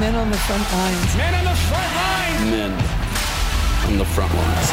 Men 0.00 0.16
on 0.16 0.28
the 0.28 0.36
front 0.36 0.66
lines. 0.72 1.16
Men 1.16 1.34
on 1.38 1.44
the 1.44 1.54
front 1.54 1.90
lines. 1.94 2.50
Men 2.50 2.72
on 3.86 3.94
the 3.96 4.04
front 4.04 4.34
lines. 4.34 4.68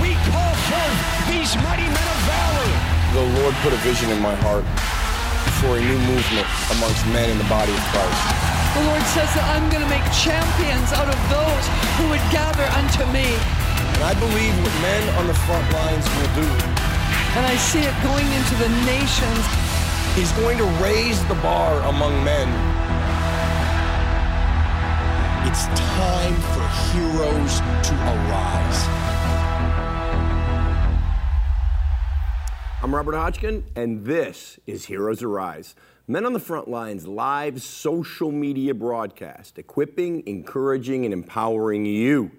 We 0.00 0.16
call 0.24 0.52
forth 0.56 1.00
these 1.28 1.52
mighty 1.60 1.84
men 1.84 2.06
of 2.08 2.20
valor. 2.24 2.72
The 3.12 3.26
Lord 3.36 3.54
put 3.60 3.76
a 3.76 3.80
vision 3.84 4.08
in 4.08 4.22
my 4.24 4.34
heart 4.40 4.64
for 5.60 5.76
a 5.76 5.82
new 5.84 6.00
movement 6.08 6.48
amongst 6.72 7.04
men 7.12 7.28
in 7.28 7.36
the 7.36 7.48
body 7.52 7.76
of 7.76 7.84
Christ. 7.92 8.24
The 8.72 8.88
Lord 8.88 9.04
says 9.12 9.28
that 9.36 9.44
I'm 9.52 9.68
going 9.68 9.84
to 9.84 9.92
make 9.92 10.06
champions 10.16 10.96
out 10.96 11.12
of 11.12 11.20
those 11.28 11.64
who 12.00 12.08
would 12.08 12.24
gather 12.32 12.64
unto 12.72 13.04
me. 13.12 13.28
And 14.00 14.02
I 14.02 14.16
believe 14.16 14.56
what 14.64 14.72
men 14.80 15.02
on 15.20 15.26
the 15.28 15.36
front 15.44 15.68
lines 15.76 16.08
will 16.08 16.32
do 16.40 16.83
And 17.36 17.44
I 17.44 17.56
see 17.56 17.80
it 17.80 17.94
going 18.04 18.30
into 18.30 18.54
the 18.54 18.68
nations. 18.86 19.44
He's 20.14 20.30
going 20.38 20.56
to 20.56 20.64
raise 20.80 21.20
the 21.26 21.34
bar 21.42 21.80
among 21.88 22.22
men. 22.22 22.48
It's 25.44 25.64
time 25.66 26.34
for 26.54 26.66
heroes 26.92 27.58
to 27.58 27.94
arise. 27.94 28.84
I'm 32.84 32.94
Robert 32.94 33.16
Hotchkin, 33.16 33.64
and 33.74 34.04
this 34.04 34.60
is 34.68 34.84
Heroes 34.84 35.20
Arise. 35.20 35.74
Men 36.06 36.26
on 36.26 36.34
the 36.34 36.38
Front 36.38 36.68
Lines 36.68 37.04
live 37.04 37.60
social 37.62 38.30
media 38.30 38.74
broadcast, 38.74 39.58
equipping, 39.58 40.22
encouraging, 40.26 41.04
and 41.04 41.12
empowering 41.12 41.84
you 41.84 42.30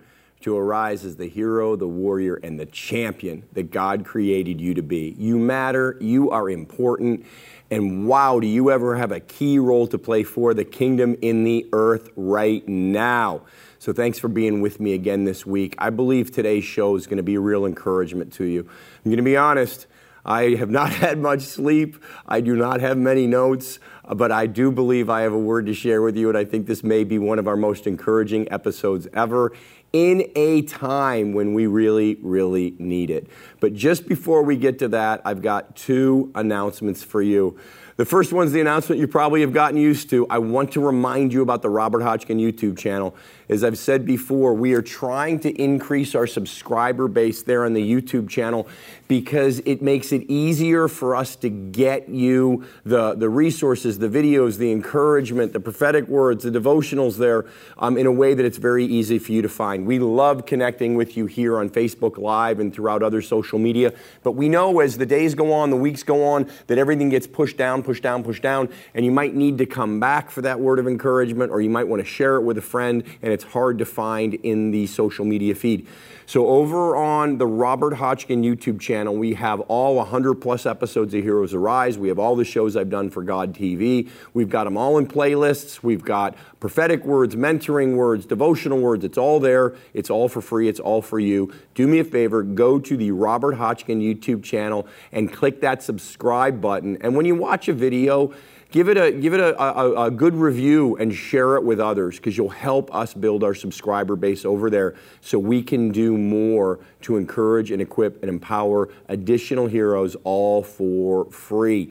to 0.45 0.55
arise 0.55 1.03
as 1.03 1.15
the 1.15 1.27
hero, 1.27 1.75
the 1.75 1.88
warrior, 1.88 2.35
and 2.35 2.59
the 2.59 2.67
champion 2.67 3.43
that 3.53 3.71
God 3.71 4.05
created 4.05 4.61
you 4.61 4.75
to 4.75 4.83
be. 4.83 5.15
You 5.17 5.39
matter, 5.39 5.97
you 5.99 6.29
are 6.29 6.51
important, 6.51 7.25
and 7.71 8.07
wow, 8.07 8.39
do 8.39 8.45
you 8.45 8.69
ever 8.69 8.95
have 8.95 9.11
a 9.11 9.19
key 9.19 9.57
role 9.57 9.88
to 9.88 9.97
play 9.97 10.21
for 10.21 10.53
the 10.53 10.63
kingdom 10.63 11.16
in 11.23 11.45
the 11.45 11.67
earth 11.73 12.09
right 12.16 12.66
now. 12.67 13.41
So 13.79 13.91
thanks 13.91 14.19
for 14.19 14.27
being 14.27 14.61
with 14.61 14.79
me 14.79 14.93
again 14.93 15.23
this 15.23 15.47
week. 15.47 15.73
I 15.79 15.89
believe 15.89 16.31
today's 16.31 16.63
show 16.63 16.95
is 16.95 17.07
going 17.07 17.17
to 17.17 17.23
be 17.23 17.33
a 17.33 17.39
real 17.39 17.66
encouragement 17.66 18.31
to 18.33 18.43
you. 18.43 18.59
I'm 18.59 19.05
going 19.05 19.17
to 19.17 19.23
be 19.23 19.38
honest. 19.38 19.88
I 20.25 20.55
have 20.55 20.69
not 20.69 20.91
had 21.03 21.17
much 21.17 21.41
sleep. 21.41 22.03
I 22.27 22.41
do 22.41 22.55
not 22.55 22.81
have 22.81 22.97
many 22.97 23.27
notes, 23.27 23.79
but 24.13 24.31
I 24.31 24.47
do 24.47 24.71
believe 24.71 25.09
I 25.09 25.21
have 25.21 25.33
a 25.33 25.39
word 25.39 25.67
to 25.67 25.73
share 25.73 26.01
with 26.01 26.17
you, 26.17 26.29
and 26.29 26.38
I 26.38 26.45
think 26.45 26.66
this 26.67 26.83
may 26.83 27.03
be 27.03 27.19
one 27.19 27.39
of 27.39 27.47
our 27.47 27.57
most 27.57 27.88
encouraging 27.88 28.51
episodes 28.51 29.07
ever 29.13 29.53
in 29.95 30.29
a 30.35 30.61
time 30.63 31.31
when 31.31 31.53
we 31.53 31.67
really, 31.67 32.17
really 32.21 32.75
need 32.79 33.09
it. 33.09 33.29
But 33.61 33.73
just 33.73 34.09
before 34.09 34.43
we 34.43 34.57
get 34.57 34.77
to 34.79 34.89
that, 34.89 35.21
I've 35.23 35.41
got 35.41 35.77
two 35.77 36.33
announcements 36.35 37.01
for 37.01 37.21
you. 37.21 37.57
The 37.97 38.03
first 38.03 38.33
one's 38.33 38.51
the 38.51 38.59
announcement 38.59 38.99
you 38.99 39.07
probably 39.07 39.39
have 39.39 39.53
gotten 39.53 39.77
used 39.77 40.09
to. 40.09 40.27
I 40.29 40.38
want 40.39 40.73
to 40.73 40.81
remind 40.81 41.31
you 41.31 41.41
about 41.41 41.61
the 41.61 41.69
Robert 41.69 42.01
Hotchkin 42.01 42.41
YouTube 42.41 42.77
channel. 42.77 43.15
As 43.47 43.63
I've 43.63 43.77
said 43.77 44.05
before, 44.05 44.53
we 44.53 44.73
are 44.73 44.81
trying 44.81 45.39
to 45.41 45.51
increase 45.51 46.13
our 46.13 46.27
subscriber 46.27 47.07
base 47.07 47.43
there 47.43 47.63
on 47.63 47.71
the 47.71 47.81
YouTube 47.81 48.27
channel 48.27 48.67
because 49.07 49.59
it 49.59 49.81
makes 49.81 50.11
it 50.11 50.23
easier 50.23 50.89
for 50.89 51.16
us 51.16 51.38
to 51.38 51.49
get 51.49 52.09
you 52.09 52.66
the, 52.83 53.13
the 53.13 53.29
resources, 53.29 53.99
the 53.99 54.09
videos, 54.09 54.57
the 54.57 54.73
encouragement, 54.73 55.53
the 55.53 55.59
prophetic 55.61 56.07
words, 56.09 56.43
the 56.43 56.49
devotionals 56.49 57.17
there 57.17 57.45
um, 57.77 57.97
in 57.97 58.07
a 58.07 58.11
way 58.11 58.33
that 58.33 58.43
it's 58.43 58.57
very 58.57 58.83
easy 58.83 59.19
for 59.19 59.31
you 59.31 59.41
to 59.41 59.50
find. 59.50 59.85
We 59.85 60.00
love 60.00 60.45
connecting 60.45 60.95
with 60.95 61.16
you 61.16 61.27
here 61.27 61.59
on 61.59 61.69
Facebook 61.69 62.17
Live 62.17 62.59
and 62.59 62.73
throughout 62.73 63.03
other 63.03 63.22
social 63.22 63.59
media, 63.59 63.94
but 64.23 64.33
we 64.33 64.50
know 64.50 64.81
as 64.81 64.97
the 64.97 65.06
days 65.06 65.33
go 65.33 65.53
on, 65.53 65.69
the 65.69 65.77
weeks 65.77 66.03
go 66.03 66.25
on, 66.25 66.50
that 66.67 66.77
everything 66.77 67.07
gets 67.07 67.27
pushed 67.27 67.56
down, 67.56 67.83
pushed 67.85 68.03
down, 68.03 68.23
push 68.23 68.41
down, 68.41 68.68
and 68.94 69.06
you 69.06 69.12
might 69.12 69.35
need 69.35 69.57
to 69.59 69.66
come 69.66 70.00
back 70.00 70.29
for 70.29 70.41
that 70.41 70.59
word 70.59 70.79
of 70.79 70.88
encouragement 70.88 71.51
or 71.51 71.62
you 71.62 71.69
might 71.69 71.88
want 71.88 72.01
to 72.01 72.06
share 72.06 72.35
it 72.35 72.41
with 72.41 72.57
a 72.57 72.62
friend, 72.62 73.03
and 73.22 73.31
it's 73.31 73.44
hard 73.44 73.78
to 73.78 73.85
find 73.85 74.34
in 74.34 74.72
the 74.72 74.88
social 74.88 75.23
media 75.23 75.56
feed. 75.56 75.88
So 76.28 76.47
over 76.47 76.96
on 76.96 77.38
the 77.38 77.46
Robert 77.46 77.94
Hotchkin 77.94 78.44
YouTube 78.44 78.80
channel, 78.80 79.16
we 79.16 79.36
have 79.36 79.59
all 79.62 79.96
100 79.96 80.36
plus 80.36 80.66
episodes 80.66 81.13
of 81.13 81.22
Heroes 81.22 81.53
Arise. 81.53 82.00
We 82.00 82.08
have 82.08 82.18
all 82.18 82.36
the 82.36 82.44
shows 82.44 82.75
I've 82.75 82.90
done 82.90 83.12
for 83.12 83.22
God 83.22 83.53
TV. 83.53 84.09
We've 84.34 84.50
got 84.50 84.63
them 84.63 84.75
all 84.75 84.97
in 84.97 85.06
playlists. 85.06 85.84
We've 85.84 86.03
got 86.03 86.36
prophetic 86.59 87.06
words, 87.06 87.36
mentoring 87.36 87.96
words, 87.96 88.25
devotional 88.25 88.80
words. 88.80 89.06
It's 89.06 89.19
all 89.19 89.40
there. 89.40 89.75
It's 89.94 90.09
all 90.09 90.28
for 90.28 90.41
free. 90.41 90.68
It's 90.68 90.80
all 90.80 91.03
for 91.03 91.19
you. 91.19 91.53
Do 91.75 91.88
me 91.88 92.00
a 92.00 92.03
favor, 92.03 92.42
go 92.42 92.80
to 92.80 92.97
the 92.97 93.12
Robert 93.12 93.56
Hotchkin 93.56 94.02
YouTube 94.02 94.44
channel 94.44 94.88
and 95.12 95.31
click 95.31 95.62
that 95.62 95.84
subscribe 95.84 96.59
button. 96.59 96.97
And 97.02 97.16
when 97.16 97.28
you 97.28 97.36
watch 97.36 97.68
a 97.68 97.74
video, 97.74 98.34
give 98.75 98.90
it 98.90 98.97
a 98.97 99.09
give 99.09 99.34
it 99.34 99.40
a, 99.40 99.58
a, 99.58 100.08
a 100.08 100.12
good 100.12 100.36
review 100.36 100.97
and 100.97 101.16
share 101.16 101.56
it 101.56 101.63
with 101.63 101.80
others 101.80 102.18
because 102.18 102.36
you'll 102.36 102.50
help 102.50 102.94
us 102.94 103.13
build 103.13 103.41
our 103.41 103.56
subscriber 103.56 104.18
base 104.18 104.44
over 104.44 104.69
there 104.69 104.96
so 105.22 105.40
we 105.40 105.63
can 105.63 105.94
do 105.94 106.18
more 106.18 106.78
to 107.00 107.16
encourage 107.16 107.72
and 107.72 107.81
equip 107.81 108.22
and 108.22 108.30
empower 108.30 108.90
additional 109.08 109.68
heroes 109.68 110.18
all 110.25 110.62
for 110.62 111.24
free 111.31 111.90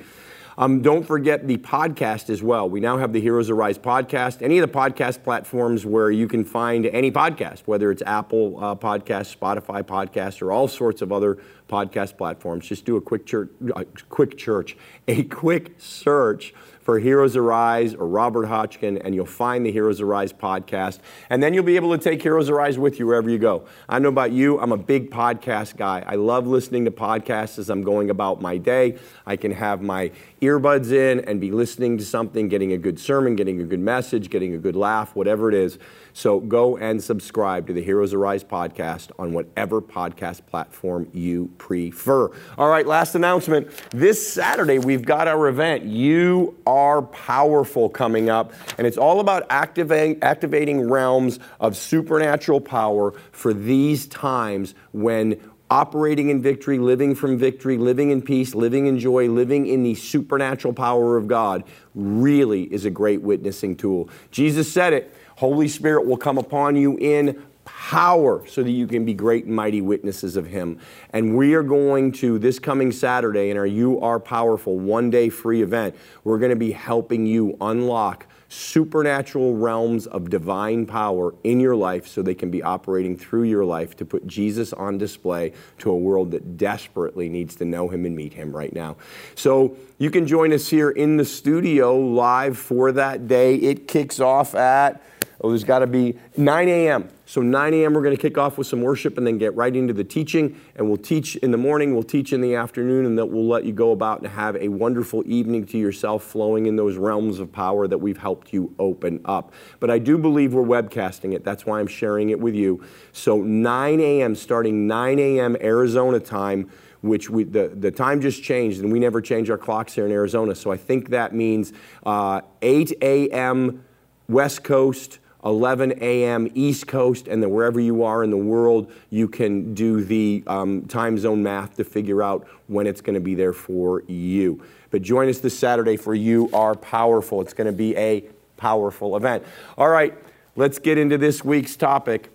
um, 0.57 0.83
don't 0.83 1.03
forget 1.03 1.49
the 1.49 1.57
podcast 1.57 2.31
as 2.31 2.41
well. 2.41 2.69
We 2.71 2.79
now 2.79 2.97
have 2.99 3.13
the 3.13 3.21
Heroes 3.21 3.51
Arise 3.51 3.77
podcast. 3.77 4.41
Any 4.41 4.59
of 4.59 4.71
the 4.71 4.73
podcast 4.73 5.25
platforms 5.25 5.85
where 5.85 6.13
you 6.13 6.29
can 6.29 6.45
find 6.45 6.87
any 6.87 7.11
podcast, 7.11 7.63
whether 7.67 7.91
it's 7.91 8.03
Apple 8.03 8.63
uh, 8.63 8.77
Podcast, 8.77 9.37
Spotify 9.37 9.83
Podcast, 9.83 10.43
or 10.43 10.53
all 10.53 10.69
sorts 10.69 11.03
of 11.03 11.11
other 11.11 11.39
podcast 11.69 12.17
platforms. 12.17 12.69
Just 12.69 12.85
do 12.85 12.97
a 12.97 13.01
quick 13.01 13.27
church, 13.27 13.51
uh, 13.75 13.83
quick 14.09 14.39
church, 14.39 14.77
a 15.09 15.25
quick 15.25 15.75
search 15.79 16.55
for 16.85 16.99
Heroes 16.99 17.35
Arise 17.35 17.95
or 17.95 18.07
Robert 18.07 18.47
Hotchkin, 18.47 19.01
and 19.05 19.15
you'll 19.15 19.27
find 19.27 19.65
the 19.65 19.73
Heroes 19.73 20.01
Arise 20.01 20.33
podcast. 20.33 20.99
And 21.31 21.43
then 21.43 21.55
you'll 21.55 21.65
be 21.65 21.77
able 21.77 21.97
to 21.97 22.03
take 22.03 22.23
Heroes 22.23 22.51
Arise 22.51 22.79
with 22.79 22.99
you 22.99 23.07
wherever 23.07 23.29
you 23.29 23.39
go. 23.39 23.67
I 23.89 23.99
know 23.99 24.11
about 24.11 24.33
you, 24.33 24.61
I'm 24.61 24.71
a 24.71 24.77
big 24.77 25.11
podcast 25.11 25.77
guy. 25.77 26.05
I 26.07 26.17
love 26.17 26.47
listening 26.47 26.85
to 26.85 26.91
podcasts 26.91 27.59
as 27.59 27.71
I'm 27.71 27.83
going 27.83 28.11
about 28.11 28.43
my 28.43 28.59
day. 28.59 28.99
I 29.25 29.37
can 29.37 29.51
have 29.53 29.81
my 29.81 30.13
earbuds 30.43 30.93
in 30.93 31.21
and 31.21 31.41
be 31.41 31.51
listening 31.51 31.97
to 31.99 32.05
something, 32.05 32.49
getting 32.49 32.73
a 32.73 32.79
good 32.79 33.01
sermon, 33.01 33.35
getting 33.35 33.61
a 33.63 33.65
good 33.65 33.81
message, 33.81 34.29
getting 34.29 34.55
a 34.55 34.59
good 34.59 34.77
laugh, 34.77 35.17
whatever 35.17 35.49
it 35.49 35.55
is. 35.55 35.79
So 36.17 36.39
go 36.39 36.77
and 36.77 37.03
subscribe 37.03 37.67
to 37.67 37.73
the 37.73 37.83
Heroes 37.83 38.15
Arise 38.15 38.45
podcast 38.45 39.11
on 39.19 39.33
whatever 39.33 39.83
podcast 39.83 40.47
platform 40.47 41.09
you 41.13 41.51
prefer. 41.59 42.31
All 42.57 42.69
right, 42.69 42.87
last 42.87 43.17
announcement. 43.17 43.69
This 43.91 44.33
Saturday, 44.33 44.79
we've 44.79 45.05
got 45.05 45.27
our 45.27 45.49
event, 45.49 45.83
You 45.83 46.57
Are 46.69 47.03
Powerful, 47.03 47.89
coming 47.89 48.31
up. 48.31 48.53
And 48.79 48.87
it's 48.87 48.97
all 48.97 49.19
about 49.19 49.45
activating, 49.51 50.23
activating 50.23 50.89
realms 50.89 51.41
of 51.59 51.77
supernatural 51.77 52.61
power 52.61 53.13
for 53.33 53.53
these 53.53 54.07
times 54.07 54.77
when 54.93 55.41
operating 55.69 56.29
in 56.29 56.41
victory, 56.41 56.79
living 56.79 57.17
from 57.17 57.37
victory, 57.37 57.77
living 57.77 58.11
in 58.11 58.23
peace, 58.23 58.55
living 58.55 58.87
in 58.87 59.01
joy, 59.01 59.29
living 59.29 59.67
in 59.67 59.83
the 59.83 59.97
supernatural 59.97 60.73
power 60.73 61.17
of 61.17 61.27
God 61.27 61.65
really 61.97 62.73
is 62.73 62.85
a 62.85 62.91
great 62.91 63.23
witnessing 63.23 63.75
tool. 63.75 64.09
Jesus 64.31 64.73
said 64.73 64.93
it 64.93 65.13
Holy 65.37 65.69
Spirit 65.69 66.07
will 66.07 66.17
come 66.17 66.39
upon 66.39 66.77
you 66.77 66.97
in 66.99 67.43
power 67.65 68.47
so 68.47 68.63
that 68.63 68.71
you 68.71 68.87
can 68.87 69.05
be 69.05 69.15
great 69.15 69.47
and 69.47 69.55
mighty 69.55 69.81
witnesses 69.81 70.37
of 70.37 70.47
Him. 70.47 70.79
And 71.11 71.37
we 71.37 71.55
are 71.55 71.63
going 71.63 72.13
to, 72.13 72.39
this 72.39 72.59
coming 72.59 72.93
Saturday, 72.93 73.51
in 73.51 73.57
our 73.57 73.67
You 73.67 74.01
Are 74.01 74.21
Powerful 74.21 74.79
one 74.79 75.11
day 75.11 75.29
free 75.29 75.63
event, 75.63 75.95
we're 76.25 76.39
going 76.39 76.51
to 76.51 76.57
be 76.57 76.73
helping 76.73 77.27
you 77.27 77.57
unlock 77.61 78.27
supernatural 78.49 79.57
realms 79.57 80.07
of 80.07 80.31
divine 80.31 80.87
power 80.87 81.35
in 81.43 81.59
your 81.59 81.75
life 81.75 82.07
so 82.07 82.23
they 82.23 82.35
can 82.35 82.51
be 82.51 82.63
operating 82.63 83.17
through 83.17 83.43
your 83.43 83.65
life 83.65 83.97
to 83.97 84.05
put 84.05 84.27
Jesus 84.27 84.73
on 84.73 84.97
display 84.97 85.53
to 85.79 85.91
a 85.91 85.97
world 85.97 86.31
that 86.31 86.57
desperately 86.57 87.29
needs 87.29 87.57
to 87.57 87.65
know 87.65 87.89
him 87.89 88.05
and 88.05 88.15
meet 88.15 88.33
him 88.33 88.55
right 88.55 88.73
now. 88.73 88.97
So 89.35 89.77
you 89.99 90.11
can 90.11 90.27
join 90.27 90.53
us 90.53 90.69
here 90.69 90.91
in 90.91 91.17
the 91.17 91.25
studio 91.25 91.97
live 91.97 92.57
for 92.57 92.93
that 92.93 93.27
day. 93.27 93.57
It 93.57 93.89
kicks 93.89 94.21
off 94.21 94.55
at 94.55 95.03
Oh, 95.45 95.51
there's 95.51 95.63
got 95.63 95.81
to 95.81 95.87
be 95.87 96.19
9 96.39 96.69
a.m. 96.71 97.11
So 97.27 97.43
9 97.43 97.75
a.m. 97.75 97.93
we're 97.93 98.03
going 98.03 98.17
to 98.17 98.23
kick 98.23 98.39
off 98.39 98.57
with 98.57 98.67
some 98.67 98.81
worship 98.81 99.19
and 99.19 99.27
then 99.27 99.37
get 99.37 99.55
right 99.55 99.77
into 99.77 99.93
the 99.93 100.03
teaching. 100.03 100.59
And 100.75 100.89
we'll 100.89 100.97
teach 100.97 101.37
in 101.37 101.51
the 101.51 101.59
morning, 101.59 101.93
we'll 101.93 102.03
teach 102.03 102.33
in 102.33 102.41
the 102.41 102.55
afternoon, 102.55 103.05
and 103.05 103.19
that 103.19 103.27
we'll 103.27 103.47
let 103.47 103.67
you 103.67 103.75
go 103.75 103.93
about 103.93 104.23
and 104.23 104.29
have 104.29 104.57
a 104.57 104.69
wonderful 104.69 105.23
evening 105.27 105.67
to 105.67 105.77
yourself, 105.77 106.25
flowing 106.25 106.65
in 106.65 106.77
those 106.77 106.97
realms 106.97 107.41
of 107.41 107.53
power 107.53 107.87
that 107.87 107.99
we've 107.99 108.17
helped 108.17 108.55
you 108.55 108.75
open 108.79 109.21
up. 109.27 109.53
But 109.81 109.91
I 109.91 109.99
do 109.99 110.17
believe 110.17 110.55
we're 110.55 110.63
webcasting 110.63 111.35
it. 111.35 111.45
That's 111.45 111.67
why 111.67 111.79
I'm 111.79 111.89
sharing 111.89 112.31
it 112.31 112.41
with 112.41 112.55
you. 112.55 112.83
So 113.13 113.43
9 113.43 114.01
a.m. 114.01 114.35
starting 114.35 114.87
9 114.87 115.19
a.m. 115.19 115.59
Arizona 115.61 116.21
time 116.21 116.71
which 117.03 117.29
we, 117.29 117.45
the, 117.45 117.69
the 117.69 117.91
time 117.91 118.19
just 118.19 118.43
changed 118.43 118.81
and 118.81 118.91
we 118.91 118.99
never 118.99 119.21
change 119.21 119.51
our 119.51 119.59
clocks 119.59 119.93
here 119.93 120.07
in 120.07 120.11
Arizona. 120.11 120.55
So 120.55 120.73
I 120.73 120.79
think 120.79 121.11
that 121.11 121.35
means 121.35 121.75
uh, 122.07 122.41
8 122.63 122.93
a.m. 123.03 123.85
West 124.27 124.65
Coast, 124.65 125.19
11 125.45 125.95
a.m. 126.01 126.51
East 126.55 126.87
Coast, 126.87 127.29
and 127.29 127.43
then 127.43 127.51
wherever 127.51 127.79
you 127.79 128.03
are 128.03 128.25
in 128.25 128.31
the 128.31 128.37
world, 128.37 128.91
you 129.11 129.29
can 129.29 129.75
do 129.75 130.03
the 130.03 130.43
um, 130.47 130.87
time 130.87 131.19
zone 131.19 131.43
math 131.43 131.77
to 131.77 131.85
figure 131.85 132.23
out 132.23 132.47
when 132.67 132.87
it's 132.87 133.01
going 133.01 133.15
to 133.15 133.21
be 133.21 133.35
there 133.35 133.53
for 133.53 134.03
you. 134.07 134.65
But 134.91 135.03
join 135.03 135.29
us 135.29 135.39
this 135.39 135.59
Saturday 135.59 135.97
for 135.97 136.15
You 136.15 136.49
Are 136.53 136.75
Powerful. 136.75 137.41
It's 137.43 137.53
going 137.53 137.67
to 137.67 137.73
be 137.73 137.97
a 137.97 138.25
powerful 138.57 139.17
event. 139.17 139.45
All 139.77 139.89
right, 139.89 140.17
let's 140.57 140.79
get 140.79 140.99
into 140.99 141.19
this 141.19 141.45
week's 141.45 141.77
topic. 141.77 142.31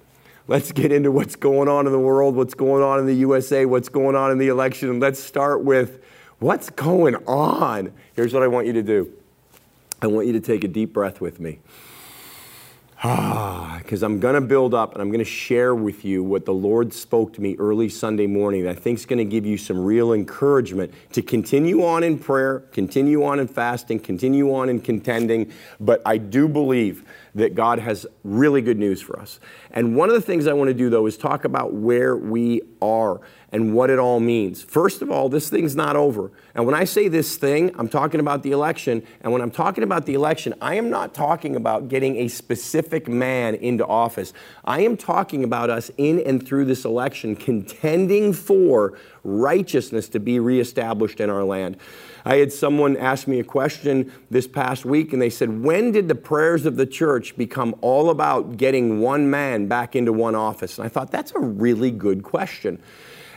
Let's 0.48 0.72
get 0.72 0.92
into 0.92 1.12
what's 1.12 1.36
going 1.36 1.68
on 1.68 1.86
in 1.86 1.92
the 1.92 2.00
world, 2.00 2.36
what's 2.36 2.54
going 2.54 2.84
on 2.84 3.00
in 3.00 3.06
the 3.06 3.14
USA, 3.16 3.66
what's 3.66 3.90
going 3.90 4.16
on 4.16 4.32
in 4.32 4.38
the 4.38 4.48
election. 4.48 5.00
Let's 5.00 5.20
start 5.20 5.64
with 5.64 6.04
what's 6.40 6.70
going 6.70 7.16
on. 7.28 7.94
Here's 8.16 8.34
what 8.34 8.44
I 8.44 8.48
want 8.48 8.68
you 8.68 8.74
to 8.74 8.84
do 8.84 9.14
I 10.02 10.08
want 10.08 10.28
you 10.28 10.34
to 10.34 10.40
take 10.40 10.64
a 10.64 10.68
deep 10.68 10.94
breath 10.94 11.22
with 11.22 11.40
me. 11.40 11.60
Ah, 13.04 13.78
because 13.78 14.04
I'm 14.04 14.20
going 14.20 14.36
to 14.36 14.42
build 14.42 14.74
up 14.74 14.92
and 14.92 15.02
I'm 15.02 15.08
going 15.08 15.20
to 15.20 15.26
share 15.26 15.74
with 15.74 16.04
you 16.04 16.22
what 16.22 16.44
the 16.44 16.54
Lord 16.54 16.94
spoke 16.94 17.32
to 17.34 17.42
me 17.42 17.56
early 17.58 17.88
Sunday 17.88 18.28
morning 18.28 18.66
that 18.66 18.72
I 18.72 18.80
think 18.80 19.00
is 19.00 19.06
going 19.06 19.20
to 19.20 19.26
give 19.26 19.46
you 19.46 19.58
some 19.58 19.80
real 19.80 20.12
encouragement 20.12 20.94
to 21.14 21.22
continue 21.22 21.86
on 21.86 22.04
in 22.04 22.20
prayer, 22.20 22.60
continue 22.74 23.24
on 23.24 23.40
in 23.40 23.48
fasting, 23.48 24.02
continue 24.02 24.54
on 24.54 24.68
in 24.68 24.82
contending. 24.82 25.52
But 25.80 26.02
I 26.06 26.18
do 26.18 26.50
believe 26.50 27.06
that 27.36 27.56
God 27.56 27.80
has 27.80 28.06
really 28.26 28.62
good 28.62 28.78
news 28.78 29.02
for 29.02 29.18
us. 29.18 29.40
And 29.72 29.96
one 29.96 30.10
of 30.10 30.16
the 30.16 30.22
things 30.22 30.46
I 30.46 30.54
want 30.54 30.68
to 30.68 30.74
do, 30.74 30.90
though, 30.90 31.06
is 31.06 31.18
talk 31.18 31.46
about 31.46 31.74
where 31.74 32.18
we 32.18 32.62
are 32.82 33.22
and 33.52 33.74
what 33.74 33.90
it 33.90 33.98
all 33.98 34.20
means. 34.20 34.62
First 34.62 35.02
of 35.02 35.10
all, 35.10 35.28
this 35.28 35.50
thing's 35.50 35.76
not 35.76 35.96
over. 35.96 36.32
And 36.54 36.66
when 36.66 36.76
I 36.76 36.84
say 36.84 37.08
this 37.08 37.36
thing, 37.38 37.74
I'm 37.80 37.90
talking 37.90 38.20
about 38.20 38.44
the 38.44 38.52
election. 38.52 39.04
And 39.22 39.34
when 39.34 39.42
I'm 39.42 39.50
talking 39.50 39.84
about 39.84 40.06
the 40.06 40.14
election, 40.14 40.54
I 40.62 40.76
am 40.76 40.90
not 40.90 41.14
talking 41.16 41.56
about 41.56 41.88
getting 41.88 42.18
a 42.18 42.28
specific 42.28 43.08
man 43.08 43.56
into 43.56 43.86
office. 43.86 44.34
I 44.64 44.82
am 44.82 44.98
talking 44.98 45.44
about 45.44 45.72
us 45.72 45.90
in 45.98 46.20
and 46.20 46.46
through 46.46 46.66
this 46.66 46.86
election 46.86 47.36
contending 47.36 48.34
for 48.34 48.98
righteousness 49.24 50.10
to 50.10 50.20
be 50.20 50.40
reestablished 50.40 51.20
in 51.20 51.30
our 51.30 51.44
land. 51.44 51.78
I 52.26 52.36
had 52.36 52.54
someone 52.54 52.98
ask 52.98 53.28
me 53.28 53.40
a 53.40 53.44
question 53.44 54.12
this 54.30 54.46
past 54.48 54.86
week, 54.86 55.14
and 55.14 55.22
they 55.22 55.30
said, 55.30 55.64
When 55.64 55.92
did 55.92 56.08
the 56.08 56.16
prayers 56.16 56.66
of 56.66 56.76
the 56.76 56.86
church 56.86 57.36
become 57.38 57.76
all 57.82 58.10
about 58.10 58.58
getting 58.58 59.00
one 59.00 59.30
man 59.30 59.68
back 59.68 59.96
into 59.96 60.14
one 60.14 60.36
office? 60.36 60.78
And 60.78 60.86
I 60.86 60.90
thought, 60.90 61.12
That's 61.12 61.32
a 61.32 61.40
really 61.40 61.92
good 61.92 62.22
question. 62.22 62.82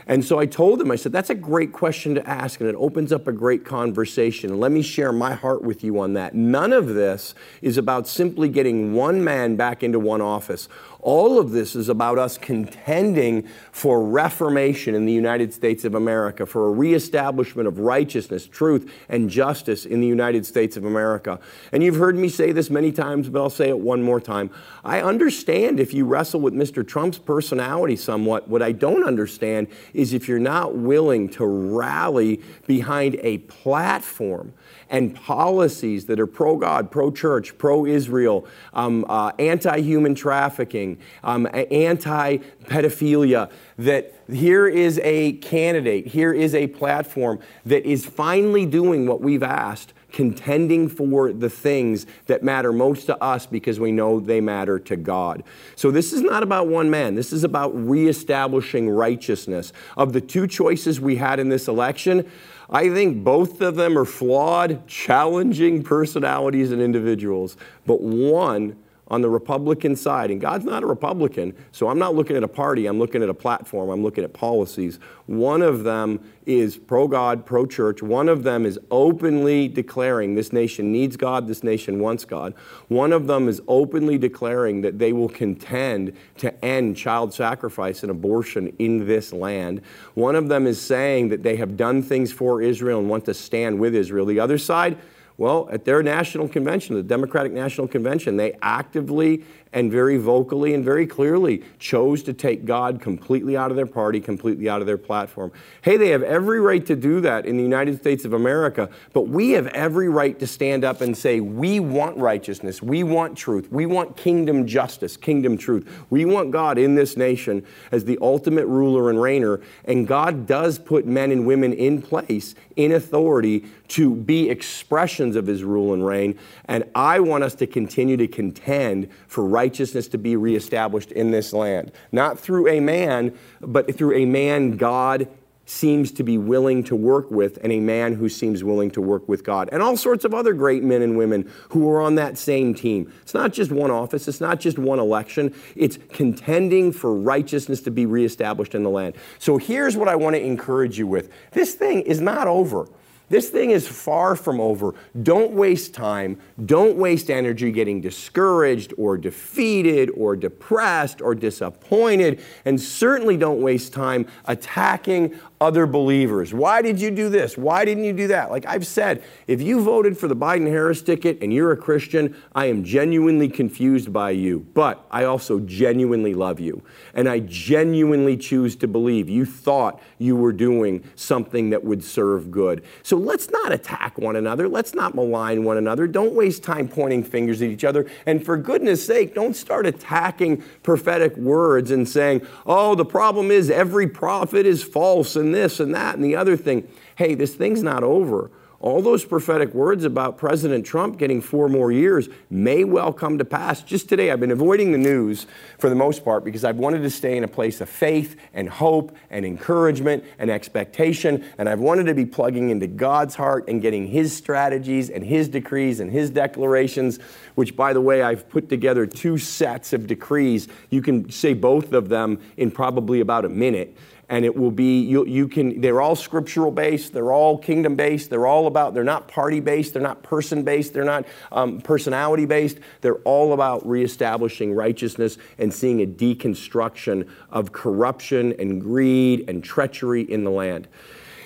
And 0.07 0.23
so 0.23 0.39
I 0.39 0.45
told 0.45 0.81
him, 0.81 0.91
I 0.91 0.95
said, 0.95 1.11
that's 1.11 1.29
a 1.29 1.35
great 1.35 1.71
question 1.71 2.15
to 2.15 2.29
ask, 2.29 2.59
and 2.59 2.69
it 2.69 2.75
opens 2.75 3.11
up 3.11 3.27
a 3.27 3.31
great 3.31 3.63
conversation. 3.63 4.51
And 4.51 4.59
let 4.59 4.71
me 4.71 4.81
share 4.81 5.11
my 5.11 5.33
heart 5.33 5.63
with 5.63 5.83
you 5.83 5.99
on 5.99 6.13
that. 6.13 6.35
None 6.35 6.73
of 6.73 6.87
this 6.87 7.35
is 7.61 7.77
about 7.77 8.07
simply 8.07 8.49
getting 8.49 8.93
one 8.93 9.23
man 9.23 9.55
back 9.55 9.83
into 9.83 9.99
one 9.99 10.21
office. 10.21 10.67
All 11.03 11.37
of 11.37 11.51
this 11.51 11.75
is 11.75 11.89
about 11.89 12.17
us 12.17 12.37
contending 12.37 13.47
for 13.73 14.01
reformation 14.01 14.95
in 14.95 15.05
the 15.05 15.11
United 15.11 15.53
States 15.53 15.83
of 15.83 15.95
America, 15.95 16.45
for 16.45 16.67
a 16.67 16.71
reestablishment 16.71 17.67
of 17.67 17.79
righteousness, 17.79 18.47
truth, 18.47 18.89
and 19.09 19.29
justice 19.29 19.85
in 19.85 19.99
the 19.99 20.07
United 20.07 20.45
States 20.45 20.77
of 20.77 20.85
America. 20.85 21.41
And 21.73 21.83
you've 21.83 21.97
heard 21.97 22.15
me 22.15 22.29
say 22.29 22.53
this 22.53 22.69
many 22.69 22.93
times, 22.93 23.27
but 23.27 23.41
I'll 23.41 23.49
say 23.49 23.67
it 23.67 23.79
one 23.79 24.01
more 24.01 24.21
time. 24.21 24.49
I 24.85 25.01
understand 25.01 25.81
if 25.81 25.93
you 25.93 26.05
wrestle 26.05 26.39
with 26.39 26.53
Mr. 26.53 26.87
Trump's 26.87 27.17
personality 27.17 27.97
somewhat. 27.97 28.47
What 28.47 28.61
I 28.61 28.71
don't 28.71 29.03
understand 29.03 29.67
is 29.93 30.13
if 30.13 30.29
you're 30.29 30.39
not 30.39 30.75
willing 30.75 31.27
to 31.29 31.45
rally 31.45 32.41
behind 32.65 33.19
a 33.21 33.39
platform 33.39 34.53
and 34.89 35.15
policies 35.15 36.05
that 36.05 36.19
are 36.19 36.27
pro 36.27 36.55
God, 36.55 36.91
pro 36.91 37.11
church, 37.11 37.57
pro 37.57 37.85
Israel, 37.85 38.45
um, 38.73 39.05
uh, 39.09 39.31
anti 39.39 39.81
human 39.81 40.15
trafficking, 40.15 40.92
um, 41.23 41.47
anti 41.53 42.37
pedophilia, 42.65 43.51
that 43.77 44.13
here 44.31 44.67
is 44.67 44.99
a 45.03 45.33
candidate, 45.33 46.07
here 46.07 46.33
is 46.33 46.55
a 46.55 46.67
platform 46.67 47.39
that 47.65 47.85
is 47.85 48.05
finally 48.05 48.65
doing 48.65 49.07
what 49.07 49.21
we've 49.21 49.43
asked 49.43 49.93
contending 50.13 50.87
for 50.87 51.33
the 51.33 51.49
things 51.49 52.05
that 52.27 52.43
matter 52.43 52.71
most 52.71 53.07
to 53.07 53.21
us 53.21 53.45
because 53.45 53.79
we 53.79 53.91
know 53.91 54.19
they 54.19 54.39
matter 54.39 54.79
to 54.79 54.95
God. 54.95 55.43
So 55.75 55.91
this 55.91 56.13
is 56.13 56.21
not 56.21 56.43
about 56.43 56.67
one 56.67 56.89
man. 56.89 57.15
This 57.15 57.33
is 57.33 57.43
about 57.43 57.71
reestablishing 57.75 58.89
righteousness. 58.89 59.73
Of 59.97 60.13
the 60.13 60.21
two 60.21 60.47
choices 60.47 61.01
we 61.01 61.17
had 61.17 61.39
in 61.39 61.49
this 61.49 61.67
election, 61.67 62.29
I 62.69 62.89
think 62.89 63.23
both 63.23 63.59
of 63.59 63.75
them 63.75 63.97
are 63.97 64.05
flawed, 64.05 64.87
challenging 64.87 65.83
personalities 65.83 66.71
and 66.71 66.81
individuals, 66.81 67.57
but 67.85 68.01
one 68.01 68.77
on 69.13 69.21
the 69.21 69.29
Republican 69.29 69.95
side, 69.95 70.31
and 70.31 70.41
God's 70.41 70.65
not 70.65 70.81
a 70.81 70.87
Republican, 70.87 71.53
so 71.71 71.87
I'm 71.87 71.99
not 71.99 72.15
looking 72.15 72.35
at 72.35 72.41
a 72.41 72.47
party, 72.47 72.87
I'm 72.87 72.97
looking 72.97 73.21
at 73.21 73.29
a 73.29 73.33
platform, 73.33 73.91
I'm 73.91 74.01
looking 74.01 74.23
at 74.23 74.33
policies. 74.33 74.97
One 75.27 75.61
of 75.61 75.83
them 75.83 76.19
is 76.47 76.77
pro 76.77 77.07
God, 77.07 77.45
pro 77.45 77.67
church. 77.67 78.01
One 78.01 78.27
of 78.27 78.41
them 78.41 78.65
is 78.65 78.79
openly 78.89 79.67
declaring 79.67 80.33
this 80.33 80.51
nation 80.51 80.91
needs 80.91 81.15
God, 81.15 81.47
this 81.47 81.63
nation 81.63 81.99
wants 81.99 82.25
God. 82.25 82.55
One 82.87 83.13
of 83.13 83.27
them 83.27 83.47
is 83.47 83.61
openly 83.67 84.17
declaring 84.17 84.81
that 84.81 84.97
they 84.97 85.13
will 85.13 85.29
contend 85.29 86.17
to 86.39 86.65
end 86.65 86.97
child 86.97 87.35
sacrifice 87.35 88.01
and 88.01 88.09
abortion 88.09 88.73
in 88.79 89.05
this 89.05 89.31
land. 89.31 89.83
One 90.15 90.35
of 90.35 90.47
them 90.49 90.65
is 90.65 90.81
saying 90.81 91.29
that 91.29 91.43
they 91.43 91.57
have 91.57 91.77
done 91.77 92.01
things 92.01 92.33
for 92.33 92.63
Israel 92.63 92.99
and 92.99 93.11
want 93.11 93.25
to 93.25 93.35
stand 93.35 93.79
with 93.79 93.93
Israel. 93.93 94.25
The 94.25 94.39
other 94.39 94.57
side, 94.57 94.97
well, 95.37 95.67
at 95.71 95.85
their 95.85 96.03
national 96.03 96.47
convention, 96.47 96.95
the 96.95 97.03
Democratic 97.03 97.51
National 97.51 97.87
Convention, 97.87 98.37
they 98.37 98.57
actively 98.61 99.43
and 99.73 99.91
very 99.91 100.17
vocally 100.17 100.73
and 100.73 100.85
very 100.85 101.05
clearly 101.05 101.63
chose 101.79 102.23
to 102.23 102.33
take 102.33 102.65
God 102.65 103.01
completely 103.01 103.57
out 103.57 103.71
of 103.71 103.75
their 103.75 103.85
party, 103.85 104.19
completely 104.19 104.69
out 104.69 104.79
of 104.81 104.87
their 104.87 104.97
platform. 104.97 105.51
Hey, 105.81 105.97
they 105.97 106.09
have 106.09 106.23
every 106.23 106.59
right 106.59 106.85
to 106.85 106.95
do 106.95 107.19
that 107.21 107.45
in 107.45 107.57
the 107.57 107.63
United 107.63 107.97
States 107.97 108.23
of 108.23 108.33
America, 108.33 108.89
but 109.11 109.27
we 109.27 109.51
have 109.51 109.67
every 109.67 110.09
right 110.09 110.37
to 110.39 110.47
stand 110.47 110.83
up 110.83 111.01
and 111.01 111.17
say, 111.17 111.39
we 111.39 111.79
want 111.79 112.17
righteousness, 112.17 112.81
we 112.81 113.03
want 113.03 113.37
truth, 113.37 113.67
we 113.71 113.85
want 113.85 114.15
kingdom 114.15 114.67
justice, 114.67 115.17
kingdom 115.17 115.57
truth. 115.57 116.05
We 116.09 116.25
want 116.25 116.51
God 116.51 116.77
in 116.77 116.95
this 116.95 117.17
nation 117.17 117.65
as 117.91 118.05
the 118.05 118.19
ultimate 118.21 118.67
ruler 118.67 119.09
and 119.09 119.17
reigner, 119.17 119.63
and 119.85 120.07
God 120.07 120.45
does 120.45 120.77
put 120.77 121.05
men 121.05 121.31
and 121.31 121.47
women 121.47 121.73
in 121.73 122.01
place 122.01 122.53
in 122.75 122.91
authority 122.91 123.65
to 123.89 124.15
be 124.15 124.49
expressions 124.49 125.35
of 125.35 125.45
his 125.45 125.63
rule 125.63 125.93
and 125.93 126.05
reign. 126.05 126.37
And 126.65 126.83
I 126.95 127.19
want 127.19 127.43
us 127.43 127.53
to 127.55 127.67
continue 127.67 128.17
to 128.17 128.27
contend 128.27 129.09
for 129.27 129.43
righteousness 129.43 129.62
to 129.69 130.17
be 130.17 130.35
reestablished 130.35 131.11
in 131.11 131.31
this 131.31 131.53
land. 131.53 131.91
Not 132.11 132.39
through 132.39 132.67
a 132.67 132.79
man, 132.79 133.37
but 133.61 133.95
through 133.95 134.15
a 134.15 134.25
man 134.25 134.77
God 134.77 135.27
seems 135.65 136.11
to 136.11 136.23
be 136.23 136.37
willing 136.37 136.83
to 136.83 136.95
work 136.95 137.31
with 137.31 137.57
and 137.63 137.71
a 137.71 137.79
man 137.79 138.13
who 138.13 138.27
seems 138.27 138.63
willing 138.63 138.91
to 138.91 139.01
work 139.01 139.27
with 139.29 139.43
God. 139.43 139.69
And 139.71 139.81
all 139.81 139.95
sorts 139.95 140.25
of 140.25 140.33
other 140.33 140.53
great 140.53 140.83
men 140.83 141.01
and 141.01 141.17
women 141.17 141.49
who 141.69 141.89
are 141.89 142.01
on 142.01 142.15
that 142.15 142.37
same 142.37 142.73
team. 142.73 143.11
It's 143.21 143.33
not 143.33 143.53
just 143.53 143.71
one 143.71 143.89
office, 143.89 144.27
it's 144.27 144.41
not 144.41 144.59
just 144.59 144.77
one 144.77 144.99
election, 144.99 145.55
it's 145.75 145.97
contending 146.11 146.91
for 146.91 147.15
righteousness 147.15 147.81
to 147.81 147.91
be 147.91 148.05
reestablished 148.05 148.75
in 148.75 148.83
the 148.83 148.89
land. 148.89 149.15
So 149.39 149.57
here's 149.57 149.95
what 149.95 150.09
I 150.09 150.15
want 150.15 150.35
to 150.35 150.41
encourage 150.41 150.97
you 150.97 151.07
with 151.07 151.31
this 151.51 151.75
thing 151.75 152.01
is 152.01 152.19
not 152.19 152.47
over. 152.47 152.87
This 153.33 153.49
thing 153.49 153.71
is 153.71 153.87
far 153.87 154.35
from 154.35 154.61
over. 154.61 154.93
Don't 155.23 155.53
waste 155.53 155.95
time. 155.95 156.37
Don't 156.67 156.97
waste 156.97 157.31
energy 157.31 157.71
getting 157.71 157.99
discouraged 157.99 158.93
or 158.95 159.17
defeated 159.17 160.11
or 160.15 160.35
depressed 160.35 161.19
or 161.19 161.33
disappointed. 161.33 162.43
And 162.63 162.79
certainly 162.79 163.35
don't 163.35 163.59
waste 163.59 163.91
time 163.91 164.27
attacking 164.45 165.39
other 165.59 165.87
believers. 165.87 166.53
Why 166.53 166.83
did 166.83 167.01
you 167.01 167.09
do 167.09 167.29
this? 167.29 167.57
Why 167.57 167.85
didn't 167.85 168.03
you 168.03 168.13
do 168.13 168.27
that? 168.27 168.51
Like 168.51 168.67
I've 168.67 168.85
said, 168.85 169.23
if 169.47 169.61
you 169.61 169.81
voted 169.81 170.15
for 170.15 170.27
the 170.27 170.35
Biden 170.35 170.67
Harris 170.67 171.01
ticket 171.01 171.41
and 171.41 171.51
you're 171.51 171.71
a 171.71 171.77
Christian, 171.77 172.35
I 172.53 172.65
am 172.65 172.83
genuinely 172.83 173.47
confused 173.47 174.13
by 174.13 174.31
you. 174.31 174.59
But 174.73 175.03
I 175.09 175.23
also 175.23 175.59
genuinely 175.61 176.35
love 176.35 176.59
you. 176.59 176.83
And 177.15 177.27
I 177.27 177.39
genuinely 177.39 178.37
choose 178.37 178.75
to 178.75 178.87
believe 178.87 179.29
you 179.29 179.45
thought 179.45 180.01
you 180.19 180.35
were 180.35 180.53
doing 180.53 181.03
something 181.15 181.71
that 181.71 181.83
would 181.83 182.03
serve 182.03 182.51
good. 182.51 182.83
So 183.01 183.22
let's 183.25 183.49
not 183.49 183.71
attack 183.71 184.17
one 184.17 184.35
another. 184.35 184.67
Let's 184.67 184.93
not 184.93 185.15
malign 185.15 185.63
one 185.63 185.77
another. 185.77 186.07
Don't 186.07 186.33
waste 186.33 186.63
time 186.63 186.87
pointing 186.87 187.23
fingers 187.23 187.61
at 187.61 187.69
each 187.69 187.83
other. 187.83 188.09
And 188.25 188.43
for 188.43 188.57
goodness 188.57 189.05
sake, 189.05 189.33
don't 189.33 189.55
start 189.55 189.85
attacking 189.85 190.63
prophetic 190.83 191.35
words 191.37 191.91
and 191.91 192.07
saying, 192.07 192.45
oh, 192.65 192.95
the 192.95 193.05
problem 193.05 193.51
is 193.51 193.69
every 193.69 194.07
prophet 194.07 194.65
is 194.65 194.83
false 194.83 195.35
and 195.35 195.53
this 195.53 195.79
and 195.79 195.93
that 195.95 196.15
and 196.15 196.23
the 196.23 196.35
other 196.35 196.57
thing. 196.57 196.87
Hey, 197.15 197.35
this 197.35 197.55
thing's 197.55 197.83
not 197.83 198.03
over. 198.03 198.51
All 198.83 199.01
those 199.01 199.23
prophetic 199.23 199.73
words 199.73 200.03
about 200.03 200.37
President 200.37 200.85
Trump 200.85 201.17
getting 201.17 201.39
four 201.39 201.69
more 201.69 201.89
years 201.89 202.27
may 202.49 202.83
well 202.83 203.13
come 203.13 203.37
to 203.37 203.45
pass. 203.45 203.81
Just 203.81 204.09
today, 204.09 204.29
I've 204.29 204.41
been 204.41 204.51
avoiding 204.51 204.91
the 204.91 204.97
news 204.97 205.47
for 205.79 205.89
the 205.89 205.95
most 205.95 206.25
part 206.25 206.43
because 206.43 206.65
I've 206.65 206.75
wanted 206.75 207.01
to 207.03 207.09
stay 207.09 207.37
in 207.37 207.45
a 207.45 207.47
place 207.47 207.79
of 207.79 207.87
faith 207.87 208.35
and 208.53 208.67
hope 208.67 209.15
and 209.29 209.45
encouragement 209.45 210.25
and 210.37 210.51
expectation. 210.51 211.45
And 211.57 211.69
I've 211.69 211.79
wanted 211.79 212.07
to 212.07 212.13
be 212.13 212.25
plugging 212.25 212.71
into 212.71 212.87
God's 212.87 213.35
heart 213.35 213.69
and 213.69 213.81
getting 213.81 214.05
His 214.05 214.35
strategies 214.35 215.09
and 215.09 215.23
His 215.23 215.47
decrees 215.47 216.01
and 216.01 216.11
His 216.11 216.29
declarations, 216.29 217.19
which, 217.55 217.77
by 217.77 217.93
the 217.93 218.01
way, 218.01 218.21
I've 218.21 218.49
put 218.49 218.67
together 218.67 219.05
two 219.05 219.37
sets 219.37 219.93
of 219.93 220.07
decrees. 220.07 220.67
You 220.89 221.01
can 221.01 221.31
say 221.31 221.53
both 221.53 221.93
of 221.93 222.09
them 222.09 222.37
in 222.57 222.69
probably 222.69 223.21
about 223.21 223.45
a 223.45 223.49
minute 223.49 223.95
and 224.33 224.45
it 224.45 224.55
will 224.55 224.71
be 224.71 224.99
you, 224.99 225.27
you 225.27 225.47
can 225.47 225.79
they're 225.79 226.01
all 226.01 226.15
scriptural 226.15 226.71
based 226.71 227.13
they're 227.13 227.31
all 227.31 227.55
kingdom 227.55 227.95
based 227.95 228.31
they're 228.31 228.47
all 228.47 228.65
about 228.65 228.95
they're 228.95 229.03
not 229.03 229.27
party 229.27 229.59
based 229.59 229.93
they're 229.93 230.01
not 230.01 230.23
person 230.23 230.63
based 230.63 230.91
they're 230.91 231.05
not 231.05 231.23
um, 231.51 231.79
personality 231.79 232.45
based 232.45 232.79
they're 233.01 233.19
all 233.19 233.53
about 233.53 233.87
reestablishing 233.87 234.73
righteousness 234.73 235.37
and 235.59 235.71
seeing 235.71 236.01
a 236.01 236.07
deconstruction 236.07 237.29
of 237.51 237.71
corruption 237.71 238.55
and 238.57 238.81
greed 238.81 239.47
and 239.47 239.63
treachery 239.63 240.23
in 240.23 240.43
the 240.43 240.51
land 240.51 240.87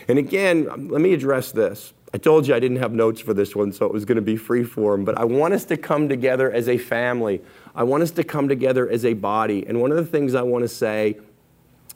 and 0.08 0.18
again 0.18 0.88
let 0.88 1.02
me 1.02 1.14
address 1.14 1.52
this 1.52 1.94
I 2.14 2.18
told 2.20 2.48
you 2.48 2.56
I 2.56 2.60
didn't 2.60 2.78
have 2.78 2.94
notes 2.94 3.20
for 3.20 3.34
this 3.34 3.54
one, 3.54 3.74
so 3.74 3.86
it 3.86 3.92
was 3.92 4.06
going 4.06 4.16
to 4.16 4.22
be 4.22 4.38
free 4.38 4.64
form. 4.64 5.04
But 5.04 5.18
I 5.18 5.26
want 5.26 5.54
us 5.54 5.66
to 5.66 5.76
come 5.76 6.08
together 6.08 6.50
as 6.50 6.70
a 6.70 6.78
family. 6.78 7.42
I 7.76 7.84
want 7.84 8.02
us 8.02 8.12
to 8.12 8.24
come 8.24 8.48
together 8.48 8.90
as 8.90 9.04
a 9.04 9.14
body. 9.14 9.68
And 9.68 9.82
one 9.82 9.92
of 9.92 9.98
the 9.98 10.06
things 10.06 10.34
I 10.34 10.42
want 10.42 10.64
to 10.64 10.70
say 10.70 11.18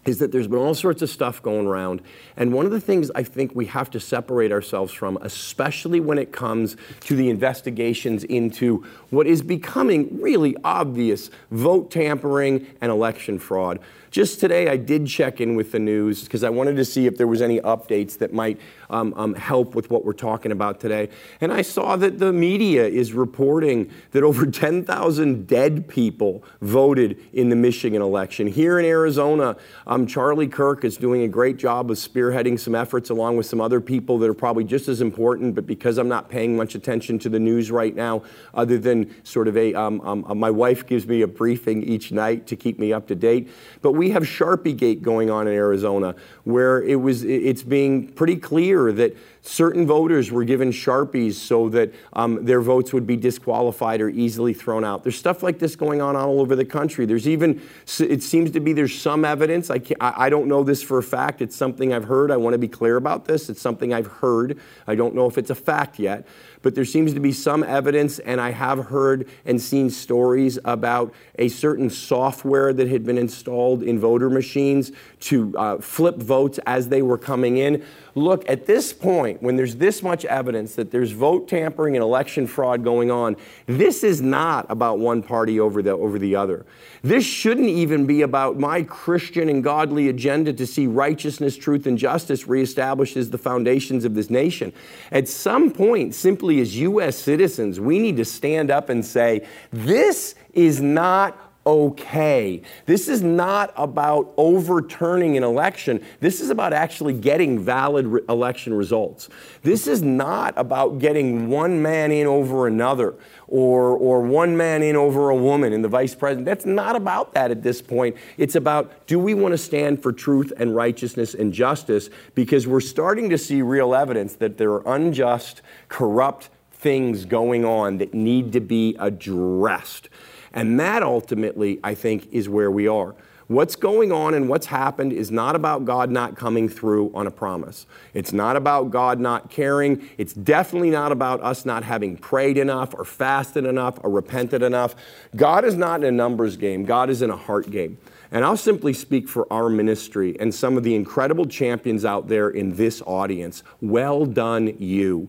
is 0.06 0.18
that 0.20 0.32
there's 0.32 0.48
been 0.48 0.58
all 0.58 0.74
sorts 0.74 1.02
of 1.02 1.10
stuff 1.10 1.42
going 1.42 1.68
around. 1.68 2.02
And 2.36 2.54
one 2.54 2.66
of 2.66 2.72
the 2.72 2.82
things 2.82 3.12
I 3.14 3.24
think 3.24 3.54
we 3.54 3.68
have 3.68 3.90
to 3.92 4.00
separate 4.00 4.52
ourselves 4.52 4.92
from, 4.92 5.18
especially 5.22 6.00
when 6.00 6.18
it 6.18 6.32
comes 6.32 6.76
to 7.02 7.16
the 7.16 7.30
investigations 7.30 8.24
into 8.24 8.86
what 9.10 9.28
is 9.28 9.42
becoming 9.42 10.22
really 10.22 10.56
obvious 10.64 11.30
vote 11.52 11.92
tampering 11.92 12.66
and 12.82 12.92
election 12.92 13.38
fraud. 13.38 13.80
Just 14.12 14.42
today, 14.42 14.68
I 14.68 14.76
did 14.76 15.08
check 15.08 15.40
in 15.40 15.56
with 15.56 15.72
the 15.72 15.80
news 15.80 16.24
because 16.24 16.44
I 16.44 16.50
wanted 16.50 16.76
to 16.76 16.84
see 16.84 17.06
if 17.06 17.16
there 17.18 17.28
was 17.28 17.42
any 17.42 17.62
updates 17.62 18.18
that 18.18 18.34
might 18.34 18.60
um, 18.90 19.14
um, 19.16 19.34
help 19.36 19.74
with 19.74 19.90
what 19.90 20.04
we're 20.04 20.12
talking 20.12 20.52
about 20.52 20.82
today. 20.82 21.08
And 21.40 21.54
I 21.54 21.62
saw 21.62 21.96
that 21.96 22.20
the 22.20 22.34
media 22.34 22.86
is 22.86 23.14
reporting 23.14 23.90
that 24.12 24.22
over 24.22 24.46
10,000 24.46 25.48
dead 25.48 25.88
people 25.88 26.44
voted 26.60 27.20
in 27.32 27.48
the 27.48 27.56
Michigan 27.56 28.02
election. 28.02 28.48
Here 28.48 28.78
in 28.78 28.86
Arizona, 28.86 29.56
um, 29.88 30.06
Charlie 30.06 30.50
Kirk 30.50 30.84
is 30.84 30.98
doing 30.98 31.24
a 31.24 31.30
great 31.30 31.56
job 31.56 31.90
of 31.90 31.96
spearheading 31.96 32.60
some 32.60 32.76
efforts 32.76 33.10
along 33.10 33.38
with 33.38 33.46
some 33.46 33.62
other 33.62 33.80
people 33.80 34.20
that 34.20 34.30
are 34.30 34.34
probably 34.34 34.66
just 34.66 34.90
as 34.90 35.00
important, 35.00 35.56
but 35.56 35.66
because 35.66 35.98
I'm 35.98 36.10
not 36.10 36.30
paying 36.30 36.58
much 36.58 36.76
attention 36.76 37.18
to 37.20 37.30
the 37.30 37.40
news 37.40 37.72
right 37.72 37.96
now, 37.96 38.24
other 38.54 38.78
than 38.78 39.24
sort 39.24 39.48
of 39.48 39.56
a, 39.56 39.74
um, 39.74 40.02
um, 40.02 40.38
my 40.38 40.52
wife 40.52 40.86
gives 40.86 41.08
me 41.08 41.22
a 41.22 41.28
briefing 41.28 41.82
each 41.82 42.12
night 42.12 42.46
to 42.48 42.58
keep 42.58 42.78
me 42.78 42.92
up 42.92 43.08
to 43.08 43.16
date. 43.16 43.50
But 43.82 44.01
we 44.02 44.10
have 44.10 44.24
Sharpie 44.24 44.76
Gate 44.76 45.04
going 45.04 45.30
on 45.30 45.48
in 45.48 45.54
Arizona, 45.54 46.16
where 46.44 46.82
it 46.82 46.96
was 46.96 47.24
it's 47.24 47.62
being 47.62 48.08
pretty 48.08 48.36
clear 48.36 48.92
that 48.92 49.16
certain 49.42 49.88
voters 49.88 50.32
were 50.32 50.44
given 50.44 50.72
Sharpies 50.72 51.34
so 51.34 51.70
that 51.70 51.94
um, 52.14 52.46
their 52.46 52.62
votes 52.62 52.94
would 52.94 53.08
be 53.08 53.16
disqualified 53.16 54.02
or 54.02 54.10
easily 54.10 54.54
thrown 54.54 54.84
out. 54.84 55.04
There's 55.04 55.18
stuff 55.18 55.42
like 55.42 55.60
this 55.60 55.76
going 55.76 56.02
on 56.02 56.16
all 56.16 56.40
over 56.40 56.56
the 56.56 56.66
country. 56.66 57.06
There's 57.06 57.28
even 57.28 57.62
it 58.00 58.24
seems 58.24 58.52
to 58.52 58.60
be 58.60 58.74
there's 58.74 58.98
some 59.00 59.26
evidence. 59.26 59.70
I 59.70 59.82
I 60.00 60.30
don't 60.30 60.48
know 60.48 60.64
this 60.64 60.84
for 60.84 60.98
a 60.98 61.04
fact. 61.04 61.42
It's 61.42 61.56
something 61.56 61.94
I've 61.94 62.06
heard. 62.06 62.32
I 62.32 62.38
want 62.38 62.54
to 62.54 62.60
be 62.60 62.68
clear 62.68 62.98
about 62.98 63.26
this. 63.26 63.50
It's 63.50 63.62
something 63.62 63.94
I've 63.94 64.08
heard. 64.08 64.60
I 64.88 64.96
don't 64.96 65.16
know 65.16 65.28
if 65.28 65.38
it's 65.38 65.50
a 65.50 65.56
fact 65.56 66.00
yet 66.00 66.26
but 66.62 66.76
there 66.76 66.86
seems 66.86 67.14
to 67.14 67.20
be 67.20 67.32
some 67.32 67.64
evidence, 67.64 68.20
and 68.20 68.40
I 68.40 68.52
have 68.52 68.86
heard 68.86 69.28
and 69.46 69.62
seen 69.62 69.90
stories 69.90 70.60
about 70.66 71.14
a 71.40 71.48
certain 71.48 71.90
software 71.90 72.74
that 72.74 72.88
had 72.88 73.06
been 73.06 73.18
installed 73.18 73.84
in 73.84 74.00
voter 74.00 74.30
machines 74.30 74.92
to 75.22 75.56
uh, 75.58 75.78
flip 75.80 76.18
votes 76.18 76.60
as 76.66 76.90
they 76.90 77.02
were 77.02 77.18
coming 77.18 77.58
in. 77.58 77.84
Look, 78.14 78.48
at 78.50 78.66
this 78.66 78.92
point, 78.92 79.42
when 79.42 79.56
there's 79.56 79.76
this 79.76 80.04
much 80.04 80.26
evidence 80.26 80.76
that 80.76 80.92
there's 80.92 81.12
vote 81.12 81.48
tampering 81.48 81.96
and 81.96 82.04
election 82.04 82.46
fraud 82.46 82.84
going 82.84 83.10
on, 83.10 83.38
this 83.68 84.04
is 84.04 84.22
not 84.22 84.66
about 84.70 85.00
one 85.00 85.24
party 85.24 85.60
over 85.60 85.82
the, 85.82 85.92
over 85.92 86.20
the 86.20 86.36
other. 86.36 86.66
This 87.04 87.26
shouldn't 87.26 87.70
even 87.70 88.06
be 88.06 88.22
about 88.22 88.60
my 88.60 88.84
Christian 88.84 89.50
and 89.50 89.64
godly 89.64 90.10
agenda 90.10 90.54
to 90.54 90.68
see 90.68 90.88
righteousness, 90.88 91.58
truth, 91.58 91.88
and 91.88 91.98
justice 91.98 92.44
reestablishes 92.44 93.32
the 93.32 93.38
foundations 93.38 94.06
of 94.06 94.14
this 94.14 94.30
nation. 94.30 94.74
At 95.12 95.28
some 95.28 95.72
point, 95.72 96.14
simply 96.14 96.60
as 96.60 96.78
U.S. 96.78 97.16
citizens, 97.16 97.80
we 97.80 98.00
need 98.00 98.18
to 98.18 98.26
stand 98.26 98.72
up 98.72 98.90
and 98.90 99.06
say, 99.06 99.48
this 99.72 100.36
is 100.54 100.82
not 100.82 101.51
okay. 101.66 102.62
This 102.86 103.08
is 103.08 103.22
not 103.22 103.72
about 103.76 104.34
overturning 104.38 105.38
an 105.38 105.44
election. 105.44 106.04
This 106.20 106.42
is 106.42 106.50
about 106.50 106.74
actually 106.74 107.14
getting 107.14 107.60
valid 107.60 108.08
re- 108.08 108.22
election 108.28 108.74
results. 108.74 109.30
This 109.62 109.86
is 109.88 110.02
not 110.02 110.54
about 110.58 111.00
getting 111.00 111.50
one 111.50 111.82
man 111.82 112.12
in 112.12 112.26
over 112.26 112.68
another 112.68 113.16
or, 113.48 113.92
or 113.92 114.22
one 114.22 114.58
man 114.58 114.82
in 114.82 114.96
over 114.96 115.30
a 115.30 115.36
woman 115.36 115.74
in 115.74 115.82
the 115.82 115.88
vice 115.88 116.16
president. 116.16 116.46
That's 116.46 116.66
not 116.66 116.96
about 116.96 117.34
that 117.34 117.52
at 117.52 117.62
this 117.62 117.82
point. 117.82 118.16
It's 118.38 118.56
about 118.56 119.06
do 119.06 119.20
we 119.20 119.34
want 119.34 119.52
to 119.52 119.58
stand 119.58 120.02
for 120.02 120.12
truth 120.12 120.52
and 120.58 120.76
righteousness 120.76 121.34
and 121.34 121.54
justice 121.54 122.10
because 122.34 122.66
we're 122.66 122.80
starting 122.80 123.30
to 123.30 123.38
see 123.38 123.62
real 123.62 123.94
evidence 123.94 124.36
that 124.36 124.58
there 124.58 124.72
are 124.72 124.96
unjust, 124.96 125.62
corrupt 125.90 126.50
things 126.72 127.26
going 127.26 127.64
on 127.64 128.00
that 128.00 128.14
need 128.14 128.54
to 128.54 128.60
be 128.60 128.96
addressed. 129.00 130.10
And 130.54 130.80
that 130.80 131.04
ultimately, 131.04 131.80
I 131.84 131.96
think, 131.96 132.28
is 132.32 132.50
where 132.50 132.72
we 132.72 132.88
are. 132.88 133.16
What's 133.52 133.76
going 133.76 134.14
on 134.14 134.34
and 134.34 134.48
what's 134.48 134.68
happened 134.68 135.12
is 135.12 135.30
not 135.30 135.58
about 135.58 135.84
God 135.84 136.10
not 136.10 136.38
coming 136.38 136.70
through 136.70 137.12
on 137.14 137.28
a 137.28 137.32
promise. 137.32 137.86
It's 138.14 138.32
not 138.32 138.56
about 138.56 138.92
God 138.92 139.20
not 139.20 139.50
caring. 139.50 140.08
It's 140.18 140.32
definitely 140.32 140.90
not 140.90 141.12
about 141.12 141.44
us 141.44 141.66
not 141.66 141.84
having 141.84 142.16
prayed 142.16 142.58
enough 142.58 142.94
or 142.94 143.04
fasted 143.04 143.66
enough 143.66 144.00
or 144.04 144.10
repented 144.10 144.64
enough. 144.64 144.96
God 145.36 145.66
is 145.66 145.76
not 145.76 146.00
in 146.00 146.06
a 146.06 146.12
numbers 146.12 146.56
game, 146.56 146.86
God 146.86 147.10
is 147.10 147.22
in 147.22 147.30
a 147.30 147.36
heart 147.36 147.70
game. 147.70 147.98
And 148.32 148.46
I'll 148.46 148.56
simply 148.56 148.94
speak 148.94 149.28
for 149.28 149.52
our 149.52 149.68
ministry 149.68 150.38
and 150.40 150.56
some 150.56 150.78
of 150.78 150.84
the 150.84 150.96
incredible 150.96 151.46
champions 151.46 152.06
out 152.06 152.30
there 152.30 152.50
in 152.50 152.78
this 152.78 153.02
audience. 153.06 153.64
Well 153.82 154.26
done, 154.26 154.78
you. 154.80 155.28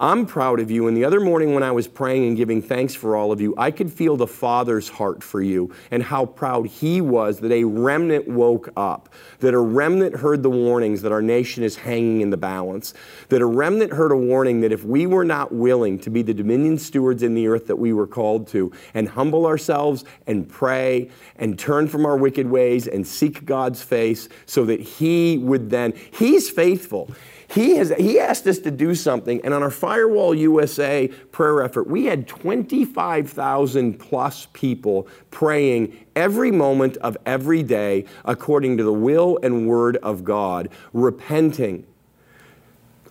I'm 0.00 0.26
proud 0.26 0.60
of 0.60 0.70
you. 0.70 0.86
And 0.86 0.96
the 0.96 1.04
other 1.04 1.18
morning 1.18 1.54
when 1.54 1.64
I 1.64 1.72
was 1.72 1.88
praying 1.88 2.28
and 2.28 2.36
giving 2.36 2.62
thanks 2.62 2.94
for 2.94 3.16
all 3.16 3.32
of 3.32 3.40
you, 3.40 3.52
I 3.58 3.72
could 3.72 3.92
feel 3.92 4.16
the 4.16 4.28
Father's 4.28 4.88
heart 4.88 5.24
for 5.24 5.42
you 5.42 5.74
and 5.90 6.04
how 6.04 6.24
proud 6.24 6.68
He 6.68 7.00
was 7.00 7.40
that 7.40 7.50
a 7.50 7.64
remnant 7.64 8.28
woke 8.28 8.68
up, 8.76 9.08
that 9.40 9.54
a 9.54 9.58
remnant 9.58 10.14
heard 10.14 10.44
the 10.44 10.50
warnings 10.50 11.02
that 11.02 11.10
our 11.10 11.20
nation 11.20 11.64
is 11.64 11.74
hanging 11.74 12.20
in 12.20 12.30
the 12.30 12.36
balance, 12.36 12.94
that 13.28 13.42
a 13.42 13.46
remnant 13.46 13.92
heard 13.92 14.12
a 14.12 14.16
warning 14.16 14.60
that 14.60 14.70
if 14.70 14.84
we 14.84 15.04
were 15.04 15.24
not 15.24 15.52
willing 15.52 15.98
to 15.98 16.10
be 16.10 16.22
the 16.22 16.34
dominion 16.34 16.78
stewards 16.78 17.24
in 17.24 17.34
the 17.34 17.48
earth 17.48 17.66
that 17.66 17.76
we 17.76 17.92
were 17.92 18.06
called 18.06 18.46
to 18.48 18.70
and 18.94 19.08
humble 19.08 19.46
ourselves 19.46 20.04
and 20.28 20.48
pray 20.48 21.10
and 21.34 21.58
turn 21.58 21.88
from 21.88 22.06
our 22.06 22.16
wicked 22.16 22.48
ways 22.48 22.86
and 22.86 23.04
seek 23.04 23.44
God's 23.44 23.82
face 23.82 24.28
so 24.46 24.64
that 24.64 24.78
He 24.78 25.38
would 25.38 25.70
then, 25.70 25.92
He's 26.12 26.48
faithful. 26.48 27.10
He, 27.50 27.76
has, 27.76 27.92
he 27.98 28.18
asked 28.20 28.46
us 28.46 28.58
to 28.60 28.70
do 28.70 28.94
something, 28.94 29.40
and 29.42 29.54
on 29.54 29.62
our 29.62 29.70
Firewall 29.70 30.34
USA 30.34 31.08
prayer 31.32 31.62
effort, 31.62 31.86
we 31.86 32.04
had 32.04 32.28
25,000 32.28 33.98
plus 33.98 34.46
people 34.52 35.08
praying 35.30 35.96
every 36.14 36.50
moment 36.50 36.98
of 36.98 37.16
every 37.24 37.62
day 37.62 38.04
according 38.24 38.76
to 38.76 38.84
the 38.84 38.92
will 38.92 39.38
and 39.42 39.66
word 39.66 39.96
of 39.98 40.24
God, 40.24 40.68
repenting, 40.92 41.86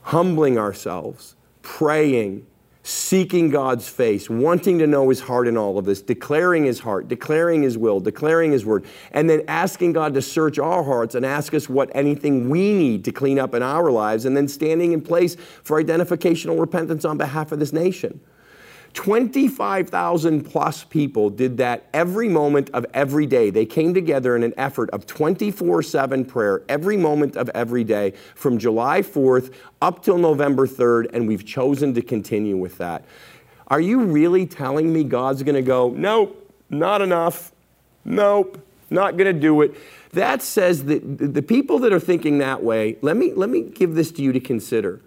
humbling 0.03 0.57
ourselves, 0.57 1.35
praying, 1.61 2.46
seeking 2.87 3.49
God's 3.49 3.89
face, 3.89 4.29
wanting 4.29 4.79
to 4.79 4.87
know 4.87 5.09
his 5.09 5.19
heart 5.19 5.45
in 5.49 5.57
all 5.57 5.77
of 5.77 5.83
this, 5.83 6.01
declaring 6.01 6.63
his 6.63 6.79
heart, 6.79 7.09
declaring 7.09 7.61
his 7.61 7.77
will, 7.77 7.99
declaring 7.99 8.53
his 8.53 8.65
word, 8.65 8.85
and 9.11 9.29
then 9.29 9.43
asking 9.49 9.91
God 9.91 10.13
to 10.13 10.21
search 10.21 10.57
our 10.57 10.83
hearts 10.83 11.13
and 11.13 11.25
ask 11.25 11.53
us 11.53 11.67
what 11.67 11.89
anything 11.93 12.49
we 12.49 12.71
need 12.71 13.03
to 13.03 13.11
clean 13.11 13.39
up 13.39 13.53
in 13.53 13.61
our 13.61 13.91
lives, 13.91 14.23
and 14.23 14.37
then 14.37 14.47
standing 14.47 14.93
in 14.93 15.01
place 15.01 15.35
for 15.63 15.83
identificational 15.83 16.57
repentance 16.57 17.03
on 17.03 17.17
behalf 17.17 17.51
of 17.51 17.59
this 17.59 17.73
nation. 17.73 18.21
25,000 18.97 20.41
plus 20.43 20.83
people 20.83 21.29
did 21.29 21.57
that 21.57 21.87
every 21.93 22.27
moment 22.27 22.67
of 22.71 22.83
every 22.95 23.27
day. 23.27 23.51
They 23.51 23.63
came 23.63 23.93
together 23.93 24.35
in 24.35 24.41
an 24.41 24.55
effort 24.57 24.89
of 24.89 25.05
24 25.05 25.83
7 25.83 26.25
prayer 26.25 26.63
every 26.67 26.97
moment 26.97 27.37
of 27.37 27.47
every 27.49 27.83
day 27.83 28.13
from 28.33 28.57
July 28.57 29.03
4th 29.03 29.53
up 29.83 30.03
till 30.03 30.17
November 30.17 30.65
3rd, 30.65 31.11
and 31.13 31.27
we've 31.27 31.45
chosen 31.45 31.93
to 31.93 32.01
continue 32.01 32.57
with 32.57 32.79
that. 32.79 33.05
Are 33.67 33.79
you 33.79 33.99
really 33.99 34.47
telling 34.47 34.91
me 34.91 35.03
God's 35.03 35.43
going 35.43 35.53
to 35.53 35.61
go, 35.61 35.91
nope, 35.91 36.51
not 36.71 37.03
enough, 37.03 37.51
nope, 38.03 38.59
not 38.89 39.15
going 39.15 39.31
to 39.31 39.39
do 39.39 39.61
it? 39.61 39.75
That 40.13 40.41
says 40.41 40.85
that 40.85 41.33
the 41.35 41.43
people 41.43 41.77
that 41.79 41.93
are 41.93 41.99
thinking 41.99 42.39
that 42.39 42.63
way, 42.63 42.97
let 43.03 43.15
me, 43.15 43.31
let 43.35 43.49
me 43.51 43.61
give 43.61 43.93
this 43.93 44.11
to 44.13 44.23
you 44.23 44.33
to 44.33 44.39
consider. 44.39 45.01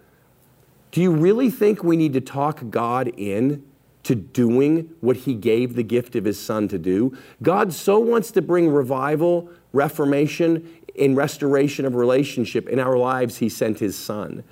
Do 0.92 1.02
you 1.02 1.10
really 1.10 1.50
think 1.50 1.82
we 1.82 1.96
need 1.96 2.12
to 2.12 2.20
talk 2.20 2.70
God 2.70 3.08
in 3.16 3.64
to 4.02 4.14
doing 4.14 4.90
what 5.00 5.16
he 5.16 5.34
gave 5.34 5.74
the 5.74 5.82
gift 5.82 6.16
of 6.16 6.24
his 6.24 6.40
son 6.40 6.68
to 6.68 6.78
do? 6.78 7.16
God 7.42 7.72
so 7.72 7.98
wants 7.98 8.30
to 8.32 8.42
bring 8.42 8.68
revival, 8.68 9.48
reformation, 9.72 10.68
and 10.98 11.16
restoration 11.16 11.84
of 11.84 11.94
relationship 11.94 12.68
in 12.68 12.78
our 12.78 12.96
lives, 12.96 13.38
he 13.38 13.48
sent 13.48 13.78
his 13.78 13.96
son. 13.96 14.44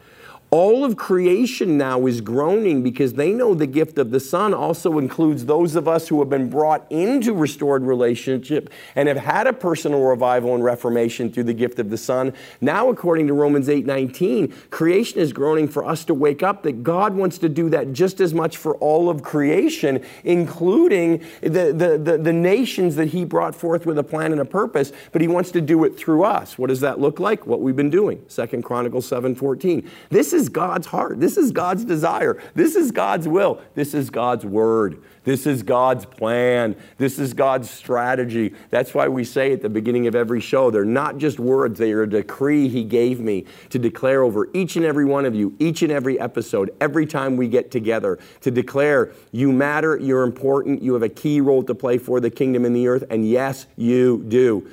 All 0.50 0.82
of 0.82 0.96
creation 0.96 1.76
now 1.76 2.06
is 2.06 2.22
groaning 2.22 2.82
because 2.82 3.12
they 3.12 3.32
know 3.32 3.52
the 3.52 3.66
gift 3.66 3.98
of 3.98 4.10
the 4.10 4.18
Son 4.18 4.54
also 4.54 4.96
includes 4.96 5.44
those 5.44 5.76
of 5.76 5.86
us 5.86 6.08
who 6.08 6.20
have 6.20 6.30
been 6.30 6.48
brought 6.48 6.90
into 6.90 7.34
restored 7.34 7.82
relationship 7.82 8.70
and 8.96 9.08
have 9.08 9.18
had 9.18 9.46
a 9.46 9.52
personal 9.52 10.00
revival 10.00 10.54
and 10.54 10.64
reformation 10.64 11.30
through 11.30 11.44
the 11.44 11.52
gift 11.52 11.78
of 11.78 11.90
the 11.90 11.98
Son. 11.98 12.32
Now, 12.62 12.88
according 12.88 13.26
to 13.26 13.34
Romans 13.34 13.68
8 13.68 13.84
19, 13.84 14.54
creation 14.70 15.18
is 15.20 15.34
groaning 15.34 15.68
for 15.68 15.84
us 15.84 16.06
to 16.06 16.14
wake 16.14 16.42
up 16.42 16.62
that 16.62 16.82
God 16.82 17.14
wants 17.14 17.36
to 17.38 17.50
do 17.50 17.68
that 17.68 17.92
just 17.92 18.18
as 18.18 18.32
much 18.32 18.56
for 18.56 18.74
all 18.76 19.10
of 19.10 19.22
creation, 19.22 20.02
including 20.24 21.18
the, 21.42 21.74
the, 21.76 21.98
the, 22.02 22.16
the 22.16 22.32
nations 22.32 22.96
that 22.96 23.08
He 23.08 23.26
brought 23.26 23.54
forth 23.54 23.84
with 23.84 23.98
a 23.98 24.04
plan 24.04 24.32
and 24.32 24.40
a 24.40 24.46
purpose, 24.46 24.92
but 25.12 25.20
He 25.20 25.28
wants 25.28 25.50
to 25.50 25.60
do 25.60 25.84
it 25.84 25.98
through 25.98 26.24
us. 26.24 26.56
What 26.56 26.68
does 26.68 26.80
that 26.80 26.98
look 26.98 27.20
like? 27.20 27.46
What 27.46 27.60
we've 27.60 27.76
been 27.76 27.90
doing. 27.90 28.24
Second 28.28 28.62
Chronicles 28.62 29.06
7 29.06 29.34
14. 29.34 29.86
This 30.08 30.32
is 30.32 30.37
is 30.38 30.48
God's 30.48 30.86
heart. 30.86 31.20
This 31.20 31.36
is 31.36 31.52
God's 31.52 31.84
desire. 31.84 32.40
This 32.54 32.76
is 32.76 32.92
God's 32.92 33.28
will. 33.28 33.60
This 33.74 33.92
is 33.92 34.08
God's 34.08 34.46
word. 34.46 35.02
This 35.24 35.46
is 35.46 35.62
God's 35.62 36.06
plan. 36.06 36.76
This 36.96 37.18
is 37.18 37.34
God's 37.34 37.68
strategy. 37.68 38.54
That's 38.70 38.94
why 38.94 39.08
we 39.08 39.24
say 39.24 39.52
at 39.52 39.60
the 39.60 39.68
beginning 39.68 40.06
of 40.06 40.14
every 40.14 40.40
show, 40.40 40.70
they're 40.70 40.84
not 40.84 41.18
just 41.18 41.38
words, 41.38 41.78
they 41.78 41.92
are 41.92 42.04
a 42.04 42.08
decree 42.08 42.68
He 42.68 42.84
gave 42.84 43.20
me 43.20 43.44
to 43.68 43.78
declare 43.78 44.22
over 44.22 44.48
each 44.54 44.76
and 44.76 44.86
every 44.86 45.04
one 45.04 45.26
of 45.26 45.34
you, 45.34 45.54
each 45.58 45.82
and 45.82 45.92
every 45.92 46.18
episode, 46.18 46.74
every 46.80 47.04
time 47.04 47.36
we 47.36 47.48
get 47.48 47.70
together, 47.70 48.18
to 48.40 48.50
declare 48.50 49.12
you 49.32 49.52
matter, 49.52 49.98
you're 49.98 50.22
important, 50.22 50.80
you 50.82 50.94
have 50.94 51.02
a 51.02 51.08
key 51.08 51.40
role 51.42 51.62
to 51.64 51.74
play 51.74 51.98
for 51.98 52.20
the 52.20 52.30
kingdom 52.30 52.64
in 52.64 52.72
the 52.72 52.88
earth, 52.88 53.04
and 53.10 53.28
yes, 53.28 53.66
you 53.76 54.24
do. 54.28 54.70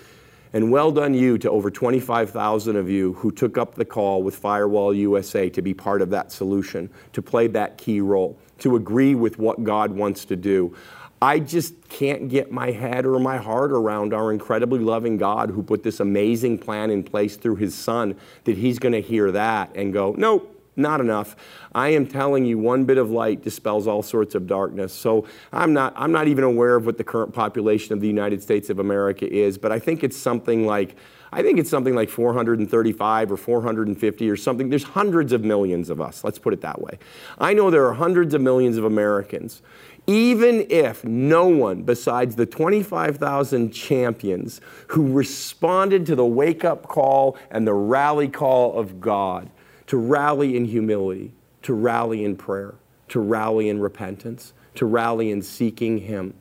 And 0.56 0.72
well 0.72 0.90
done 0.90 1.14
you 1.14 1.38
to 1.40 1.52
over 1.52 1.70
25,000 1.70 2.78
of 2.78 2.90
you 2.90 3.12
who 3.16 3.30
took 3.30 3.58
up 3.58 3.76
the 3.76 3.84
call 3.84 4.24
with 4.24 4.38
Firewall 4.38 4.94
USA 4.94 5.50
to 5.50 5.62
be 5.62 5.74
part 5.74 6.02
of 6.02 6.10
that 6.12 6.32
solution, 6.32 6.90
to 7.12 7.22
play 7.22 7.48
that 7.48 7.78
key 7.78 8.00
role, 8.00 8.40
to 8.60 8.78
agree 8.78 9.16
with 9.16 9.38
what 9.38 9.66
God 9.66 9.92
wants 9.92 10.24
to 10.24 10.38
do. 10.38 10.74
I 11.22 11.40
just 11.40 11.90
can't 11.90 12.30
get 12.30 12.54
my 12.54 12.72
head 12.72 13.06
or 13.06 13.20
my 13.20 13.36
heart 13.36 13.74
around 13.74 14.14
our 14.14 14.32
incredibly 14.32 14.80
loving 14.80 15.18
God 15.18 15.50
who 15.50 15.62
put 15.62 15.84
this 15.84 16.00
amazing 16.00 16.60
plan 16.60 16.90
in 16.90 17.04
place 17.04 17.36
through 17.36 17.58
his 17.58 17.76
son 17.76 18.16
that 18.46 18.56
he's 18.56 18.80
going 18.80 18.94
to 18.94 19.02
hear 19.02 19.34
that 19.34 19.76
and 19.76 19.92
go, 19.92 20.16
nope, 20.18 20.55
not 20.78 21.00
enough. 21.00 21.36
I 21.74 21.90
am 21.90 22.08
telling 22.08 22.46
you, 22.46 22.58
one 22.58 22.86
bit 22.86 22.98
of 22.98 23.12
light 23.12 23.42
dispels 23.42 23.88
all 23.88 24.04
sorts 24.04 24.36
of 24.36 24.48
darkness. 24.48 24.94
So 24.94 25.28
I'm 25.52 25.74
not, 25.74 25.94
I'm 25.96 26.12
not 26.12 26.28
even 26.28 26.44
aware 26.44 26.76
of 26.76 26.86
what 26.86 26.98
the 26.98 27.04
current 27.04 27.34
population 27.34 27.94
of 27.94 28.02
the 28.02 28.08
United 28.08 28.42
States 28.42 28.70
of 28.70 28.80
America 28.80 29.32
is, 29.32 29.58
but 29.58 29.72
I 29.72 29.80
think 29.80 30.04
it's 30.04 30.18
something 30.18 30.66
like, 30.66 30.96
I 31.32 31.42
think 31.42 31.60
it's 31.60 31.70
something 31.70 31.96
like 31.96 32.10
435 32.10 33.32
or 33.32 33.38
450 33.38 34.30
or 34.30 34.38
something. 34.38 34.70
There's 34.70 34.84
hundreds 34.84 35.34
of 35.34 35.44
millions 35.44 35.90
of 35.90 36.00
us, 36.00 36.24
let's 36.24 36.40
put 36.40 36.54
it 36.54 36.62
that 36.62 36.82
way. 36.82 36.98
I 37.38 37.54
know 37.54 37.70
there 37.70 37.86
are 37.86 37.94
hundreds 37.94 38.34
of 38.34 38.42
millions 38.42 38.78
of 38.78 38.86
Americans. 38.86 39.62
Even 40.08 40.68
if 40.70 41.04
no 41.04 41.48
one 41.48 41.82
besides 41.82 42.36
the 42.36 42.46
25,000 42.46 43.72
champions 43.72 44.62
who 44.90 45.12
responded 45.12 46.06
to 46.06 46.16
the 46.16 46.26
wake 46.26 46.64
up 46.64 46.88
call 46.88 47.38
and 47.50 47.66
the 47.66 47.74
rally 47.74 48.28
call 48.28 48.78
of 48.78 49.02
God 49.02 49.50
to 49.88 49.98
rally 49.98 50.58
in 50.58 50.66
humility, 50.66 51.32
to 51.64 51.74
rally 51.74 52.24
in 52.24 52.36
prayer, 52.36 52.76
to 53.10 53.20
rally 53.20 53.70
in 53.70 53.80
repentance, 53.80 54.54
to 54.76 54.86
rally 54.86 55.32
in 55.32 55.42
seeking 55.42 56.00
Him. 56.00 56.34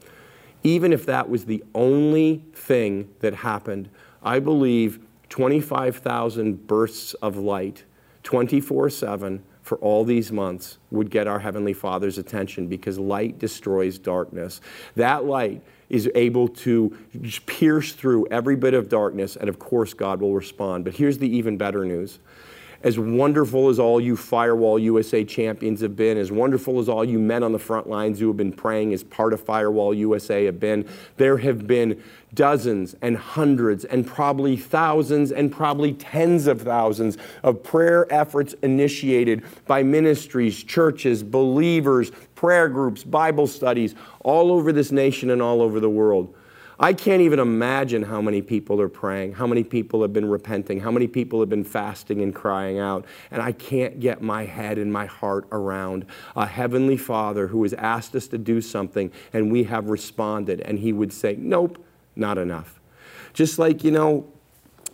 Even 0.62 0.92
if 0.92 1.04
that 1.06 1.28
was 1.28 1.44
the 1.44 1.62
only 1.74 2.42
thing 2.54 3.10
that 3.20 3.34
happened, 3.34 3.88
I 4.22 4.38
believe 4.38 4.98
25,000 5.28 6.66
bursts 6.66 7.14
of 7.14 7.36
light, 7.36 7.84
24 8.22 8.88
7, 8.90 9.42
for 9.62 9.78
all 9.78 10.04
these 10.04 10.30
months 10.30 10.78
would 10.90 11.10
get 11.10 11.26
our 11.26 11.38
Heavenly 11.38 11.72
Father's 11.72 12.18
attention 12.18 12.68
because 12.68 12.98
light 12.98 13.38
destroys 13.38 13.98
darkness. 13.98 14.60
That 14.94 15.24
light 15.24 15.62
is 15.88 16.10
able 16.14 16.48
to 16.48 16.96
pierce 17.46 17.92
through 17.92 18.26
every 18.30 18.56
bit 18.56 18.74
of 18.74 18.88
darkness, 18.88 19.36
and 19.36 19.48
of 19.48 19.58
course, 19.58 19.94
God 19.94 20.20
will 20.20 20.34
respond. 20.34 20.84
But 20.84 20.94
here's 20.94 21.18
the 21.18 21.28
even 21.34 21.56
better 21.56 21.84
news 21.84 22.18
as 22.84 22.98
wonderful 22.98 23.70
as 23.70 23.78
all 23.78 23.98
you 23.98 24.14
Firewall 24.14 24.78
USA 24.78 25.24
champions 25.24 25.80
have 25.80 25.96
been, 25.96 26.18
as 26.18 26.30
wonderful 26.30 26.78
as 26.78 26.88
all 26.88 27.02
you 27.02 27.18
men 27.18 27.42
on 27.42 27.50
the 27.50 27.58
front 27.58 27.88
lines 27.88 28.20
who 28.20 28.28
have 28.28 28.36
been 28.36 28.52
praying 28.52 28.92
as 28.92 29.02
part 29.02 29.32
of 29.32 29.40
Firewall 29.40 29.94
USA 29.94 30.44
have 30.44 30.60
been, 30.60 30.86
there 31.16 31.38
have 31.38 31.66
been 31.66 32.00
dozens 32.34 32.94
and 33.00 33.16
hundreds 33.16 33.86
and 33.86 34.06
probably 34.06 34.54
thousands 34.54 35.32
and 35.32 35.50
probably 35.50 35.94
tens 35.94 36.46
of 36.46 36.60
thousands 36.60 37.16
of 37.42 37.62
prayer 37.62 38.06
efforts 38.12 38.54
initiated 38.62 39.42
by 39.66 39.82
ministries, 39.82 40.62
churches, 40.62 41.22
believers, 41.22 42.12
prayer 42.34 42.68
groups, 42.68 43.02
Bible 43.02 43.46
studies 43.46 43.94
all 44.20 44.52
over 44.52 44.72
this 44.72 44.92
nation 44.92 45.30
and 45.30 45.40
all 45.40 45.62
over 45.62 45.80
the 45.80 45.88
world. 45.88 46.34
I 46.78 46.92
can't 46.92 47.22
even 47.22 47.38
imagine 47.38 48.02
how 48.02 48.20
many 48.20 48.42
people 48.42 48.80
are 48.80 48.88
praying, 48.88 49.34
how 49.34 49.46
many 49.46 49.62
people 49.62 50.02
have 50.02 50.12
been 50.12 50.28
repenting, 50.28 50.80
how 50.80 50.90
many 50.90 51.06
people 51.06 51.40
have 51.40 51.48
been 51.48 51.64
fasting 51.64 52.20
and 52.20 52.34
crying 52.34 52.78
out. 52.78 53.04
And 53.30 53.40
I 53.40 53.52
can't 53.52 54.00
get 54.00 54.22
my 54.22 54.44
head 54.44 54.78
and 54.78 54.92
my 54.92 55.06
heart 55.06 55.46
around 55.52 56.06
a 56.34 56.46
heavenly 56.46 56.96
Father 56.96 57.46
who 57.46 57.62
has 57.62 57.74
asked 57.74 58.16
us 58.16 58.26
to 58.28 58.38
do 58.38 58.60
something 58.60 59.12
and 59.32 59.52
we 59.52 59.64
have 59.64 59.88
responded. 59.88 60.60
And 60.62 60.78
He 60.78 60.92
would 60.92 61.12
say, 61.12 61.36
Nope, 61.38 61.84
not 62.16 62.38
enough. 62.38 62.80
Just 63.34 63.58
like, 63.58 63.84
you 63.84 63.90
know, 63.90 64.26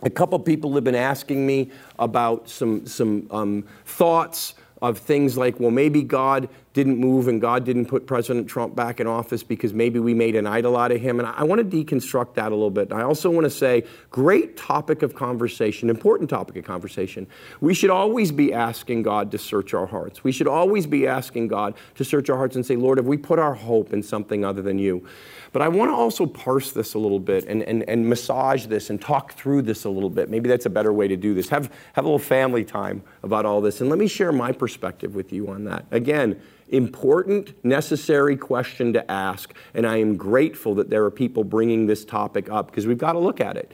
a 0.03 0.09
couple 0.09 0.37
people 0.39 0.73
have 0.75 0.83
been 0.83 0.95
asking 0.95 1.45
me 1.45 1.71
about 1.99 2.49
some, 2.49 2.85
some 2.87 3.27
um, 3.31 3.67
thoughts 3.85 4.55
of 4.81 4.97
things 4.97 5.37
like, 5.37 5.59
well, 5.59 5.69
maybe 5.69 6.01
God 6.01 6.49
didn't 6.73 6.97
move 6.97 7.27
and 7.27 7.41
God 7.41 7.65
didn't 7.65 7.87
put 7.87 8.07
President 8.07 8.47
Trump 8.47 8.75
back 8.75 8.99
in 8.99 9.07
office 9.07 9.43
because 9.43 9.73
maybe 9.73 9.99
we 9.99 10.13
made 10.13 10.35
an 10.35 10.47
idol 10.47 10.77
out 10.77 10.91
of 10.91 11.01
him. 11.01 11.19
And 11.19 11.27
I 11.27 11.43
want 11.43 11.59
to 11.59 11.83
deconstruct 11.83 12.35
that 12.35 12.51
a 12.51 12.55
little 12.55 12.69
bit. 12.69 12.91
And 12.91 12.99
I 12.99 13.03
also 13.03 13.29
want 13.29 13.43
to 13.43 13.49
say, 13.49 13.83
great 14.09 14.55
topic 14.55 15.01
of 15.01 15.13
conversation, 15.13 15.89
important 15.89 16.29
topic 16.29 16.55
of 16.55 16.63
conversation. 16.63 17.27
We 17.59 17.73
should 17.73 17.89
always 17.89 18.31
be 18.31 18.53
asking 18.53 19.03
God 19.03 19.31
to 19.31 19.37
search 19.37 19.73
our 19.73 19.85
hearts. 19.85 20.23
We 20.23 20.31
should 20.31 20.47
always 20.47 20.87
be 20.87 21.07
asking 21.07 21.49
God 21.49 21.75
to 21.95 22.05
search 22.05 22.29
our 22.29 22.37
hearts 22.37 22.55
and 22.55 22.65
say, 22.65 22.77
Lord, 22.77 22.97
have 22.97 23.07
we 23.07 23.17
put 23.17 23.37
our 23.37 23.53
hope 23.53 23.91
in 23.91 24.01
something 24.01 24.45
other 24.45 24.61
than 24.61 24.79
you? 24.79 25.05
But 25.51 25.61
I 25.61 25.67
want 25.67 25.91
to 25.91 25.95
also 25.95 26.25
parse 26.25 26.71
this 26.71 26.93
a 26.93 26.99
little 26.99 27.19
bit 27.19 27.45
and, 27.45 27.63
and, 27.63 27.83
and 27.89 28.07
massage 28.07 28.67
this 28.67 28.89
and 28.89 29.01
talk 29.01 29.33
through 29.33 29.63
this 29.63 29.83
a 29.83 29.89
little 29.89 30.09
bit. 30.09 30.29
Maybe 30.29 30.47
that's 30.47 30.65
a 30.65 30.69
better 30.69 30.93
way 30.93 31.09
to 31.09 31.17
do 31.17 31.33
this. 31.33 31.49
Have, 31.49 31.69
have 31.93 32.05
a 32.05 32.07
little 32.07 32.19
family 32.19 32.63
time 32.63 33.03
about 33.23 33.45
all 33.45 33.59
this. 33.59 33.81
And 33.81 33.89
let 33.89 33.99
me 33.99 34.07
share 34.07 34.31
my 34.31 34.53
perspective 34.53 35.13
with 35.13 35.33
you 35.33 35.49
on 35.49 35.65
that. 35.65 35.85
Again, 35.91 36.41
important, 36.71 37.53
necessary 37.63 38.35
question 38.35 38.93
to 38.93 39.11
ask. 39.11 39.53
And 39.73 39.85
I 39.85 39.97
am 39.97 40.15
grateful 40.15 40.75
that 40.75 40.89
there 40.89 41.03
are 41.05 41.11
people 41.11 41.43
bringing 41.43 41.87
this 41.87 42.05
topic 42.05 42.49
up 42.49 42.67
because 42.67 42.87
we've 42.87 42.97
got 42.97 43.13
to 43.13 43.19
look 43.19 43.41
at 43.41 43.57
it. 43.57 43.71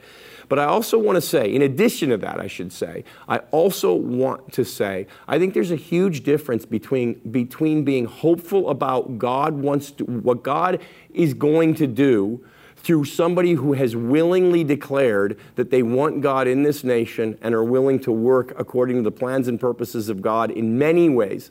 But 0.48 0.58
I 0.58 0.64
also 0.64 0.98
want 0.98 1.16
to 1.16 1.20
say, 1.20 1.54
in 1.54 1.62
addition 1.62 2.08
to 2.08 2.16
that, 2.18 2.40
I 2.40 2.46
should 2.46 2.72
say, 2.72 3.04
I 3.28 3.38
also 3.50 3.94
want 3.94 4.52
to 4.54 4.64
say, 4.64 5.06
I 5.26 5.38
think 5.38 5.52
there's 5.52 5.70
a 5.70 5.76
huge 5.76 6.24
difference 6.24 6.64
between, 6.64 7.14
between 7.30 7.84
being 7.84 8.06
hopeful 8.06 8.70
about 8.70 9.18
God 9.18 9.54
wants 9.54 9.90
to, 9.92 10.04
what 10.04 10.42
God 10.42 10.80
is 11.12 11.34
going 11.34 11.74
to 11.76 11.86
do 11.86 12.44
through 12.76 13.04
somebody 13.04 13.52
who 13.52 13.74
has 13.74 13.94
willingly 13.94 14.64
declared 14.64 15.38
that 15.56 15.70
they 15.70 15.82
want 15.82 16.22
God 16.22 16.46
in 16.46 16.62
this 16.62 16.84
nation 16.84 17.36
and 17.42 17.54
are 17.54 17.64
willing 17.64 17.98
to 18.00 18.12
work 18.12 18.54
according 18.58 18.96
to 18.96 19.02
the 19.02 19.10
plans 19.10 19.48
and 19.48 19.60
purposes 19.60 20.08
of 20.08 20.22
God 20.22 20.50
in 20.50 20.78
many 20.78 21.08
ways, 21.08 21.50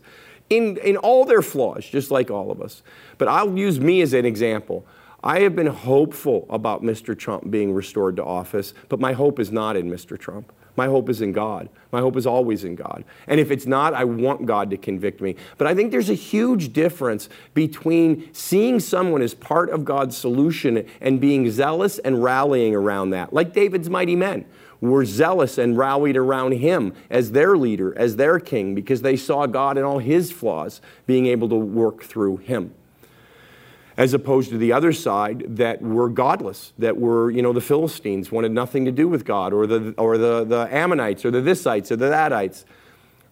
in, 0.50 0.78
in 0.78 0.98
all 0.98 1.26
their 1.26 1.42
flaws, 1.42 1.86
just 1.86 2.12
like 2.12 2.32
all 2.32 2.52
of 2.52 2.62
us. 2.62 2.84
But 3.18 3.28
I'll 3.28 3.58
use 3.58 3.80
me 3.80 4.02
as 4.02 4.14
an 4.14 4.26
example. 4.26 4.86
I 5.24 5.40
have 5.42 5.56
been 5.56 5.68
hopeful 5.68 6.46
about 6.50 6.84
Mr. 6.84 7.18
Trump 7.18 7.50
being 7.50 7.74
restored 7.74 8.16
to 8.18 8.24
office, 8.24 8.74
but 8.88 9.00
my 9.00 9.14
hope 9.14 9.40
is 9.40 9.52
not 9.52 9.76
in 9.76 9.90
Mr. 9.90 10.18
Trump. 10.18 10.54
My 10.78 10.86
hope 10.86 11.10
is 11.10 11.22
in 11.22 11.32
God. 11.32 11.70
My 11.92 12.02
hope 12.02 12.16
is 12.16 12.28
always 12.28 12.64
in 12.64 12.76
God. 12.76 13.04
And 13.26 13.40
if 13.40 13.50
it's 13.50 13.66
not, 13.66 13.96
I 13.96 14.04
want 14.04 14.46
God 14.46 14.70
to 14.70 14.78
convict 14.78 15.22
me. 15.22 15.36
But 15.58 15.66
I 15.66 15.74
think 15.74 15.92
there's 15.92 16.12
a 16.12 16.14
huge 16.14 16.72
difference 16.72 17.30
between 17.56 18.32
seeing 18.32 18.80
someone 18.80 19.24
as 19.24 19.34
part 19.34 19.72
of 19.72 19.84
God's 19.84 20.16
solution 20.16 20.88
and 21.02 21.20
being 21.20 21.50
zealous 21.50 21.98
and 21.98 22.24
rallying 22.24 22.76
around 22.76 23.10
that, 23.10 23.34
like 23.34 23.54
David's 23.54 23.90
mighty 23.90 24.16
men 24.16 24.46
were 24.82 25.06
zealous 25.06 25.58
and 25.58 25.78
rallied 25.78 26.18
around 26.18 26.54
him 26.54 26.94
as 27.10 27.32
their 27.32 27.58
leader, 27.58 27.98
as 27.98 28.16
their 28.16 28.40
king, 28.40 28.76
because 28.76 29.02
they 29.02 29.16
saw 29.16 29.46
God 29.46 29.78
in 29.78 29.84
all 29.84 30.00
his 30.00 30.32
flaws 30.32 30.82
being 31.06 31.26
able 31.26 31.50
to 31.50 31.56
work 31.56 32.04
through 32.04 32.38
him 32.38 32.74
as 33.98 34.14
opposed 34.14 34.52
to 34.52 34.58
the 34.60 34.72
other 34.72 34.94
side 34.94 35.44
that 35.58 35.82
were 35.82 36.08
godless, 36.08 36.72
that 36.78 36.98
were, 36.98 37.32
you 37.32 37.42
know, 37.42 37.52
the 37.52 37.60
Philistines 37.60 38.32
wanted 38.32 38.52
nothing 38.52 38.86
to 38.86 38.92
do 38.92 39.08
with 39.08 39.26
God, 39.26 39.52
or 39.54 39.66
the, 39.66 39.94
or 39.98 40.20
the, 40.20 40.44
the 40.44 40.68
Ammonites, 40.72 41.26
or 41.26 41.32
the 41.32 41.42
Thisites, 41.42 41.92
or 41.92 41.96
the 41.96 42.06
thatites. 42.06 42.64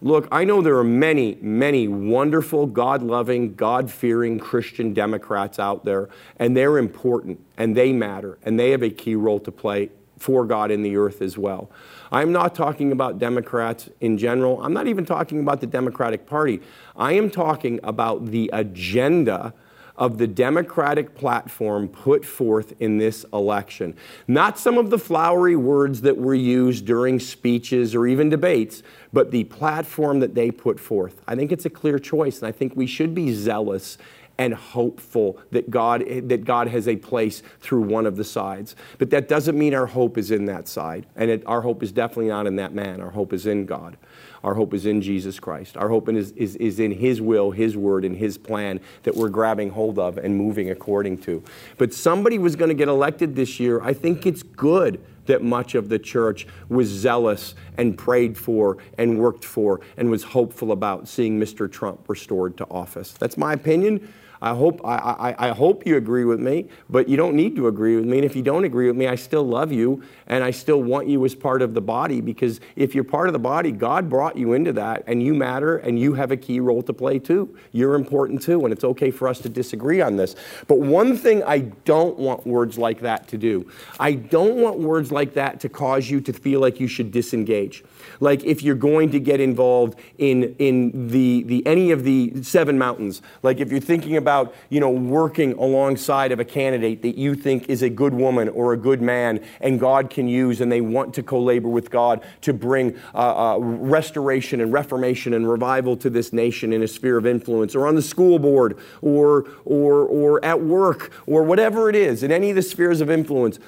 Look, 0.02 0.28
I 0.32 0.44
know 0.44 0.62
there 0.62 0.78
are 0.78 0.84
many, 0.84 1.38
many 1.40 1.88
wonderful, 1.88 2.66
God 2.66 3.02
loving, 3.02 3.54
God 3.56 3.90
fearing 3.90 4.40
Christian 4.40 4.94
Democrats 4.94 5.60
out 5.60 5.86
there, 5.86 6.10
and 6.38 6.58
they're 6.58 6.78
important 6.80 7.40
and 7.58 7.78
they 7.78 7.94
matter 7.94 8.38
and 8.44 8.60
they 8.60 8.72
have 8.72 8.84
a 8.84 8.90
key 8.90 9.16
role 9.16 9.40
to 9.40 9.52
play 9.52 9.90
for 10.26 10.44
God 10.44 10.72
in 10.72 10.82
the 10.82 10.98
earth 10.98 11.22
as 11.22 11.38
well. 11.38 11.70
I'm 12.12 12.32
not 12.32 12.56
talking 12.56 12.92
about 12.92 13.20
Democrats 13.20 13.90
in 14.02 14.18
general. 14.18 14.60
I'm 14.64 14.74
not 14.74 14.88
even 14.88 15.06
talking 15.06 15.40
about 15.40 15.62
the 15.62 15.68
Democratic 15.68 16.26
Party. 16.26 16.62
I 16.96 17.14
am 17.14 17.30
talking 17.30 17.80
about 17.84 18.26
the 18.26 18.50
agenda 18.52 19.54
of 19.98 20.18
the 20.18 20.26
Democratic 20.26 21.14
platform 21.14 21.88
put 21.88 22.26
forth 22.26 22.74
in 22.80 22.98
this 22.98 23.24
election. 23.32 23.96
Not 24.28 24.58
some 24.58 24.80
of 24.80 24.90
the 24.90 24.98
flowery 24.98 25.56
words 25.56 26.02
that 26.02 26.18
were 26.18 26.34
used 26.34 26.86
during 26.86 27.20
speeches 27.20 27.94
or 27.94 28.08
even 28.08 28.30
debates, 28.30 28.82
but 29.14 29.30
the 29.30 29.44
platform 29.44 30.20
that 30.22 30.34
they 30.34 30.50
put 30.50 30.80
forth. 30.80 31.22
I 31.28 31.36
think 31.36 31.52
it's 31.52 31.66
a 31.66 31.70
clear 31.70 32.00
choice, 32.00 32.40
and 32.40 32.48
I 32.48 32.52
think 32.52 32.76
we 32.76 32.88
should 32.88 33.14
be 33.14 33.32
zealous 33.32 34.00
and 34.38 34.54
hopeful 34.54 35.40
that 35.52 35.70
God, 35.70 36.04
that 36.24 36.44
God 36.44 36.68
has 36.68 36.88
a 36.88 36.96
place 36.96 37.42
through 37.62 37.82
one 37.82 38.06
of 38.06 38.18
the 38.18 38.24
sides. 38.24 38.76
But 38.98 39.10
that 39.12 39.28
doesn't 39.28 39.58
mean 39.58 39.74
our 39.74 39.86
hope 39.86 40.18
is 40.18 40.32
in 40.32 40.46
that 40.46 40.68
side. 40.68 41.06
And 41.16 41.32
it, 41.32 41.44
our 41.46 41.62
hope 41.62 41.82
is 41.82 41.92
definitely 41.92 42.28
not 42.28 42.48
in 42.48 42.58
that 42.58 42.74
man. 42.74 43.02
Our 43.02 43.12
hope 43.12 43.34
is 43.34 43.46
in 43.46 43.66
God. 43.66 43.98
Our 44.44 44.54
hope 44.54 44.74
is 44.74 44.86
in 44.86 45.02
Jesus 45.02 45.40
Christ. 45.40 45.76
Our 45.76 45.90
hope 45.90 46.08
is, 46.10 46.32
is, 46.34 46.56
is 46.58 46.80
in 46.80 46.92
His 46.92 47.20
will, 47.20 47.52
His 47.52 47.76
word, 47.76 48.06
and 48.06 48.16
His 48.16 48.38
plan 48.38 48.80
that 49.04 49.16
we're 49.16 49.30
grabbing 49.30 49.72
hold 49.72 49.98
of 49.98 50.18
and 50.18 50.38
moving 50.38 50.70
according 50.70 51.20
to. 51.20 51.44
But 51.78 51.94
somebody 51.94 52.38
was 52.38 52.56
going 52.56 52.70
to 52.70 52.76
get 52.76 52.88
elected 52.88 53.36
this 53.36 53.60
year. 53.60 53.82
I 53.82 53.94
think 53.94 54.26
it's 54.26 54.44
good 54.44 55.04
that 55.26 55.42
much 55.42 55.74
of 55.74 55.90
the 55.90 55.98
church 55.98 56.46
was 56.70 56.88
zealous 56.88 57.56
and 57.78 57.98
prayed 57.98 58.38
for 58.38 58.78
and 58.98 59.18
worked 59.18 59.44
for 59.44 59.82
and 59.98 60.12
was 60.12 60.24
hopeful 60.24 60.72
about 60.72 61.08
seeing 61.08 61.40
Mr. 61.40 61.72
Trump 61.72 62.08
restored 62.08 62.58
to 62.58 62.66
office. 62.66 63.14
That's 63.14 63.38
my 63.38 63.54
opinion. 63.54 64.14
I 64.46 64.54
hope, 64.54 64.80
I, 64.86 64.96
I, 65.40 65.50
I, 65.50 65.54
hope 65.56 65.88
you 65.88 65.98
agree 65.98 66.24
with 66.24 66.40
me, 66.40 66.70
but 66.88 67.10
you 67.10 67.18
don't 67.18 67.34
need 67.34 67.56
to 67.56 67.66
agree 67.66 67.96
with 67.96 68.06
me. 68.06 68.20
And 68.20 68.26
if 68.26 68.36
you 68.36 68.44
don't 68.44 68.64
agree 68.64 68.86
with 68.86 68.96
me, 68.96 69.08
I 69.08 69.16
still 69.16 69.42
love 69.42 69.72
you 69.72 70.04
and 70.28 70.44
I 70.44 70.52
still 70.52 70.84
want 70.84 71.08
you 71.08 71.26
as 71.26 71.34
part 71.34 71.64
of 71.64 71.74
the 71.74 71.82
body 71.82 72.22
because 72.22 72.60
if 72.76 72.94
you're 72.94 73.04
part 73.04 73.28
of 73.28 73.34
the 73.34 73.40
body, 73.40 73.72
God 73.72 74.08
brought 74.08 74.38
you 74.38 74.54
into 74.54 74.72
that 74.74 75.04
and 75.08 75.24
you 75.24 75.34
matter 75.34 75.78
and 75.78 76.00
you 76.00 76.14
have 76.14 76.30
a 76.30 76.38
key 76.38 76.60
role 76.60 76.84
to 76.84 76.94
play 76.94 77.18
too. 77.18 77.58
You're 77.72 77.96
important 77.96 78.40
too, 78.40 78.64
and 78.66 78.72
it's 78.72 78.84
okay 78.84 79.10
for 79.10 79.28
us 79.28 79.40
to 79.40 79.50
disagree 79.50 80.00
on 80.00 80.16
this. 80.16 80.36
But 80.68 80.78
one 80.78 81.18
thing 81.18 81.44
I 81.44 81.60
don't 81.84 82.16
want 82.20 82.46
words 82.46 82.78
like 82.78 83.00
that 83.00 83.28
to 83.30 83.40
do 83.40 83.68
I 84.00 84.14
don't 84.14 84.58
want 84.58 84.78
words 84.78 85.12
like 85.12 85.34
that 85.34 85.60
to 85.62 85.70
cause 85.70 86.08
you 86.08 86.22
to 86.22 86.34
feel 86.34 86.60
like 86.60 86.80
you 86.80 86.88
should 86.88 87.12
disengage. 87.12 87.84
Like 88.20 88.44
if 88.44 88.64
you're 88.64 88.76
going 88.76 89.12
to 89.12 89.20
get 89.20 89.40
involved 89.40 90.00
in, 90.18 90.56
in 90.60 91.10
the, 91.10 91.44
the, 91.44 91.66
any 91.66 91.92
of 91.92 92.04
the 92.04 92.44
seven 92.44 92.78
mountains, 92.78 93.22
like 93.44 93.60
if 93.60 93.72
you're 93.72 93.80
thinking 93.80 94.18
about 94.18 94.56
you 94.70 94.80
know, 94.80 94.90
working 94.90 95.54
alongside 95.54 96.32
of 96.32 96.40
a 96.40 96.46
candidate 96.46 97.02
that 97.02 97.18
you 97.18 97.36
think 97.36 97.70
is 97.70 97.82
a 97.82 97.90
good 97.90 98.14
woman 98.14 98.50
or 98.50 98.74
a 98.74 98.78
good 98.78 99.02
man 99.02 99.44
and 99.62 99.80
God 99.80 100.10
can 100.10 100.28
use 100.28 100.62
and 100.62 100.72
they 100.72 100.82
want 100.82 101.14
to 101.16 101.24
co-labor 101.24 101.70
with 101.70 101.90
God 101.90 102.24
to 102.42 102.54
bring 102.54 102.98
uh, 103.14 103.56
uh, 103.56 103.58
restoration 103.60 104.62
and 104.62 104.74
reformation 104.74 105.34
and 105.34 105.50
revival 105.50 105.96
to 105.98 106.10
this 106.10 106.34
nation 106.34 106.74
in 106.74 106.84
a 106.84 106.88
sphere 106.88 107.18
of 107.18 107.26
influence 107.26 107.76
or 107.76 107.88
on 107.88 107.96
the 107.96 108.02
school 108.02 108.40
board 108.40 108.78
or, 109.02 109.46
or, 109.66 110.06
or 110.06 110.44
at 110.44 110.62
work 110.62 111.12
or 111.26 111.44
whatever 111.44 111.90
it 111.90 111.96
is 111.96 112.24
in 112.24 112.32
any 112.32 112.50
of 112.50 112.56
the 112.56 112.62
spheres 112.62 113.02
of 113.02 113.10
influence. 113.10 113.60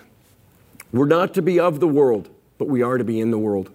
We're 0.92 1.06
not 1.06 1.34
to 1.36 1.42
be 1.42 1.60
of 1.60 1.80
the 1.80 1.88
world, 1.88 2.30
but 2.58 2.68
we 2.68 2.82
are 2.82 2.98
to 2.98 3.04
be 3.04 3.20
in 3.20 3.32
the 3.32 3.38
world. 3.38 3.70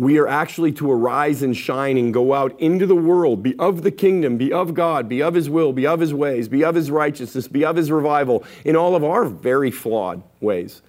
We 0.00 0.16
are 0.16 0.26
actually 0.26 0.72
to 0.72 0.90
arise 0.90 1.42
and 1.42 1.54
shine 1.54 1.98
and 1.98 2.14
go 2.14 2.32
out 2.32 2.58
into 2.58 2.86
the 2.86 2.96
world, 2.96 3.42
be 3.42 3.54
of 3.58 3.82
the 3.82 3.90
kingdom, 3.90 4.38
be 4.38 4.50
of 4.50 4.72
God, 4.72 5.10
be 5.10 5.20
of 5.22 5.34
His 5.34 5.50
will, 5.50 5.74
be 5.74 5.86
of 5.86 6.00
His 6.00 6.14
ways, 6.14 6.48
be 6.48 6.64
of 6.64 6.74
His 6.74 6.90
righteousness, 6.90 7.46
be 7.46 7.66
of 7.66 7.76
His 7.76 7.90
revival 7.90 8.42
in 8.64 8.76
all 8.76 8.96
of 8.96 9.04
our 9.04 9.26
very 9.26 9.70
flawed 9.70 10.22
ways. 10.40 10.80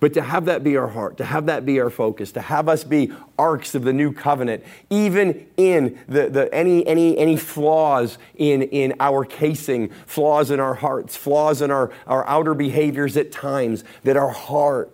But 0.00 0.14
to 0.14 0.22
have 0.22 0.46
that 0.46 0.64
be 0.64 0.78
our 0.78 0.88
heart, 0.88 1.18
to 1.18 1.26
have 1.26 1.44
that 1.44 1.66
be 1.66 1.78
our 1.78 1.90
focus, 1.90 2.32
to 2.32 2.40
have 2.40 2.66
us 2.70 2.84
be 2.84 3.12
arks 3.38 3.74
of 3.74 3.82
the 3.84 3.92
new 3.92 4.14
covenant, 4.14 4.64
even 4.88 5.46
in 5.58 5.98
the, 6.08 6.30
the, 6.30 6.54
any, 6.54 6.86
any, 6.86 7.18
any 7.18 7.36
flaws 7.36 8.16
in, 8.34 8.62
in 8.62 8.94
our 8.98 9.26
casing, 9.26 9.90
flaws 10.06 10.50
in 10.50 10.58
our 10.58 10.74
hearts, 10.74 11.16
flaws 11.16 11.60
in 11.60 11.70
our, 11.70 11.92
our 12.06 12.26
outer 12.26 12.54
behaviors 12.54 13.18
at 13.18 13.30
times, 13.30 13.84
that 14.04 14.16
our 14.16 14.30
heart 14.30 14.90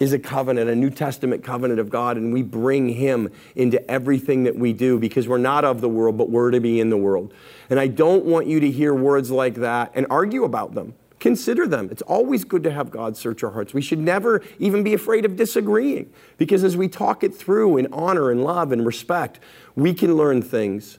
is 0.00 0.12
a 0.12 0.18
covenant, 0.18 0.68
a 0.68 0.74
New 0.74 0.90
Testament 0.90 1.44
covenant 1.44 1.80
of 1.80 1.90
God, 1.90 2.16
and 2.16 2.32
we 2.32 2.42
bring 2.42 2.88
Him 2.88 3.30
into 3.54 3.88
everything 3.90 4.44
that 4.44 4.56
we 4.56 4.72
do 4.72 4.98
because 4.98 5.28
we're 5.28 5.38
not 5.38 5.64
of 5.64 5.80
the 5.80 5.88
world, 5.88 6.18
but 6.18 6.30
we're 6.30 6.50
to 6.50 6.60
be 6.60 6.80
in 6.80 6.90
the 6.90 6.96
world. 6.96 7.32
And 7.70 7.78
I 7.78 7.86
don't 7.86 8.24
want 8.24 8.46
you 8.46 8.60
to 8.60 8.70
hear 8.70 8.94
words 8.94 9.30
like 9.30 9.54
that 9.56 9.92
and 9.94 10.06
argue 10.10 10.44
about 10.44 10.74
them. 10.74 10.94
Consider 11.20 11.66
them. 11.66 11.88
It's 11.90 12.02
always 12.02 12.44
good 12.44 12.62
to 12.64 12.70
have 12.70 12.90
God 12.90 13.16
search 13.16 13.42
our 13.42 13.50
hearts. 13.50 13.72
We 13.72 13.80
should 13.80 13.98
never 13.98 14.42
even 14.58 14.82
be 14.82 14.92
afraid 14.92 15.24
of 15.24 15.36
disagreeing 15.36 16.12
because 16.36 16.62
as 16.62 16.76
we 16.76 16.86
talk 16.86 17.24
it 17.24 17.34
through 17.34 17.78
in 17.78 17.90
honor 17.92 18.30
and 18.30 18.44
love 18.44 18.72
and 18.72 18.84
respect, 18.84 19.40
we 19.74 19.94
can 19.94 20.16
learn 20.16 20.42
things 20.42 20.98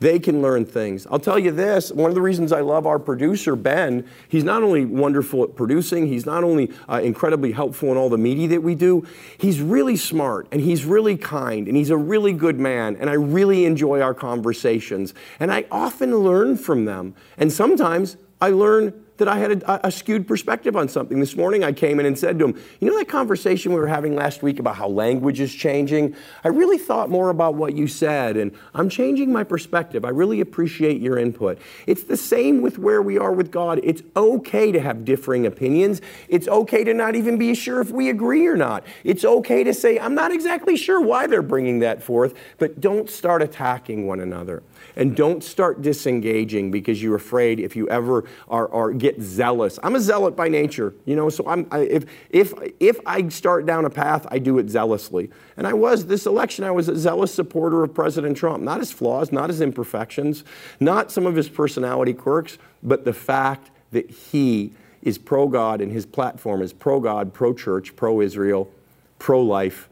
they 0.00 0.18
can 0.18 0.42
learn 0.42 0.64
things. 0.64 1.06
I'll 1.10 1.18
tell 1.18 1.38
you 1.38 1.50
this 1.50 1.92
one 1.92 2.10
of 2.10 2.14
the 2.14 2.22
reasons 2.22 2.52
I 2.52 2.60
love 2.60 2.86
our 2.86 2.98
producer, 2.98 3.56
Ben, 3.56 4.06
he's 4.28 4.44
not 4.44 4.62
only 4.62 4.84
wonderful 4.84 5.44
at 5.44 5.54
producing, 5.54 6.08
he's 6.08 6.26
not 6.26 6.44
only 6.44 6.72
uh, 6.88 7.00
incredibly 7.02 7.52
helpful 7.52 7.90
in 7.90 7.96
all 7.96 8.08
the 8.08 8.18
media 8.18 8.48
that 8.48 8.62
we 8.62 8.74
do, 8.74 9.06
he's 9.38 9.60
really 9.60 9.96
smart 9.96 10.48
and 10.50 10.60
he's 10.60 10.84
really 10.84 11.16
kind 11.16 11.68
and 11.68 11.76
he's 11.76 11.90
a 11.90 11.96
really 11.96 12.32
good 12.32 12.58
man. 12.58 12.96
And 12.96 13.08
I 13.08 13.14
really 13.14 13.64
enjoy 13.64 14.00
our 14.00 14.14
conversations. 14.14 15.14
And 15.38 15.52
I 15.52 15.66
often 15.70 16.16
learn 16.16 16.56
from 16.56 16.84
them. 16.84 17.14
And 17.38 17.52
sometimes 17.52 18.16
I 18.40 18.50
learn 18.50 19.03
that 19.16 19.28
I 19.28 19.38
had 19.38 19.62
a, 19.62 19.86
a, 19.86 19.92
skewed 19.92 20.26
perspective 20.26 20.74
on 20.76 20.88
something. 20.88 21.20
This 21.20 21.36
morning 21.36 21.62
I 21.62 21.72
came 21.72 22.00
in 22.00 22.06
and 22.06 22.18
said 22.18 22.38
to 22.40 22.46
him, 22.46 22.60
You 22.80 22.90
know 22.90 22.98
that 22.98 23.08
conversation 23.08 23.72
we 23.72 23.78
were 23.78 23.86
having 23.86 24.16
last 24.16 24.42
week 24.42 24.58
about 24.58 24.76
how 24.76 24.88
language 24.88 25.38
is 25.38 25.54
changing? 25.54 26.16
I 26.42 26.48
really 26.48 26.78
thought 26.78 27.10
more 27.10 27.30
about 27.30 27.54
what 27.54 27.76
you 27.76 27.86
said, 27.86 28.36
and 28.36 28.52
I'm 28.74 28.88
changing 28.88 29.32
my 29.32 29.44
perspective. 29.44 30.04
I 30.04 30.08
really 30.08 30.40
appreciate 30.40 31.00
your 31.00 31.16
input. 31.16 31.58
It's 31.86 32.04
the 32.04 32.16
same 32.16 32.60
with 32.60 32.78
where 32.78 33.02
we 33.02 33.16
are 33.16 33.32
with 33.32 33.52
God. 33.52 33.80
It's 33.84 34.02
okay 34.16 34.72
to 34.72 34.80
have 34.80 35.04
differing 35.04 35.46
opinions. 35.46 36.00
It's 36.28 36.48
okay 36.48 36.82
to 36.82 36.92
not 36.92 37.14
even 37.14 37.38
be 37.38 37.54
sure 37.54 37.80
if 37.80 37.90
we 37.92 38.08
agree 38.08 38.46
or 38.46 38.56
not. 38.56 38.84
It's 39.04 39.24
okay 39.24 39.62
to 39.62 39.72
say, 39.72 39.98
I'm 39.98 40.14
not 40.16 40.32
exactly 40.32 40.76
sure 40.76 41.00
why 41.00 41.28
they're 41.28 41.42
bringing 41.42 41.78
that 41.80 42.02
forth, 42.02 42.34
but 42.58 42.80
don't 42.80 43.08
start 43.08 43.42
attacking 43.42 44.08
one 44.08 44.18
another. 44.18 44.62
And 44.96 45.16
don't 45.16 45.42
start 45.42 45.82
disengaging 45.82 46.70
because 46.70 47.02
you're 47.02 47.16
afraid 47.16 47.60
if 47.60 47.76
you 47.76 47.88
ever 47.88 48.24
are, 48.48 48.68
are 48.72 48.92
get 49.04 49.20
zealous. 49.20 49.78
I'm 49.82 49.94
a 49.96 50.00
zealot 50.00 50.34
by 50.34 50.48
nature, 50.48 50.94
you 51.04 51.14
know, 51.14 51.28
so 51.28 51.46
I'm, 51.46 51.66
I, 51.70 51.80
if, 51.80 52.06
if, 52.30 52.54
if 52.80 52.98
I 53.04 53.28
start 53.28 53.66
down 53.66 53.84
a 53.84 53.90
path, 53.90 54.26
I 54.30 54.38
do 54.38 54.58
it 54.58 54.70
zealously. 54.70 55.28
And 55.58 55.66
I 55.66 55.74
was, 55.74 56.06
this 56.06 56.24
election, 56.24 56.64
I 56.64 56.70
was 56.70 56.88
a 56.88 56.96
zealous 56.96 57.30
supporter 57.30 57.84
of 57.84 57.92
President 57.92 58.34
Trump. 58.34 58.62
Not 58.62 58.78
his 58.78 58.90
flaws, 58.90 59.30
not 59.30 59.50
his 59.50 59.60
imperfections, 59.60 60.42
not 60.80 61.12
some 61.12 61.26
of 61.26 61.36
his 61.36 61.50
personality 61.50 62.14
quirks, 62.14 62.56
but 62.82 63.04
the 63.04 63.12
fact 63.12 63.70
that 63.90 64.08
he 64.08 64.72
is 65.02 65.18
pro 65.18 65.48
God 65.48 65.82
and 65.82 65.92
his 65.92 66.06
platform 66.06 66.62
is 66.62 66.72
pro 66.72 66.98
God, 66.98 67.34
pro 67.34 67.52
church, 67.52 67.94
pro 67.94 68.22
Israel, 68.22 68.70
pro 69.18 69.42
life, 69.42 69.90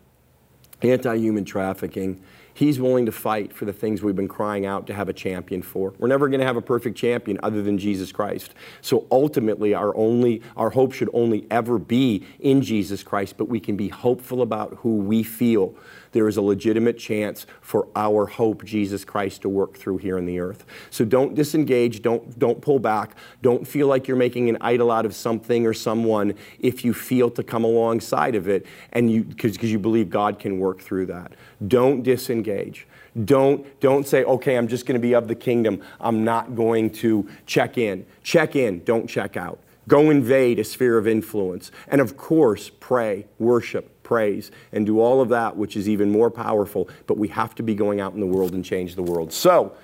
anti 0.81 1.17
human 1.17 1.45
trafficking 1.45 2.19
He's 2.55 2.81
willing 2.81 3.07
to 3.07 3.13
fight 3.13 3.53
for 3.53 3.65
the 3.65 3.73
things 3.73 4.03
we've 4.03 4.17
been 4.17 4.29
crying 4.29 4.67
out 4.67 4.87
to 4.89 4.95
have 4.95 5.09
a 5.09 5.13
champion 5.13 5.63
for. 5.63 5.95
We're 5.99 6.09
never 6.09 6.29
going 6.29 6.41
to 6.41 6.47
have 6.47 6.57
a 6.57 6.63
perfect 6.63 6.97
champion 6.97 7.39
other 7.43 7.63
than 7.63 7.79
Jesus 7.79 8.13
Christ. 8.13 8.55
So 8.81 9.07
ultimately, 9.11 9.75
our 9.75 9.97
only 9.97 10.43
our 10.57 10.71
hope 10.71 10.93
should 10.93 11.11
only 11.13 11.47
ever 11.51 11.79
be 11.79 12.27
in 12.41 12.63
Jesus 12.63 13.03
Christ, 13.03 13.37
but 13.37 13.49
we 13.49 13.61
can 13.61 13.77
be 13.77 13.89
hopeful 13.89 14.43
about 14.43 14.75
who 14.79 14.97
we 14.97 15.23
feel 15.23 15.75
there 16.13 16.29
is 16.29 16.37
a 16.37 16.43
legitimate 16.43 16.99
chance 16.99 17.47
for 17.61 17.89
our 17.97 18.27
hope, 18.27 18.65
Jesus 18.65 19.05
Christ, 19.05 19.43
to 19.43 19.49
work 19.49 19.77
through 19.77 19.99
here 19.99 20.19
in 20.19 20.27
the 20.27 20.39
earth. 20.39 20.65
So 20.91 21.05
don't 21.05 21.35
disengage, 21.35 22.03
don't, 22.03 22.39
don't 22.39 22.61
pull 22.61 22.79
back, 22.79 23.17
don't 23.43 23.67
feel 23.67 23.87
like 23.87 24.07
you're 24.07 24.17
making 24.17 24.49
an 24.49 24.59
idol 24.61 24.91
out 24.91 25.07
of 25.07 25.15
something 25.15 25.67
or 25.67 25.75
someone 25.75 26.35
if 26.59 26.85
you 26.85 26.95
feel 26.95 27.31
to 27.31 27.43
come 27.43 27.65
alongside 27.65 28.35
of 28.35 28.49
it 28.49 28.67
and 28.93 29.11
you 29.11 29.25
because 29.25 29.59
you 29.63 29.79
believe 29.79 30.11
God 30.11 30.39
can 30.39 30.59
work 30.59 30.81
through 30.81 31.07
that. 31.07 31.33
Don't 31.67 32.03
disengage. 32.03 32.87
Don't, 33.25 33.81
don't 33.81 34.07
say, 34.07 34.25
okay, 34.25 34.57
I'm 34.57 34.69
just 34.69 34.87
going 34.87 34.99
to 34.99 35.07
be 35.07 35.15
of 35.15 35.29
the 35.29 35.35
kingdom. 35.35 35.83
I'm 36.01 36.25
not 36.25 36.55
going 36.55 36.91
to 36.95 37.29
check 37.47 37.77
in. 37.77 38.07
Check 38.23 38.57
in, 38.57 38.85
don't 38.85 39.07
check 39.07 39.37
out. 39.37 39.59
Go 39.89 40.11
invade 40.11 40.59
a 40.59 40.65
sphere 40.65 40.97
of 40.97 41.07
influence. 41.07 41.71
And 41.89 42.01
of 42.01 42.17
course, 42.17 42.71
pray, 42.81 43.27
worship, 43.39 43.91
praise, 44.13 44.51
and 44.73 44.85
do 44.85 45.01
all 45.01 45.23
of 45.23 45.31
that, 45.31 45.57
which 45.57 45.75
is 45.75 45.89
even 45.89 46.11
more 46.11 46.31
powerful. 46.31 46.87
But 47.07 47.17
we 47.17 47.29
have 47.29 47.55
to 47.55 47.63
be 47.63 47.75
going 47.75 47.99
out 47.99 48.13
in 48.13 48.21
the 48.21 48.27
world 48.27 48.53
and 48.53 48.63
change 48.63 48.95
the 48.95 49.03
world. 49.03 49.33
So, 49.33 49.75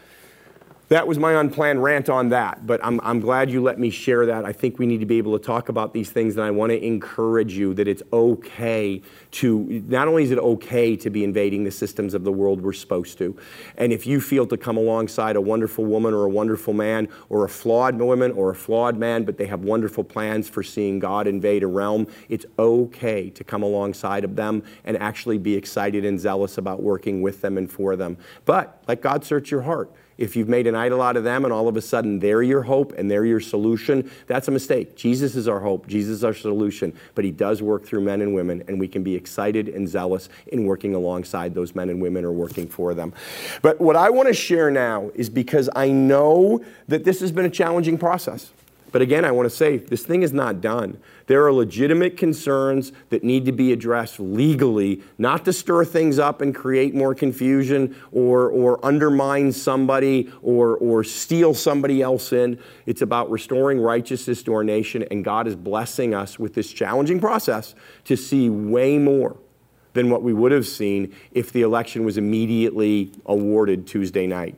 that 0.89 1.07
was 1.07 1.19
my 1.19 1.39
unplanned 1.39 1.83
rant 1.83 2.09
on 2.09 2.31
that, 2.31 2.67
but 2.67 2.81
I'm, 2.83 2.99
I'm 3.03 3.21
glad 3.21 3.51
you 3.51 3.63
let 3.63 3.79
me 3.79 3.91
share 3.91 4.25
that. 4.27 4.47
I 4.47 4.53
think 4.53 4.79
we 4.79 4.87
need 4.87 5.01
to 5.01 5.07
be 5.07 5.19
able 5.19 5.39
to 5.39 5.45
talk 5.45 5.69
about 5.69 5.93
these 5.93 6.11
things, 6.11 6.37
and 6.37 6.45
I 6.45 6.51
want 6.51 6.71
to 6.71 6.83
encourage 6.83 7.53
you 7.53 7.75
that 7.75 7.87
it's 7.87 8.03
okay 8.13 9.03
to, 9.33 9.85
not 9.87 10.09
only 10.09 10.23
is 10.23 10.31
it 10.31 10.39
okay 10.39 10.97
to 10.97 11.11
be 11.11 11.25
invading 11.25 11.65
the 11.65 11.71
systems 11.71 12.15
of 12.15 12.25
the 12.25 12.33
world 12.33 12.63
we're 12.63 12.73
supposed 12.73 13.19
to, 13.19 13.37
and 13.77 13.93
if 13.93 14.07
you 14.07 14.21
feel 14.21 14.47
to 14.47 14.57
come 14.57 14.79
alongside 14.79 15.37
a 15.37 15.41
wonderful 15.41 15.85
woman 15.85 16.15
or 16.15 16.25
a 16.25 16.31
wonderful 16.31 16.73
man, 16.73 17.09
or 17.29 17.45
a 17.45 17.49
flawed 17.49 17.99
woman 17.99 18.33
or 18.33 18.51
a 18.51 18.55
flawed 18.55 18.97
man, 18.97 19.25
but 19.25 19.37
they 19.37 19.47
have 19.47 19.61
wonderful 19.61 20.05
plans 20.05 20.49
for 20.49 20.63
seeing 20.63 20.99
God 20.99 21.27
invade 21.27 21.63
a 21.63 21.67
realm, 21.67 22.07
it's 22.31 22.47
okay 22.59 23.29
to 23.31 23.45
come 23.45 23.63
alongside 23.63 24.25
of 24.25 24.37
them 24.37 24.63
and 24.85 24.97
actually 24.97 25.37
be 25.37 25.55
excited 25.55 26.05
and 26.05 26.19
zealous 26.19 26.57
about 26.57 26.83
working 26.83 27.21
with 27.21 27.43
them 27.43 27.59
and 27.59 27.71
for 27.71 27.95
them. 27.95 28.17
But 28.47 28.83
let 28.89 29.03
God 29.03 29.25
search 29.25 29.51
your 29.51 29.63
heart. 29.63 29.93
If 30.19 30.35
you've 30.35 30.49
made 30.49 30.67
an 30.67 30.75
idol 30.75 31.01
out 31.01 31.17
of 31.17 31.25
them 31.25 31.45
and 31.45 31.55
all 31.55 31.69
of 31.69 31.77
a 31.77 31.81
sudden 31.81 32.19
they're 32.19 32.43
your 32.43 32.63
hope 32.63 32.93
and 32.99 33.11
they're 33.11 33.25
your 33.25 33.41
solution, 33.41 34.11
that's 34.27 34.49
a 34.49 34.51
mistake. 34.51 34.97
Jesus 34.97 35.37
is 35.37 35.47
our 35.47 35.61
hope, 35.61 35.87
Jesus 35.87 36.17
is 36.17 36.25
our 36.25 36.35
solution, 36.35 36.93
but 37.15 37.25
He 37.25 37.31
does 37.31 37.63
work 37.63 37.87
through 37.87 38.01
men 38.01 38.21
and 38.21 38.35
women, 38.35 38.65
and 38.67 38.79
we 38.81 38.89
can 38.89 39.03
be 39.03 39.15
excited 39.15 39.69
and 39.69 39.89
zealous 39.89 40.29
in 40.49 40.65
working 40.65 40.95
alongside 40.95 41.55
those 41.55 41.75
men 41.75 41.89
and 41.89 42.03
women 42.03 42.25
or 42.25 42.33
working 42.33 42.69
for 42.69 42.95
them. 42.95 43.13
But 43.63 43.81
what 43.81 43.97
I 43.97 44.11
want 44.11 44.29
to 44.29 44.35
share 44.35 44.71
now 44.71 45.11
is 45.15 45.31
because 45.31 45.71
I 45.75 45.91
know 45.91 46.65
that 46.89 47.05
this 47.05 47.21
has 47.21 47.31
been 47.31 47.45
a 47.45 47.51
challenging 47.51 47.97
process. 47.97 48.51
But 48.91 49.03
again, 49.03 49.25
I 49.25 49.31
want 49.31 49.49
to 49.49 49.55
say 49.55 49.77
this 49.77 50.03
thing 50.03 50.23
is 50.23 50.33
not 50.33 50.61
done. 50.61 50.99
There 51.27 51.45
are 51.45 51.53
legitimate 51.53 52.17
concerns 52.17 52.93
that 53.11 53.23
need 53.23 53.45
to 53.45 53.53
be 53.53 53.73
addressed 53.73 54.19
legally, 54.19 55.03
not 55.19 55.45
to 55.45 55.53
stir 55.53 55.85
things 55.85 56.19
up 56.19 56.41
and 56.41 56.55
create 56.55 56.95
more 56.95 57.15
confusion 57.15 57.95
or, 58.13 58.49
or 58.49 58.85
undermine 58.85 59.53
somebody 59.53 60.33
or, 60.41 60.77
or 60.79 61.05
steal 61.05 61.53
somebody 61.53 62.01
else 62.01 62.33
in. 62.33 62.59
It's 62.87 63.03
about 63.03 63.31
restoring 63.31 63.79
righteousness 63.79 64.43
to 64.45 64.55
our 64.55 64.65
nation, 64.65 65.05
and 65.11 65.23
God 65.23 65.47
is 65.47 65.55
blessing 65.55 66.15
us 66.15 66.39
with 66.39 66.55
this 66.55 66.73
challenging 66.73 67.21
process 67.21 67.75
to 68.05 68.17
see 68.17 68.49
way 68.49 68.97
more 68.97 69.37
than 69.93 70.11
what 70.11 70.23
we 70.23 70.33
would 70.33 70.53
have 70.53 70.67
seen 70.67 71.15
if 71.33 71.53
the 71.53 71.63
election 71.63 72.05
was 72.05 72.17
immediately 72.17 73.11
awarded 73.27 73.87
Tuesday 73.87 74.27
night. 74.27 74.57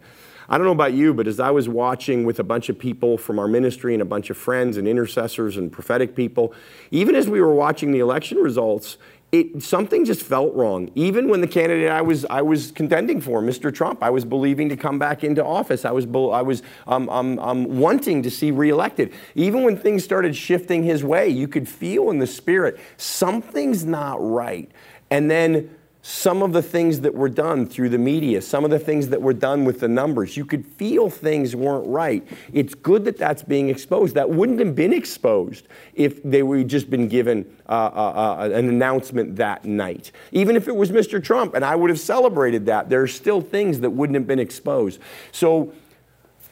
I 0.50 0.58
don't 0.58 0.66
know 0.66 0.72
about 0.72 0.94
you, 0.94 1.14
but 1.14 1.28
as 1.28 1.38
I 1.38 1.52
was 1.52 1.68
watching 1.68 2.24
with 2.24 2.40
a 2.40 2.42
bunch 2.42 2.68
of 2.68 2.76
people 2.76 3.16
from 3.16 3.38
our 3.38 3.46
ministry 3.46 3.94
and 3.94 4.02
a 4.02 4.06
bunch 4.06 4.30
of 4.30 4.36
friends 4.36 4.76
and 4.76 4.88
intercessors 4.88 5.56
and 5.56 5.70
prophetic 5.70 6.16
people, 6.16 6.52
even 6.90 7.14
as 7.14 7.28
we 7.28 7.40
were 7.40 7.54
watching 7.54 7.92
the 7.92 8.00
election 8.00 8.38
results, 8.38 8.98
it, 9.30 9.62
something 9.62 10.04
just 10.04 10.22
felt 10.22 10.52
wrong. 10.56 10.90
Even 10.96 11.28
when 11.28 11.40
the 11.40 11.46
candidate 11.46 11.88
I 11.88 12.02
was, 12.02 12.24
I 12.24 12.42
was 12.42 12.72
contending 12.72 13.20
for, 13.20 13.40
Mr. 13.40 13.72
Trump, 13.72 14.02
I 14.02 14.10
was 14.10 14.24
believing 14.24 14.68
to 14.70 14.76
come 14.76 14.98
back 14.98 15.22
into 15.22 15.44
office. 15.44 15.84
I 15.84 15.92
was, 15.92 16.04
I 16.04 16.42
was 16.42 16.64
um, 16.88 17.08
um, 17.08 17.38
um, 17.38 17.78
wanting 17.78 18.24
to 18.24 18.30
see 18.30 18.50
reelected. 18.50 19.12
Even 19.36 19.62
when 19.62 19.76
things 19.76 20.02
started 20.02 20.34
shifting 20.34 20.82
his 20.82 21.04
way, 21.04 21.28
you 21.28 21.46
could 21.46 21.68
feel 21.68 22.10
in 22.10 22.18
the 22.18 22.26
spirit 22.26 22.80
something's 22.96 23.84
not 23.84 24.16
right. 24.20 24.68
And 25.10 25.30
then 25.30 25.70
some 26.02 26.42
of 26.42 26.52
the 26.52 26.62
things 26.62 27.00
that 27.00 27.14
were 27.14 27.28
done 27.28 27.66
through 27.66 27.90
the 27.90 27.98
media, 27.98 28.40
some 28.40 28.64
of 28.64 28.70
the 28.70 28.78
things 28.78 29.08
that 29.08 29.20
were 29.20 29.34
done 29.34 29.64
with 29.64 29.80
the 29.80 29.88
numbers. 29.88 30.36
You 30.36 30.46
could 30.46 30.64
feel 30.64 31.10
things 31.10 31.54
weren't 31.54 31.86
right. 31.86 32.26
It's 32.52 32.74
good 32.74 33.04
that 33.04 33.18
that's 33.18 33.42
being 33.42 33.68
exposed. 33.68 34.14
That 34.14 34.30
wouldn't 34.30 34.58
have 34.60 34.74
been 34.74 34.94
exposed 34.94 35.68
if 35.94 36.22
they 36.22 36.42
were 36.42 36.64
just 36.64 36.88
been 36.88 37.06
given 37.06 37.44
uh, 37.68 37.72
uh, 37.72 38.38
uh, 38.40 38.50
an 38.52 38.68
announcement 38.68 39.36
that 39.36 39.66
night. 39.66 40.10
Even 40.32 40.56
if 40.56 40.68
it 40.68 40.74
was 40.74 40.90
Mr. 40.90 41.22
Trump, 41.22 41.54
and 41.54 41.64
I 41.64 41.76
would 41.76 41.90
have 41.90 42.00
celebrated 42.00 42.66
that, 42.66 42.88
there 42.88 43.02
are 43.02 43.08
still 43.08 43.42
things 43.42 43.80
that 43.80 43.90
wouldn't 43.90 44.14
have 44.14 44.26
been 44.26 44.38
exposed. 44.38 45.00
So 45.32 45.74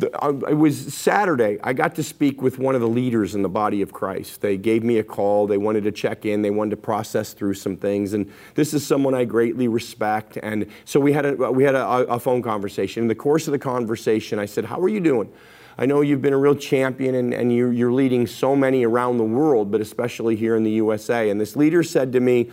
uh, 0.00 0.32
it 0.48 0.54
was 0.54 0.94
Saturday. 0.94 1.58
I 1.62 1.72
got 1.72 1.94
to 1.96 2.02
speak 2.02 2.40
with 2.40 2.58
one 2.58 2.74
of 2.74 2.80
the 2.80 2.88
leaders 2.88 3.34
in 3.34 3.42
the 3.42 3.48
body 3.48 3.82
of 3.82 3.92
Christ. 3.92 4.40
They 4.40 4.56
gave 4.56 4.84
me 4.84 4.98
a 4.98 5.04
call. 5.04 5.46
They 5.46 5.58
wanted 5.58 5.84
to 5.84 5.92
check 5.92 6.24
in. 6.24 6.42
They 6.42 6.50
wanted 6.50 6.70
to 6.70 6.76
process 6.76 7.32
through 7.32 7.54
some 7.54 7.76
things. 7.76 8.12
And 8.12 8.30
this 8.54 8.74
is 8.74 8.86
someone 8.86 9.14
I 9.14 9.24
greatly 9.24 9.66
respect. 9.66 10.38
And 10.42 10.66
so 10.84 11.00
we 11.00 11.12
had 11.12 11.26
a, 11.26 11.50
we 11.50 11.64
had 11.64 11.74
a, 11.74 11.86
a 11.86 12.20
phone 12.20 12.42
conversation. 12.42 13.02
In 13.02 13.08
the 13.08 13.14
course 13.14 13.48
of 13.48 13.52
the 13.52 13.58
conversation, 13.58 14.38
I 14.38 14.46
said, 14.46 14.64
How 14.64 14.80
are 14.80 14.88
you 14.88 15.00
doing? 15.00 15.32
I 15.80 15.86
know 15.86 16.00
you've 16.00 16.22
been 16.22 16.32
a 16.32 16.38
real 16.38 16.56
champion 16.56 17.14
and, 17.14 17.32
and 17.32 17.54
you're, 17.54 17.72
you're 17.72 17.92
leading 17.92 18.26
so 18.26 18.56
many 18.56 18.84
around 18.84 19.18
the 19.18 19.24
world, 19.24 19.70
but 19.70 19.80
especially 19.80 20.34
here 20.34 20.56
in 20.56 20.64
the 20.64 20.72
USA. 20.72 21.30
And 21.30 21.40
this 21.40 21.54
leader 21.54 21.84
said 21.84 22.12
to 22.12 22.20
me, 22.20 22.50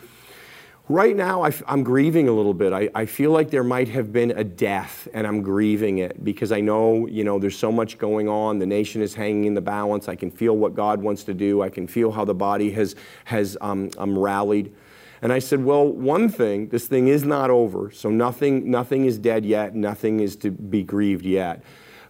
Right 0.87 1.15
now, 1.15 1.41
I, 1.41 1.51
am 1.67 1.81
grieving 1.81 2.27
a 2.27 2.31
little 2.31 2.53
bit. 2.53 2.71
I, 2.71 2.89
I, 2.93 3.07
feel 3.07 3.31
like 3.31 3.49
there 3.49 3.63
might 3.63 3.87
have 3.89 4.13
been 4.13 4.29
a 4.29 4.43
death, 4.43 5.07
and 5.15 5.25
I'm 5.25 5.41
grieving 5.41 5.97
it 5.97 6.23
because 6.23 6.51
I 6.51 6.61
know, 6.61 7.07
you 7.07 7.23
know, 7.23 7.39
there's 7.39 7.57
so 7.57 7.71
much 7.71 7.97
going 7.97 8.29
on. 8.29 8.59
The 8.59 8.67
nation 8.67 9.01
is 9.01 9.15
hanging 9.15 9.45
in 9.45 9.55
the 9.55 9.61
balance. 9.61 10.07
I 10.07 10.15
can 10.15 10.29
feel 10.29 10.55
what 10.55 10.75
God 10.75 11.01
wants 11.01 11.23
to 11.23 11.33
do. 11.33 11.63
I 11.63 11.69
can 11.69 11.87
feel 11.87 12.11
how 12.11 12.23
the 12.23 12.35
body 12.35 12.69
has 12.73 12.95
has 13.23 13.57
um, 13.61 13.89
um, 13.97 14.15
rallied. 14.17 14.75
And 15.23 15.33
I 15.33 15.39
said, 15.39 15.65
well, 15.65 15.87
one 15.87 16.29
thing, 16.29 16.67
this 16.69 16.85
thing 16.85 17.07
is 17.07 17.23
not 17.23 17.49
over. 17.49 17.89
So 17.89 18.11
nothing, 18.11 18.69
nothing 18.69 19.05
is 19.05 19.17
dead 19.17 19.43
yet. 19.43 19.73
Nothing 19.73 20.19
is 20.19 20.35
to 20.37 20.51
be 20.51 20.83
grieved 20.83 21.25
yet. 21.25 21.63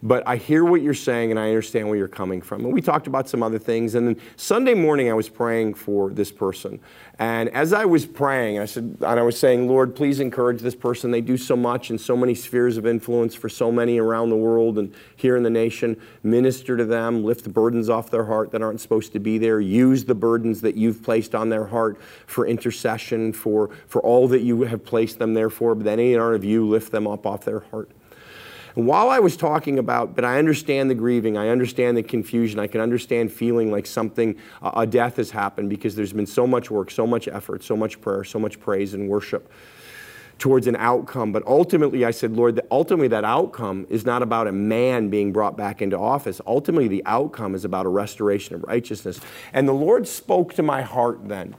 But 0.04 0.28
I 0.28 0.36
hear 0.36 0.64
what 0.66 0.82
you're 0.82 0.94
saying 0.94 1.32
and 1.32 1.40
I 1.40 1.48
understand 1.48 1.88
where 1.88 1.98
you're 1.98 2.08
coming 2.08 2.42
from. 2.42 2.66
And 2.66 2.74
we 2.74 2.82
talked 2.82 3.08
about 3.08 3.30
some 3.30 3.42
other 3.42 3.60
things. 3.60 3.96
And 3.96 4.08
then 4.08 4.22
Sunday 4.36 4.74
morning, 4.74 5.10
I 5.10 5.14
was 5.14 5.30
praying 5.30 5.76
for 5.76 6.10
this 6.12 6.32
person. 6.32 6.80
And 7.18 7.50
as 7.50 7.72
I 7.72 7.86
was 7.86 8.06
praying, 8.06 8.60
I 8.60 8.66
said, 8.66 8.98
and 9.00 9.20
I 9.20 9.22
was 9.22 9.40
saying, 9.40 9.68
Lord, 9.68 9.96
please 9.96 10.20
encourage 10.20 10.62
this 10.62 10.76
person. 10.76 11.12
They 11.12 11.22
do 11.22 11.38
so 11.38 11.56
much 11.56 11.90
in 11.90 11.98
so 11.98 12.18
many 12.18 12.36
spheres 12.36 12.76
of 12.76 12.86
influence 12.86 13.34
for 13.34 13.48
so 13.48 13.72
many 13.72 14.00
around 14.00 14.30
the 14.30 14.36
world 14.36 14.78
and 14.78 14.94
here 15.16 15.38
in 15.38 15.44
the 15.44 15.50
nation. 15.50 16.00
Minister 16.24 16.76
to 16.76 16.84
them, 16.84 17.24
lift 17.24 17.46
the 17.46 17.50
burdens 17.50 17.90
off 17.90 18.12
their 18.12 18.26
heart 18.26 18.52
that 18.52 18.62
aren't 18.62 18.82
supposed 18.82 19.14
to 19.14 19.20
be 19.20 19.38
there. 19.38 19.62
Use 19.62 20.04
the 20.04 20.16
burdens 20.16 20.62
that 20.62 20.76
you've 20.76 21.02
placed 21.04 21.34
on 21.34 21.50
their 21.50 21.66
heart 21.66 22.02
for 22.28 22.46
intercession, 22.46 23.32
for, 23.32 23.70
for 23.88 24.02
all 24.02 24.28
that 24.28 24.42
you 24.42 24.64
have 24.64 24.84
placed 24.84 25.18
them 25.18 25.34
there 25.34 25.50
for. 25.50 25.74
But 25.74 25.86
then 25.86 26.00
any 26.00 26.16
of 26.16 26.44
you 26.44 26.68
lift 26.68 26.92
them 26.92 27.08
up 27.08 27.26
off 27.26 27.46
their 27.46 27.62
heart. 27.62 27.90
And 28.76 28.86
while 28.88 29.10
I 29.10 29.20
was 29.20 29.38
talking 29.38 29.80
about, 29.80 30.16
but 30.16 30.26
I 30.26 30.38
understand 30.38 30.90
the 30.90 30.96
grieving, 30.96 31.38
I 31.38 31.50
understand 31.50 31.96
the 31.96 32.04
confusion, 32.04 32.60
I 32.60 32.68
can 32.68 32.82
understand 32.82 33.32
feeling 33.32 33.72
like 33.72 33.86
something, 33.86 34.36
a 34.62 34.86
death 34.86 35.16
has 35.18 35.32
happened 35.32 35.70
because 35.70 35.96
there's 35.96 36.14
been 36.14 36.26
so 36.26 36.46
much 36.46 36.70
work, 36.70 36.92
so 36.92 37.08
much 37.08 37.28
effort, 37.28 37.64
so 37.64 37.78
much 37.78 38.02
prayer, 38.02 38.24
so 38.24 38.38
much 38.38 38.60
praise 38.60 38.94
and 38.94 39.08
worship 39.08 39.50
towards 40.38 40.68
an 40.68 40.76
outcome. 40.76 41.32
But 41.32 41.46
ultimately, 41.46 42.04
I 42.04 42.12
said, 42.12 42.34
Lord, 42.34 42.60
ultimately, 42.70 43.08
that 43.10 43.24
outcome 43.24 43.88
is 43.90 44.06
not 44.06 44.22
about 44.22 44.48
a 44.48 44.52
man 44.52 45.10
being 45.10 45.32
brought 45.32 45.56
back 45.56 45.82
into 45.82 45.98
office. 45.98 46.42
Ultimately, 46.46 46.88
the 46.88 47.04
outcome 47.06 47.56
is 47.56 47.66
about 47.66 47.86
a 47.86 47.90
restoration 47.90 48.56
of 48.56 48.64
righteousness. 48.64 49.20
And 49.54 49.68
the 49.68 49.74
Lord 49.74 50.08
spoke 50.08 50.54
to 50.56 50.64
my 50.64 50.82
heart 50.82 51.28
then. 51.28 51.56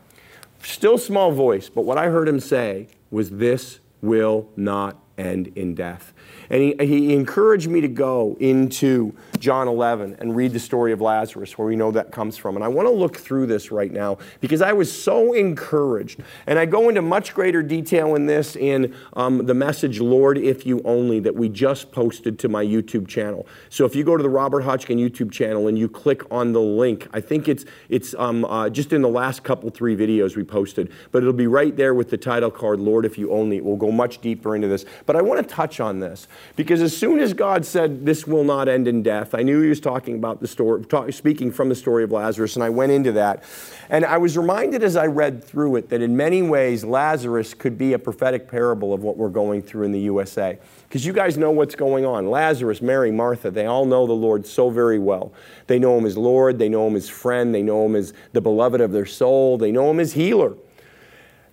Still 0.62 0.98
small 0.98 1.32
voice, 1.32 1.68
but 1.68 1.84
what 1.84 1.96
I 1.96 2.08
heard 2.08 2.28
him 2.28 2.40
say 2.40 2.88
was, 3.10 3.30
This 3.30 3.80
will 4.02 4.48
not 4.56 4.98
end 5.18 5.52
in 5.56 5.74
death. 5.74 6.12
And 6.50 6.62
he, 6.62 6.74
he 6.86 7.14
encouraged 7.14 7.68
me 7.68 7.80
to 7.80 7.88
go 7.88 8.36
into 8.38 9.14
John 9.38 9.68
11 9.68 10.16
and 10.20 10.36
read 10.36 10.52
the 10.52 10.60
story 10.60 10.92
of 10.92 11.00
Lazarus, 11.00 11.58
where 11.58 11.66
we 11.66 11.76
know 11.76 11.90
that 11.90 12.12
comes 12.12 12.36
from. 12.36 12.54
And 12.56 12.64
I 12.64 12.68
want 12.68 12.86
to 12.86 12.92
look 12.92 13.16
through 13.16 13.46
this 13.46 13.70
right 13.70 13.90
now 13.90 14.18
because 14.40 14.62
I 14.62 14.72
was 14.72 14.90
so 14.90 15.32
encouraged. 15.32 16.20
And 16.46 16.58
I 16.58 16.66
go 16.66 16.88
into 16.88 17.02
much 17.02 17.34
greater 17.34 17.62
detail 17.62 18.14
in 18.14 18.26
this 18.26 18.56
in 18.56 18.94
um, 19.14 19.46
the 19.46 19.54
message, 19.54 20.00
Lord, 20.00 20.38
if 20.38 20.64
you 20.66 20.80
only, 20.84 21.20
that 21.20 21.34
we 21.34 21.48
just 21.48 21.90
posted 21.90 22.38
to 22.40 22.48
my 22.48 22.64
YouTube 22.64 23.08
channel. 23.08 23.46
So 23.68 23.84
if 23.84 23.96
you 23.96 24.04
go 24.04 24.16
to 24.16 24.22
the 24.22 24.28
Robert 24.28 24.62
Hotchkin 24.62 24.98
YouTube 24.98 25.32
channel 25.32 25.68
and 25.68 25.78
you 25.78 25.88
click 25.88 26.22
on 26.30 26.52
the 26.52 26.60
link, 26.60 27.08
I 27.12 27.20
think 27.20 27.48
it's, 27.48 27.64
it's 27.88 28.14
um, 28.14 28.44
uh, 28.44 28.70
just 28.70 28.92
in 28.92 29.02
the 29.02 29.08
last 29.08 29.42
couple, 29.42 29.70
three 29.70 29.96
videos 29.96 30.36
we 30.36 30.44
posted, 30.44 30.92
but 31.10 31.22
it'll 31.22 31.32
be 31.32 31.46
right 31.46 31.76
there 31.76 31.94
with 31.94 32.10
the 32.10 32.16
title 32.16 32.50
card, 32.50 32.80
Lord, 32.80 33.04
if 33.04 33.18
you 33.18 33.32
only. 33.32 33.60
We'll 33.60 33.76
go 33.76 33.90
much 33.90 34.20
deeper 34.20 34.54
into 34.54 34.68
this. 34.68 34.84
But 35.06 35.14
I 35.14 35.22
want 35.22 35.48
to 35.48 35.54
touch 35.54 35.78
on 35.78 36.00
this 36.00 36.26
because 36.56 36.82
as 36.82 36.96
soon 36.96 37.20
as 37.20 37.32
God 37.32 37.64
said, 37.64 38.04
This 38.04 38.26
will 38.26 38.42
not 38.44 38.68
end 38.68 38.88
in 38.88 39.02
death, 39.02 39.34
I 39.34 39.42
knew 39.42 39.62
he 39.62 39.68
was 39.68 39.80
talking 39.80 40.16
about 40.16 40.40
the 40.40 40.48
story, 40.48 40.84
talk, 40.84 41.12
speaking 41.12 41.52
from 41.52 41.68
the 41.68 41.76
story 41.76 42.02
of 42.02 42.10
Lazarus, 42.10 42.56
and 42.56 42.64
I 42.64 42.70
went 42.70 42.90
into 42.90 43.12
that. 43.12 43.44
And 43.88 44.04
I 44.04 44.18
was 44.18 44.36
reminded 44.36 44.82
as 44.82 44.96
I 44.96 45.06
read 45.06 45.44
through 45.44 45.76
it 45.76 45.88
that 45.90 46.02
in 46.02 46.16
many 46.16 46.42
ways, 46.42 46.84
Lazarus 46.84 47.54
could 47.54 47.78
be 47.78 47.92
a 47.92 47.98
prophetic 47.98 48.48
parable 48.48 48.92
of 48.92 49.02
what 49.02 49.16
we're 49.16 49.28
going 49.28 49.62
through 49.62 49.84
in 49.84 49.92
the 49.92 50.00
USA. 50.00 50.58
Because 50.88 51.06
you 51.06 51.12
guys 51.12 51.36
know 51.36 51.52
what's 51.52 51.76
going 51.76 52.04
on. 52.04 52.28
Lazarus, 52.28 52.82
Mary, 52.82 53.12
Martha, 53.12 53.50
they 53.50 53.66
all 53.66 53.84
know 53.84 54.06
the 54.06 54.12
Lord 54.12 54.46
so 54.46 54.70
very 54.70 54.98
well. 54.98 55.32
They 55.68 55.78
know 55.78 55.96
him 55.98 56.04
as 56.04 56.16
Lord, 56.16 56.58
they 56.58 56.68
know 56.68 56.86
him 56.88 56.96
as 56.96 57.08
friend, 57.08 57.54
they 57.54 57.62
know 57.62 57.86
him 57.86 57.94
as 57.94 58.12
the 58.32 58.40
beloved 58.40 58.80
of 58.80 58.90
their 58.90 59.06
soul, 59.06 59.56
they 59.56 59.70
know 59.70 59.90
him 59.90 60.00
as 60.00 60.14
healer. 60.14 60.54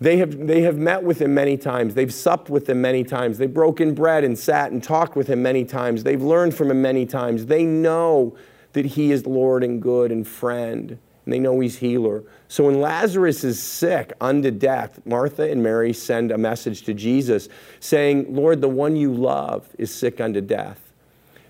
They 0.03 0.17
have, 0.17 0.47
they 0.47 0.63
have 0.63 0.77
met 0.77 1.01
with 1.03 1.21
him 1.21 1.33
many 1.33 1.55
times. 1.55 1.93
They've 1.93 2.13
supped 2.13 2.49
with 2.49 2.67
him 2.67 2.81
many 2.81 3.05
times. 3.05 3.37
They've 3.37 3.53
broken 3.53 3.93
bread 3.93 4.25
and 4.25 4.37
sat 4.37 4.71
and 4.73 4.83
talked 4.83 5.15
with 5.15 5.27
him 5.27 5.41
many 5.41 5.63
times. 5.63 6.03
They've 6.03 6.21
learned 6.21 6.53
from 6.55 6.71
him 6.71 6.81
many 6.81 7.05
times. 7.05 7.45
They 7.45 7.63
know 7.63 8.35
that 8.73 8.85
he 8.85 9.13
is 9.13 9.25
Lord 9.25 9.63
and 9.63 9.81
good 9.81 10.11
and 10.11 10.27
friend, 10.27 10.89
and 11.23 11.33
they 11.33 11.39
know 11.39 11.57
he's 11.61 11.77
healer. 11.77 12.23
So 12.49 12.65
when 12.65 12.81
Lazarus 12.81 13.45
is 13.45 13.63
sick 13.63 14.11
unto 14.19 14.51
death, 14.51 14.99
Martha 15.05 15.49
and 15.49 15.63
Mary 15.63 15.93
send 15.93 16.31
a 16.31 16.37
message 16.37 16.81
to 16.81 16.93
Jesus 16.93 17.47
saying, 17.79 18.35
Lord, 18.35 18.59
the 18.59 18.67
one 18.67 18.97
you 18.97 19.13
love 19.13 19.69
is 19.77 19.93
sick 19.93 20.19
unto 20.19 20.41
death. 20.41 20.81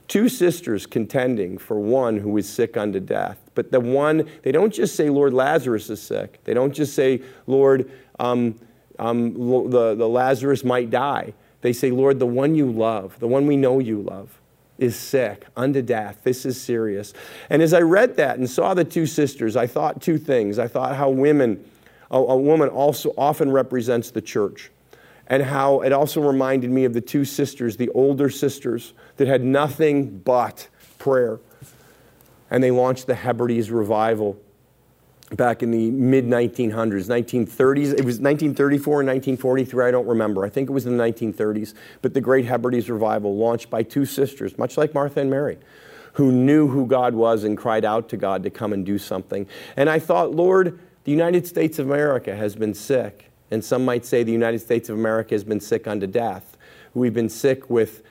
two 0.07 0.29
sisters 0.29 0.85
contending 0.85 1.57
for 1.57 1.79
one 1.79 2.17
who 2.17 2.37
is 2.37 2.47
sick 2.47 2.77
unto 2.77 2.99
death. 2.99 3.39
But 3.55 3.71
the 3.71 3.79
one, 3.79 4.29
they 4.43 4.51
don't 4.51 4.73
just 4.73 4.95
say, 4.95 5.09
Lord, 5.09 5.33
Lazarus 5.33 5.89
is 5.89 6.01
sick. 6.01 6.39
They 6.43 6.53
don't 6.53 6.73
just 6.73 6.93
say, 6.93 7.21
Lord, 7.47 7.91
um, 8.19 8.59
um, 8.99 9.33
the, 9.69 9.95
the 9.95 10.07
Lazarus 10.07 10.63
might 10.63 10.89
die. 10.89 11.33
They 11.61 11.73
say, 11.73 11.91
Lord, 11.91 12.19
the 12.19 12.27
one 12.27 12.55
you 12.55 12.71
love, 12.71 13.19
the 13.19 13.27
one 13.27 13.47
we 13.47 13.57
know 13.57 13.79
you 13.79 14.01
love, 14.01 14.39
is 14.77 14.95
sick 14.95 15.45
unto 15.55 15.81
death. 15.81 16.19
This 16.23 16.45
is 16.45 16.59
serious. 16.59 17.13
And 17.49 17.61
as 17.61 17.73
I 17.73 17.79
read 17.79 18.17
that 18.17 18.37
and 18.37 18.49
saw 18.49 18.73
the 18.73 18.83
two 18.83 19.05
sisters, 19.05 19.55
I 19.55 19.67
thought 19.67 20.01
two 20.01 20.17
things. 20.17 20.59
I 20.59 20.67
thought 20.67 20.95
how 20.95 21.09
women, 21.09 21.63
a, 22.11 22.17
a 22.17 22.37
woman 22.37 22.69
also 22.69 23.13
often 23.17 23.51
represents 23.51 24.11
the 24.11 24.21
church 24.21 24.71
and 25.27 25.41
how 25.41 25.81
it 25.81 25.93
also 25.93 26.21
reminded 26.21 26.69
me 26.69 26.83
of 26.83 26.93
the 26.93 27.01
two 27.01 27.23
sisters, 27.23 27.77
the 27.77 27.89
older 27.89 28.29
sisters, 28.29 28.93
that 29.17 29.27
had 29.27 29.43
nothing 29.43 30.19
but 30.19 30.67
prayer. 30.97 31.39
And 32.51 32.63
they 32.63 32.71
launched 32.71 33.07
the 33.07 33.15
Hebrides 33.15 33.71
revival 33.71 34.37
back 35.35 35.63
in 35.63 35.71
the 35.71 35.91
mid 35.91 36.25
1900s, 36.25 37.07
1930s. 37.07 37.93
It 37.93 38.05
was 38.05 38.19
1934 38.19 39.01
and 39.01 39.07
1943, 39.07 39.85
I 39.85 39.91
don't 39.91 40.07
remember. 40.07 40.45
I 40.45 40.49
think 40.49 40.69
it 40.69 40.73
was 40.73 40.85
in 40.85 40.97
the 40.97 41.03
1930s. 41.03 41.73
But 42.01 42.13
the 42.13 42.21
Great 42.21 42.45
Hebrides 42.45 42.89
revival, 42.89 43.35
launched 43.35 43.69
by 43.69 43.83
two 43.83 44.05
sisters, 44.05 44.57
much 44.57 44.77
like 44.77 44.93
Martha 44.93 45.21
and 45.21 45.29
Mary, 45.29 45.57
who 46.13 46.31
knew 46.31 46.67
who 46.67 46.85
God 46.85 47.13
was 47.13 47.43
and 47.43 47.57
cried 47.57 47.85
out 47.85 48.09
to 48.09 48.17
God 48.17 48.43
to 48.43 48.49
come 48.49 48.73
and 48.73 48.85
do 48.85 48.97
something. 48.97 49.47
And 49.75 49.89
I 49.89 49.99
thought, 49.99 50.31
Lord, 50.31 50.79
the 51.03 51.11
United 51.11 51.47
States 51.47 51.79
of 51.79 51.87
America 51.87 52.35
has 52.35 52.55
been 52.55 52.73
sick 52.73 53.31
and 53.53 53.63
some 53.63 53.85
might 53.85 54.03
say 54.03 54.23
the 54.23 54.31
United 54.31 54.57
States 54.59 54.89
of 54.89 54.97
America 54.97 55.35
has 55.35 55.43
been 55.43 55.59
sick 55.59 55.87
unto 55.87 56.07
death. 56.07 56.57
We've 56.95 57.13
been 57.13 57.29
sick 57.29 57.69
with 57.69 58.01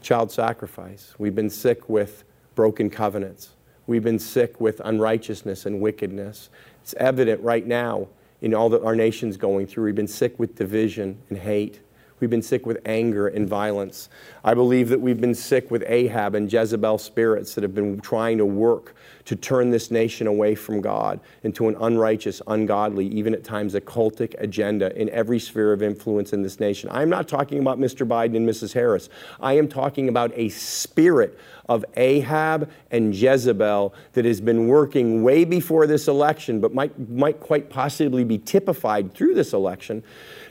child 0.00 0.32
sacrifice. 0.32 1.14
We've 1.18 1.34
been 1.34 1.50
sick 1.50 1.86
with 1.86 2.24
broken 2.54 2.88
covenants. 2.88 3.50
We've 3.86 4.02
been 4.02 4.18
sick 4.18 4.60
with 4.60 4.80
unrighteousness 4.84 5.66
and 5.66 5.80
wickedness. 5.80 6.50
It's 6.82 6.94
evident 6.94 7.40
right 7.42 7.66
now 7.66 8.08
in 8.40 8.54
all 8.54 8.68
that 8.70 8.82
our 8.82 8.96
nation's 8.96 9.36
going 9.36 9.66
through. 9.66 9.84
We've 9.84 9.94
been 9.94 10.08
sick 10.08 10.38
with 10.38 10.54
division 10.56 11.18
and 11.30 11.38
hate. 11.38 11.80
We've 12.20 12.30
been 12.30 12.42
sick 12.42 12.66
with 12.66 12.80
anger 12.84 13.26
and 13.26 13.48
violence. 13.48 14.08
I 14.44 14.54
believe 14.54 14.88
that 14.90 15.00
we've 15.00 15.20
been 15.20 15.34
sick 15.34 15.70
with 15.72 15.82
Ahab 15.86 16.36
and 16.36 16.52
Jezebel 16.52 16.98
spirits 16.98 17.54
that 17.54 17.62
have 17.62 17.74
been 17.74 18.00
trying 18.00 18.38
to 18.38 18.46
work 18.46 18.94
to 19.24 19.36
turn 19.36 19.70
this 19.70 19.90
nation 19.90 20.26
away 20.26 20.54
from 20.54 20.80
God 20.80 21.20
into 21.42 21.68
an 21.68 21.76
unrighteous, 21.80 22.42
ungodly, 22.46 23.06
even 23.06 23.34
at 23.34 23.44
times 23.44 23.74
a 23.74 23.80
cultic 23.80 24.34
agenda 24.38 24.94
in 25.00 25.08
every 25.10 25.38
sphere 25.38 25.72
of 25.72 25.82
influence 25.82 26.32
in 26.32 26.42
this 26.42 26.58
nation. 26.58 26.88
I'm 26.92 27.08
not 27.08 27.28
talking 27.28 27.60
about 27.60 27.78
Mr. 27.78 28.06
Biden 28.06 28.36
and 28.36 28.48
Mrs. 28.48 28.72
Harris. 28.72 29.08
I 29.40 29.54
am 29.54 29.68
talking 29.68 30.08
about 30.08 30.32
a 30.34 30.48
spirit 30.48 31.38
of 31.68 31.84
Ahab 31.96 32.70
and 32.90 33.14
Jezebel 33.14 33.94
that 34.14 34.24
has 34.24 34.40
been 34.40 34.66
working 34.66 35.22
way 35.22 35.44
before 35.44 35.86
this 35.86 36.08
election, 36.08 36.60
but 36.60 36.74
might, 36.74 37.08
might 37.08 37.40
quite 37.40 37.70
possibly 37.70 38.24
be 38.24 38.38
typified 38.38 39.14
through 39.14 39.34
this 39.34 39.52
election 39.52 40.02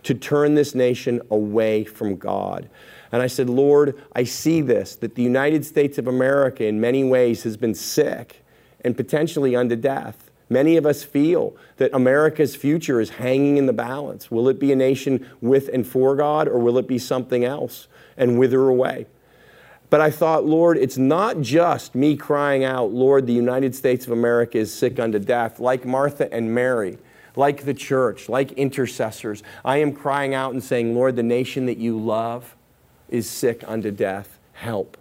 to 0.04 0.14
turn 0.14 0.56
this 0.56 0.74
nation 0.74 1.22
away 1.30 1.84
from 1.84 2.16
God. 2.16 2.70
And 3.12 3.22
I 3.22 3.28
said, 3.28 3.50
Lord, 3.50 4.02
I 4.16 4.24
see 4.24 4.62
this, 4.62 4.96
that 4.98 5.16
the 5.16 5.24
United 5.24 5.66
States 5.66 5.98
of 5.98 6.08
America 6.08 6.64
in 6.66 6.80
many 6.80 7.04
ways 7.04 7.44
has 7.44 7.58
been 7.58 7.76
sick 7.76 8.41
and 8.84 8.98
potentially 8.98 9.56
unto 9.56 9.76
death. 9.76 10.30
Many 10.50 10.76
of 10.76 10.86
us 10.86 11.04
feel 11.04 11.56
that 11.78 11.92
America's 11.94 12.56
future 12.56 13.00
is 13.00 13.12
hanging 13.12 13.58
in 13.58 13.68
the 13.68 13.74
balance. 13.74 14.30
Will 14.30 14.50
it 14.50 14.60
be 14.60 14.72
a 14.72 14.76
nation 14.76 15.26
with 15.40 15.70
and 15.70 15.88
for 15.88 16.16
God, 16.16 16.48
or 16.48 16.60
will 16.60 16.78
it 16.78 16.88
be 16.88 17.00
something 17.00 17.46
else 17.46 17.88
and 18.18 18.38
wither 18.38 18.68
away? 18.68 19.06
But 19.90 20.02
I 20.02 20.12
thought, 20.12 20.46
Lord, 20.46 20.78
it's 20.78 20.98
not 20.98 21.42
just 21.42 21.96
me 21.96 22.16
crying 22.16 22.64
out, 22.64 22.92
Lord, 22.92 23.28
the 23.28 23.34
United 23.34 23.76
States 23.76 24.06
of 24.06 24.12
America 24.12 24.58
is 24.58 24.74
sick 24.74 25.00
unto 25.00 25.20
death, 25.20 25.60
like 25.60 25.86
Martha 25.86 26.34
and 26.34 26.54
Mary 26.54 26.98
like 27.36 27.64
the 27.64 27.74
church, 27.74 28.30
like 28.30 28.52
intercessors. 28.54 29.44
I 29.64 29.78
am 29.78 29.94
crying 29.94 30.34
out 30.34 30.54
and 30.54 30.64
saying, 30.64 30.96
Lord, 30.96 31.16
the 31.16 31.24
nation 31.24 31.66
that 31.66 31.78
you 31.78 31.98
love 31.98 32.56
is 33.10 33.30
sick 33.30 33.64
unto 33.68 33.92
death. 33.92 34.40
Help. 34.54 34.98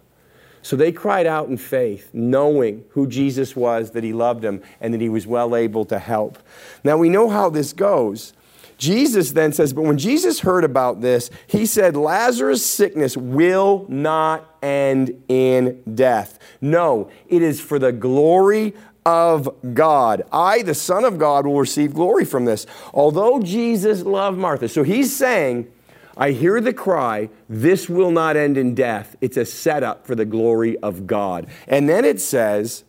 So 0.61 0.75
they 0.75 0.91
cried 0.91 1.25
out 1.25 1.49
in 1.49 1.57
faith, 1.57 2.09
knowing 2.13 2.85
who 2.89 3.07
Jesus 3.07 3.55
was, 3.55 3.91
that 3.91 4.03
he 4.03 4.13
loved 4.13 4.41
them, 4.41 4.61
and 4.79 4.93
that 4.93 5.01
he 5.01 5.09
was 5.09 5.25
well 5.25 5.55
able 5.55 5.85
to 5.85 5.99
help. 5.99 6.37
Now 6.83 6.97
we 6.97 7.09
know 7.09 7.29
how 7.29 7.49
this 7.49 7.73
goes. 7.73 8.33
Jesus 8.77 9.33
then 9.33 9.53
says, 9.53 9.73
But 9.73 9.83
when 9.83 9.99
Jesus 9.99 10.39
heard 10.39 10.63
about 10.63 11.01
this, 11.01 11.29
he 11.45 11.67
said, 11.67 11.95
Lazarus' 11.95 12.65
sickness 12.65 13.15
will 13.15 13.85
not 13.87 14.57
end 14.63 15.23
in 15.27 15.83
death. 15.93 16.39
No, 16.61 17.11
it 17.27 17.43
is 17.43 17.61
for 17.61 17.77
the 17.77 17.91
glory 17.91 18.73
of 19.05 19.49
God. 19.73 20.23
I, 20.31 20.63
the 20.63 20.73
Son 20.73 21.05
of 21.05 21.17
God, 21.17 21.45
will 21.45 21.59
receive 21.59 21.93
glory 21.93 22.25
from 22.25 22.45
this. 22.45 22.65
Although 22.93 23.41
Jesus 23.41 24.01
loved 24.01 24.39
Martha. 24.39 24.67
So 24.67 24.83
he's 24.83 25.15
saying, 25.15 25.71
I 26.17 26.31
hear 26.31 26.59
the 26.61 26.73
cry, 26.73 27.29
this 27.49 27.87
will 27.89 28.11
not 28.11 28.35
end 28.35 28.57
in 28.57 28.75
death. 28.75 29.15
It's 29.21 29.37
a 29.37 29.45
setup 29.45 30.05
for 30.05 30.15
the 30.15 30.25
glory 30.25 30.77
of 30.79 31.07
God. 31.07 31.47
And 31.67 31.87
then 31.87 32.05
it 32.05 32.19
says, 32.19 32.83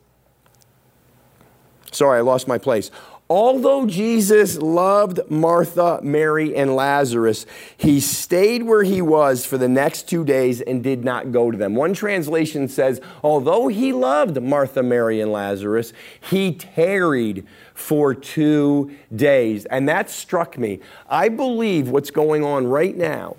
sorry, 1.92 2.18
I 2.18 2.22
lost 2.22 2.48
my 2.48 2.58
place. 2.58 2.90
Although 3.30 3.86
Jesus 3.86 4.58
loved 4.58 5.20
Martha, 5.30 6.00
Mary, 6.02 6.54
and 6.54 6.76
Lazarus, 6.76 7.46
he 7.78 7.98
stayed 7.98 8.64
where 8.64 8.82
he 8.82 9.00
was 9.00 9.46
for 9.46 9.56
the 9.56 9.70
next 9.70 10.06
two 10.06 10.22
days 10.22 10.60
and 10.60 10.82
did 10.82 11.02
not 11.02 11.32
go 11.32 11.50
to 11.50 11.56
them. 11.56 11.74
One 11.74 11.94
translation 11.94 12.68
says, 12.68 13.00
although 13.22 13.68
he 13.68 13.94
loved 13.94 14.42
Martha, 14.42 14.82
Mary, 14.82 15.18
and 15.18 15.32
Lazarus, 15.32 15.94
he 16.28 16.52
tarried 16.52 17.46
for 17.74 18.14
two 18.14 18.94
days. 19.14 19.64
And 19.66 19.88
that 19.88 20.10
struck 20.10 20.58
me. 20.58 20.80
I 21.08 21.28
believe 21.28 21.88
what's 21.88 22.10
going 22.10 22.44
on 22.44 22.66
right 22.66 22.96
now 22.96 23.36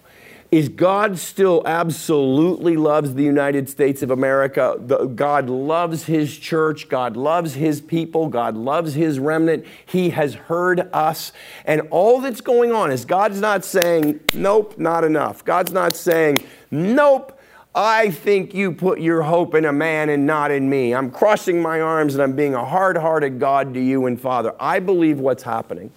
is 0.54 0.69
God 0.69 1.17
still 1.17 1.63
absolutely 1.65 2.78
loves 2.78 3.15
the 3.15 3.24
United 3.24 3.67
States 3.67 4.04
of 4.04 4.12
America. 4.12 4.78
God 5.15 5.50
loves 5.50 6.04
His 6.04 6.38
church. 6.38 6.89
God 6.89 7.17
loves 7.17 7.56
His 7.56 7.82
people. 7.82 8.28
God 8.28 8.56
loves 8.56 8.93
His 8.93 9.17
remnant. 9.17 9.65
He 9.84 10.12
has 10.12 10.36
heard 10.36 10.89
us. 10.93 11.32
And 11.65 11.82
all 11.89 12.22
that's 12.22 12.41
going 12.41 12.72
on 12.72 12.91
is 12.91 13.04
God's 13.04 13.41
not 13.41 13.65
saying, 13.65 14.19
nope, 14.36 14.78
not 14.78 15.04
enough. 15.04 15.43
God's 15.43 15.72
not 15.72 15.96
saying, 15.96 16.43
nope. 16.69 17.39
I 17.76 18.12
think 18.12 18.54
you 18.54 18.72
put 18.72 19.00
your 19.00 19.24
hope 19.24 19.56
in 19.56 19.66
a 19.66 19.74
man 19.74 20.10
and 20.10 20.28
not 20.28 20.52
in 20.52 20.70
me. 20.70 20.94
I'm 20.94 21.10
crossing 21.10 21.60
my 21.60 21.82
arms 21.82 22.14
and 22.14 22.22
I'm 22.22 22.36
being 22.36 22.54
a 22.54 22.64
hard 22.64 22.98
hearted 22.98 23.40
God 23.40 23.74
to 23.74 23.80
you 23.80 24.06
and 24.06 24.20
Father. 24.20 24.54
I 24.60 24.80
believe 24.80 25.20
what's 25.20 25.42
happening. 25.42 25.90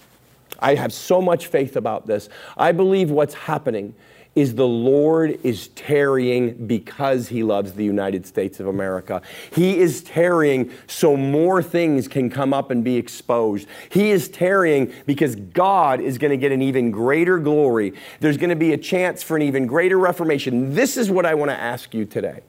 I 0.59 0.75
have 0.75 0.93
so 0.93 1.21
much 1.21 1.49
faith 1.49 1.77
about 1.77 2.07
this. 2.07 2.31
I 2.57 2.73
believe 2.73 3.11
what's 3.11 3.35
happening 3.35 3.95
is 4.37 4.55
the 4.55 4.67
Lord 4.67 5.39
is 5.43 5.69
tarrying 5.69 6.67
because 6.67 7.29
he 7.29 7.43
loves 7.43 7.73
the 7.73 7.85
United 7.85 8.27
States 8.27 8.61
of 8.61 8.67
America. 8.67 9.23
He 9.51 9.79
is 9.79 10.03
tarrying 10.03 10.71
so 10.87 11.17
more 11.17 11.63
things 11.63 12.07
can 12.07 12.29
come 12.29 12.53
up 12.53 12.71
and 12.71 12.85
be 12.85 12.97
exposed. 12.97 13.67
He 13.89 14.11
is 14.11 14.29
tarrying 14.29 14.93
because 15.07 15.35
God 15.35 16.01
is 16.01 16.19
going 16.19 16.31
to 16.31 16.37
get 16.37 16.53
an 16.53 16.61
even 16.61 16.91
greater 16.91 17.39
glory. 17.39 17.95
There's 18.21 18.37
going 18.37 18.51
to 18.51 18.57
be 18.57 18.75
a 18.75 18.79
chance 18.79 19.23
for 19.23 19.37
an 19.37 19.43
even 19.43 19.67
greater 19.67 19.99
reformation. 19.99 20.75
This 20.75 20.99
is 20.99 21.11
what 21.11 21.25
I 21.25 21.35
want 21.35 21.51
to 21.51 21.59
ask 21.59 21.95
you 21.95 22.05
today. 22.05 22.43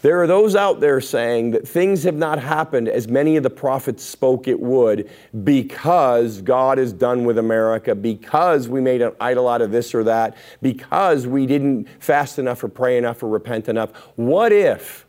There 0.00 0.22
are 0.22 0.26
those 0.26 0.54
out 0.54 0.80
there 0.80 1.00
saying 1.00 1.50
that 1.52 1.66
things 1.66 2.04
have 2.04 2.14
not 2.14 2.38
happened 2.38 2.88
as 2.88 3.08
many 3.08 3.36
of 3.36 3.42
the 3.42 3.50
prophets 3.50 4.04
spoke 4.04 4.46
it 4.46 4.60
would 4.60 5.10
because 5.42 6.40
God 6.40 6.78
is 6.78 6.92
done 6.92 7.24
with 7.24 7.38
America, 7.38 7.94
because 7.94 8.68
we 8.68 8.80
made 8.80 9.02
an 9.02 9.12
idol 9.20 9.48
out 9.48 9.60
of 9.60 9.72
this 9.72 9.94
or 9.94 10.04
that, 10.04 10.36
because 10.62 11.26
we 11.26 11.46
didn't 11.46 11.88
fast 12.00 12.38
enough 12.38 12.62
or 12.62 12.68
pray 12.68 12.96
enough 12.96 13.22
or 13.22 13.28
repent 13.28 13.68
enough. 13.68 13.90
What 14.14 14.52
if? 14.52 15.06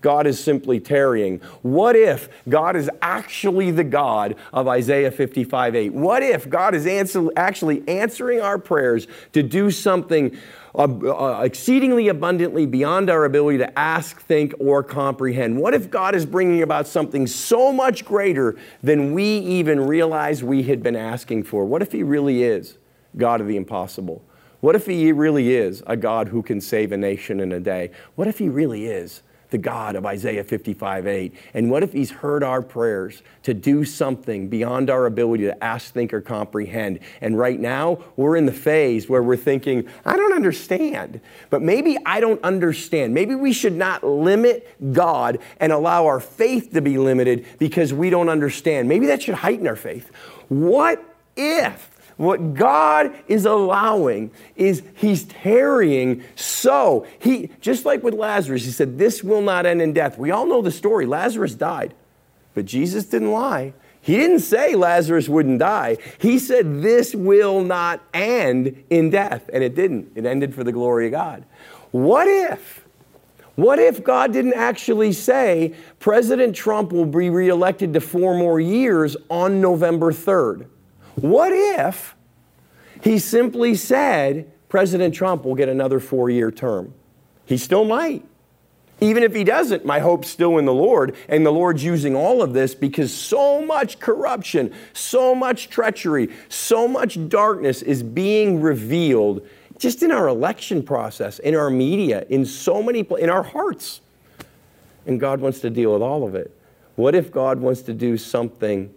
God 0.00 0.26
is 0.26 0.42
simply 0.42 0.80
tarrying. 0.80 1.40
What 1.62 1.94
if 1.94 2.28
God 2.48 2.76
is 2.76 2.90
actually 3.02 3.70
the 3.70 3.84
God 3.84 4.36
of 4.52 4.66
Isaiah 4.66 5.10
55 5.10 5.76
8? 5.76 5.92
What 5.92 6.22
if 6.22 6.48
God 6.48 6.74
is 6.74 6.86
answer, 6.86 7.28
actually 7.36 7.86
answering 7.86 8.40
our 8.40 8.58
prayers 8.58 9.06
to 9.32 9.42
do 9.42 9.70
something 9.70 10.36
uh, 10.74 11.40
exceedingly 11.42 12.08
abundantly 12.08 12.66
beyond 12.66 13.10
our 13.10 13.24
ability 13.24 13.58
to 13.58 13.78
ask, 13.78 14.20
think, 14.20 14.54
or 14.58 14.82
comprehend? 14.82 15.58
What 15.58 15.74
if 15.74 15.90
God 15.90 16.14
is 16.14 16.24
bringing 16.24 16.62
about 16.62 16.86
something 16.86 17.26
so 17.26 17.72
much 17.72 18.04
greater 18.04 18.56
than 18.82 19.12
we 19.12 19.24
even 19.24 19.80
realized 19.80 20.42
we 20.42 20.62
had 20.62 20.82
been 20.82 20.96
asking 20.96 21.44
for? 21.44 21.64
What 21.64 21.82
if 21.82 21.92
He 21.92 22.02
really 22.02 22.42
is 22.42 22.78
God 23.16 23.40
of 23.40 23.46
the 23.46 23.56
impossible? 23.56 24.22
What 24.60 24.76
if 24.76 24.86
He 24.86 25.10
really 25.12 25.54
is 25.54 25.82
a 25.86 25.96
God 25.96 26.28
who 26.28 26.42
can 26.42 26.60
save 26.60 26.92
a 26.92 26.96
nation 26.96 27.40
in 27.40 27.52
a 27.52 27.60
day? 27.60 27.90
What 28.14 28.28
if 28.28 28.38
He 28.38 28.48
really 28.48 28.86
is 28.86 29.22
the 29.50 29.58
God 29.58 29.96
of 29.96 30.06
Isaiah 30.06 30.44
55 30.44 31.06
8? 31.06 31.34
And 31.54 31.70
what 31.70 31.82
if 31.82 31.92
He's 31.92 32.10
heard 32.10 32.42
our 32.42 32.62
prayers 32.62 33.22
to 33.42 33.54
do 33.54 33.84
something 33.84 34.48
beyond 34.48 34.90
our 34.90 35.06
ability 35.06 35.44
to 35.44 35.64
ask, 35.64 35.92
think, 35.92 36.12
or 36.12 36.20
comprehend? 36.20 37.00
And 37.20 37.38
right 37.38 37.58
now, 37.58 37.98
we're 38.16 38.36
in 38.36 38.46
the 38.46 38.52
phase 38.52 39.08
where 39.08 39.22
we're 39.22 39.36
thinking, 39.36 39.88
I 40.04 40.16
don't 40.16 40.32
understand. 40.32 41.20
But 41.50 41.62
maybe 41.62 41.98
I 42.04 42.20
don't 42.20 42.42
understand. 42.42 43.14
Maybe 43.14 43.34
we 43.34 43.52
should 43.52 43.74
not 43.74 44.04
limit 44.04 44.68
God 44.92 45.38
and 45.58 45.72
allow 45.72 46.06
our 46.06 46.20
faith 46.20 46.72
to 46.72 46.80
be 46.80 46.98
limited 46.98 47.46
because 47.58 47.92
we 47.92 48.10
don't 48.10 48.28
understand. 48.28 48.88
Maybe 48.88 49.06
that 49.06 49.22
should 49.22 49.36
heighten 49.36 49.66
our 49.66 49.76
faith. 49.76 50.10
What 50.48 51.04
if? 51.36 51.90
What 52.20 52.52
God 52.52 53.14
is 53.28 53.46
allowing 53.46 54.30
is 54.54 54.82
He's 54.94 55.24
tarrying 55.24 56.22
so 56.36 57.06
He, 57.18 57.48
just 57.62 57.86
like 57.86 58.02
with 58.02 58.12
Lazarus, 58.12 58.66
He 58.66 58.72
said, 58.72 58.98
This 58.98 59.24
will 59.24 59.40
not 59.40 59.64
end 59.64 59.80
in 59.80 59.94
death. 59.94 60.18
We 60.18 60.30
all 60.30 60.44
know 60.44 60.60
the 60.60 60.70
story. 60.70 61.06
Lazarus 61.06 61.54
died, 61.54 61.94
but 62.52 62.66
Jesus 62.66 63.06
didn't 63.06 63.32
lie. 63.32 63.72
He 64.02 64.18
didn't 64.18 64.40
say 64.40 64.74
Lazarus 64.74 65.30
wouldn't 65.30 65.60
die. 65.60 65.96
He 66.18 66.38
said, 66.38 66.82
This 66.82 67.14
will 67.14 67.64
not 67.64 68.02
end 68.12 68.84
in 68.90 69.08
death. 69.08 69.48
And 69.50 69.64
it 69.64 69.74
didn't. 69.74 70.12
It 70.14 70.26
ended 70.26 70.54
for 70.54 70.62
the 70.62 70.72
glory 70.72 71.06
of 71.06 71.12
God. 71.12 71.46
What 71.90 72.28
if? 72.28 72.84
What 73.56 73.78
if 73.78 74.04
God 74.04 74.34
didn't 74.34 74.56
actually 74.56 75.12
say 75.12 75.74
President 75.98 76.54
Trump 76.54 76.92
will 76.92 77.06
be 77.06 77.30
reelected 77.30 77.94
to 77.94 78.00
four 78.02 78.34
more 78.34 78.60
years 78.60 79.16
on 79.30 79.62
November 79.62 80.12
3rd? 80.12 80.66
What 81.16 81.52
if 81.52 82.14
he 83.02 83.18
simply 83.18 83.74
said 83.74 84.50
President 84.68 85.14
Trump 85.14 85.44
will 85.44 85.54
get 85.54 85.68
another 85.68 86.00
four 86.00 86.30
year 86.30 86.50
term? 86.50 86.94
He 87.46 87.56
still 87.56 87.84
might. 87.84 88.24
Even 89.00 89.22
if 89.22 89.34
he 89.34 89.44
doesn't, 89.44 89.84
my 89.86 89.98
hope's 89.98 90.28
still 90.28 90.58
in 90.58 90.66
the 90.66 90.74
Lord, 90.74 91.16
and 91.28 91.44
the 91.44 91.50
Lord's 91.50 91.82
using 91.82 92.14
all 92.14 92.42
of 92.42 92.52
this 92.52 92.74
because 92.74 93.12
so 93.12 93.64
much 93.64 93.98
corruption, 93.98 94.74
so 94.92 95.34
much 95.34 95.70
treachery, 95.70 96.28
so 96.50 96.86
much 96.86 97.28
darkness 97.28 97.80
is 97.80 98.02
being 98.02 98.60
revealed 98.60 99.46
just 99.78 100.02
in 100.02 100.12
our 100.12 100.28
election 100.28 100.82
process, 100.82 101.38
in 101.38 101.56
our 101.56 101.70
media, 101.70 102.26
in 102.28 102.44
so 102.44 102.82
many, 102.82 103.06
in 103.18 103.30
our 103.30 103.42
hearts. 103.42 104.02
And 105.06 105.18
God 105.18 105.40
wants 105.40 105.60
to 105.60 105.70
deal 105.70 105.94
with 105.94 106.02
all 106.02 106.26
of 106.26 106.34
it. 106.34 106.54
What 106.96 107.14
if 107.14 107.32
God 107.32 107.58
wants 107.60 107.80
to 107.82 107.94
do 107.94 108.18
something 108.18 108.92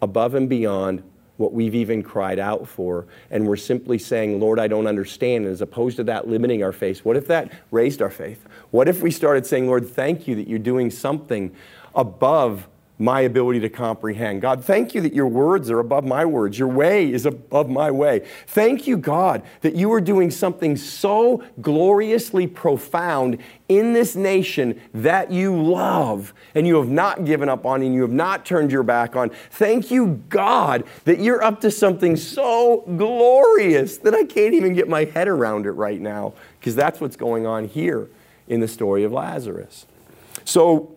above 0.00 0.34
and 0.34 0.48
beyond 0.48 1.02
what 1.36 1.52
we've 1.52 1.74
even 1.74 2.02
cried 2.02 2.38
out 2.38 2.68
for, 2.68 3.06
and 3.30 3.46
we're 3.46 3.56
simply 3.56 3.98
saying, 3.98 4.38
Lord, 4.38 4.58
I 4.58 4.68
don't 4.68 4.86
understand, 4.86 5.46
as 5.46 5.60
opposed 5.60 5.96
to 5.96 6.04
that 6.04 6.28
limiting 6.28 6.62
our 6.62 6.72
faith, 6.72 7.04
what 7.04 7.16
if 7.16 7.26
that 7.28 7.52
raised 7.70 8.02
our 8.02 8.10
faith? 8.10 8.46
What 8.70 8.88
if 8.88 9.02
we 9.02 9.10
started 9.10 9.46
saying, 9.46 9.66
Lord, 9.66 9.88
thank 9.88 10.28
you 10.28 10.36
that 10.36 10.48
you're 10.48 10.58
doing 10.58 10.90
something 10.90 11.54
above 11.94 12.68
my 13.02 13.22
ability 13.22 13.58
to 13.58 13.68
comprehend. 13.68 14.40
God, 14.40 14.64
thank 14.64 14.94
you 14.94 15.00
that 15.00 15.12
your 15.12 15.26
words 15.26 15.70
are 15.70 15.80
above 15.80 16.04
my 16.04 16.24
words. 16.24 16.56
Your 16.56 16.68
way 16.68 17.12
is 17.12 17.26
above 17.26 17.68
my 17.68 17.90
way. 17.90 18.24
Thank 18.46 18.86
you, 18.86 18.96
God, 18.96 19.42
that 19.62 19.74
you 19.74 19.92
are 19.92 20.00
doing 20.00 20.30
something 20.30 20.76
so 20.76 21.42
gloriously 21.60 22.46
profound 22.46 23.38
in 23.68 23.92
this 23.92 24.14
nation 24.14 24.80
that 24.94 25.32
you 25.32 25.60
love 25.60 26.32
and 26.54 26.64
you 26.64 26.76
have 26.76 26.88
not 26.88 27.24
given 27.24 27.48
up 27.48 27.66
on 27.66 27.82
and 27.82 27.92
you 27.92 28.02
have 28.02 28.12
not 28.12 28.46
turned 28.46 28.70
your 28.70 28.84
back 28.84 29.16
on. 29.16 29.30
Thank 29.50 29.90
you, 29.90 30.22
God, 30.28 30.84
that 31.04 31.18
you're 31.18 31.42
up 31.42 31.60
to 31.62 31.72
something 31.72 32.14
so 32.14 32.84
glorious 32.96 33.98
that 33.98 34.14
I 34.14 34.24
can't 34.24 34.54
even 34.54 34.74
get 34.74 34.88
my 34.88 35.04
head 35.06 35.26
around 35.26 35.66
it 35.66 35.72
right 35.72 36.00
now 36.00 36.34
because 36.60 36.76
that's 36.76 37.00
what's 37.00 37.16
going 37.16 37.46
on 37.46 37.66
here 37.66 38.08
in 38.46 38.60
the 38.60 38.68
story 38.68 39.02
of 39.02 39.10
Lazarus. 39.10 39.86
So, 40.44 40.94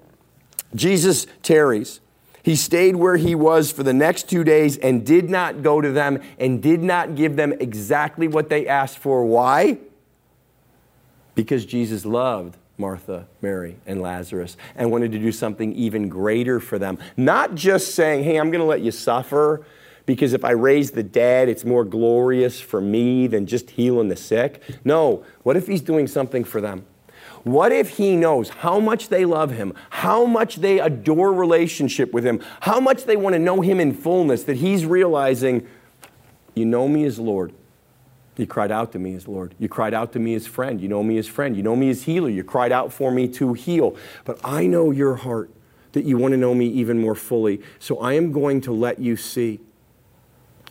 Jesus 0.75 1.25
tarries. 1.41 2.01
He 2.43 2.55
stayed 2.55 2.95
where 2.95 3.17
he 3.17 3.33
was 3.33 3.71
for 3.71 3.81
the 3.81 3.93
next 3.93 4.29
two 4.29 4.43
days 4.43 4.77
and 4.77 5.03
did 5.03 5.31
not 5.31 5.63
go 5.63 5.81
to 5.81 5.91
them 5.91 6.21
and 6.37 6.61
did 6.61 6.83
not 6.83 7.15
give 7.15 7.35
them 7.35 7.53
exactly 7.53 8.27
what 8.27 8.49
they 8.49 8.67
asked 8.67 8.99
for. 8.99 9.25
Why? 9.25 9.79
Because 11.33 11.65
Jesus 11.65 12.05
loved 12.05 12.55
Martha, 12.77 13.25
Mary, 13.41 13.77
and 13.87 14.01
Lazarus 14.01 14.57
and 14.75 14.91
wanted 14.91 15.11
to 15.13 15.19
do 15.19 15.31
something 15.31 15.73
even 15.73 16.07
greater 16.07 16.59
for 16.59 16.77
them. 16.77 16.99
Not 17.17 17.55
just 17.55 17.95
saying, 17.95 18.23
hey, 18.23 18.37
I'm 18.37 18.51
going 18.51 18.61
to 18.61 18.67
let 18.67 18.81
you 18.81 18.91
suffer 18.91 19.65
because 20.05 20.33
if 20.33 20.45
I 20.45 20.51
raise 20.51 20.91
the 20.91 21.03
dead, 21.03 21.49
it's 21.49 21.65
more 21.65 21.83
glorious 21.83 22.59
for 22.61 22.79
me 22.79 23.27
than 23.27 23.47
just 23.47 23.71
healing 23.71 24.09
the 24.09 24.15
sick. 24.15 24.61
No, 24.83 25.25
what 25.43 25.57
if 25.57 25.67
he's 25.67 25.81
doing 25.81 26.05
something 26.05 26.43
for 26.43 26.61
them? 26.61 26.85
What 27.45 27.71
if 27.71 27.89
he 27.97 28.15
knows 28.15 28.49
how 28.49 28.79
much 28.79 29.09
they 29.09 29.23
love 29.23 29.51
him, 29.51 29.75
how 29.91 30.25
much 30.25 30.55
they 30.55 30.79
adore 30.79 31.31
relationship 31.31 32.11
with 32.11 32.25
him, 32.25 32.41
how 32.61 32.79
much 32.79 33.03
they 33.03 33.15
want 33.15 33.33
to 33.33 33.39
know 33.39 33.61
him 33.61 33.79
in 33.79 33.93
fullness, 33.93 34.45
that 34.45 34.57
he's 34.57 34.83
realizing, 34.83 35.67
you 36.55 36.65
know 36.65 36.87
me 36.87 37.05
as 37.05 37.19
Lord. 37.19 37.53
You 38.35 38.47
cried 38.47 38.71
out 38.71 38.91
to 38.93 38.99
me 38.99 39.13
as 39.13 39.27
Lord. 39.27 39.53
You 39.59 39.69
cried 39.69 39.93
out 39.93 40.11
to 40.13 40.19
me 40.19 40.33
as 40.33 40.47
friend. 40.47 40.81
You 40.81 40.87
know 40.87 41.03
me 41.03 41.19
as 41.19 41.27
friend. 41.27 41.55
You 41.55 41.61
know 41.61 41.75
me 41.75 41.91
as 41.91 42.01
healer. 42.05 42.29
You 42.29 42.43
cried 42.43 42.71
out 42.71 42.91
for 42.91 43.11
me 43.11 43.27
to 43.33 43.53
heal. 43.53 43.95
But 44.23 44.39
I 44.43 44.65
know 44.65 44.89
your 44.89 45.13
heart 45.13 45.51
that 45.91 46.03
you 46.03 46.17
want 46.17 46.31
to 46.31 46.37
know 46.37 46.55
me 46.55 46.65
even 46.65 46.99
more 46.99 47.13
fully. 47.13 47.61
So 47.77 47.99
I 47.99 48.13
am 48.13 48.31
going 48.31 48.59
to 48.61 48.71
let 48.71 48.97
you 48.97 49.15
see 49.15 49.59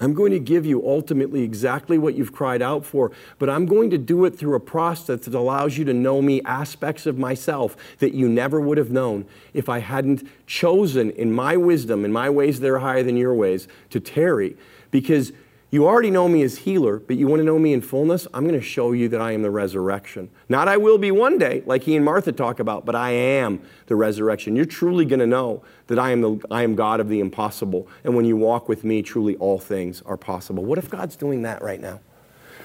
I'm 0.01 0.13
going 0.13 0.33
to 0.33 0.41
give 0.41 0.67
you 0.67 0.87
ultimately 0.87 1.43
exactly 1.43 1.99
what 1.99 2.15
you've 2.15 2.33
cried 2.33 2.63
out 2.63 2.85
for, 2.85 3.13
but 3.39 3.49
I'm 3.49 3.67
going 3.67 3.91
to 3.91 3.99
do 3.99 4.25
it 4.25 4.37
through 4.37 4.57
a 4.57 4.61
process 4.61 5.21
that 5.21 5.35
allows 5.35 5.79
you 5.79 5.85
to 5.85 5.95
know 5.95 6.21
me 6.21 6.43
aspects 6.43 7.07
of 7.07 7.17
myself 7.17 7.77
that 7.99 8.13
you 8.13 8.29
never 8.29 8.61
would 8.61 8.77
have 8.77 8.91
known 8.91 9.27
if 9.53 9.69
I 9.69 9.79
hadn't 9.79 10.29
chosen 10.47 11.11
in 11.13 11.33
my 11.33 11.57
wisdom, 11.57 12.05
in 12.05 12.13
my 12.13 12.29
ways 12.29 12.61
that 12.61 12.71
are 12.71 12.81
higher 12.81 13.05
than 13.05 13.17
your 13.17 13.35
ways, 13.35 13.69
to 13.91 14.01
tarry. 14.01 14.57
Because 14.91 15.33
you 15.75 15.89
already 15.89 16.11
know 16.11 16.29
me 16.29 16.43
as 16.43 16.59
healer, 16.59 17.01
but 17.01 17.17
you 17.17 17.27
want 17.27 17.41
to 17.41 17.45
know 17.45 17.59
me 17.59 17.73
in 17.73 17.81
fullness? 17.81 18.29
I'm 18.33 18.47
going 18.47 18.59
to 18.59 18.65
show 18.65 18.93
you 18.93 19.09
that 19.09 19.21
I 19.21 19.33
am 19.33 19.43
the 19.43 19.51
resurrection. 19.51 20.31
Not 20.49 20.69
I 20.69 20.77
will 20.77 20.99
be 20.99 21.11
one 21.11 21.37
day, 21.37 21.65
like 21.67 21.83
he 21.83 21.97
and 21.97 22.05
Martha 22.05 22.31
talk 22.31 22.61
about, 22.61 22.85
but 22.85 22.95
I 22.95 23.11
am 23.11 23.61
the 23.87 23.97
resurrection. 23.97 24.55
You're 24.55 24.67
truly 24.67 25.05
going 25.05 25.19
to 25.19 25.27
know 25.27 25.65
that 25.89 25.99
I 25.99 26.13
am, 26.13 26.21
the, 26.21 26.39
I 26.49 26.63
am 26.63 26.77
God 26.77 27.01
of 27.01 27.09
the 27.09 27.19
impossible. 27.19 27.89
And 28.05 28.15
when 28.15 28.25
you 28.25 28.37
walk 28.37 28.69
with 28.69 28.85
me, 28.85 29.03
truly 29.03 29.35
all 29.39 29.59
things 29.59 30.01
are 30.03 30.17
possible. 30.17 30.65
What 30.65 30.79
if 30.79 30.89
God's 30.89 31.17
doing 31.17 31.43
that 31.43 31.61
right 31.61 31.81
now? 31.81 31.99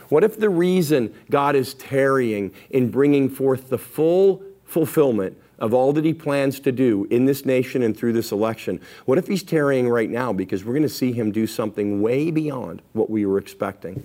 What 0.10 0.24
if 0.24 0.38
the 0.38 0.52
reason 0.52 1.12
God 1.32 1.56
is 1.56 1.74
tarrying 1.74 2.52
in 2.70 2.92
bringing 2.92 3.28
forth 3.28 3.70
the 3.70 3.80
full 3.80 4.44
fulfillment 4.66 5.36
of 5.60 5.74
all 5.74 5.94
that 5.94 6.06
he 6.06 6.14
plans 6.14 6.60
to 6.62 6.72
do 6.72 7.06
in 7.10 7.26
this 7.26 7.46
nation 7.46 7.84
and 7.84 7.96
through 7.96 8.14
this 8.14 8.32
election, 8.32 8.82
what 9.06 9.18
if 9.18 9.28
he's 9.28 9.44
tarrying 9.44 9.88
right 9.88 10.10
now? 10.10 10.34
Because 10.34 10.64
we're 10.64 10.74
going 10.74 10.84
to 10.84 10.90
see 10.90 11.12
him 11.12 11.32
do 11.32 11.46
something 11.46 12.02
way 12.02 12.32
beyond 12.32 12.82
what 12.94 13.10
we 13.10 13.26
were 13.26 13.38
expecting. 13.38 14.04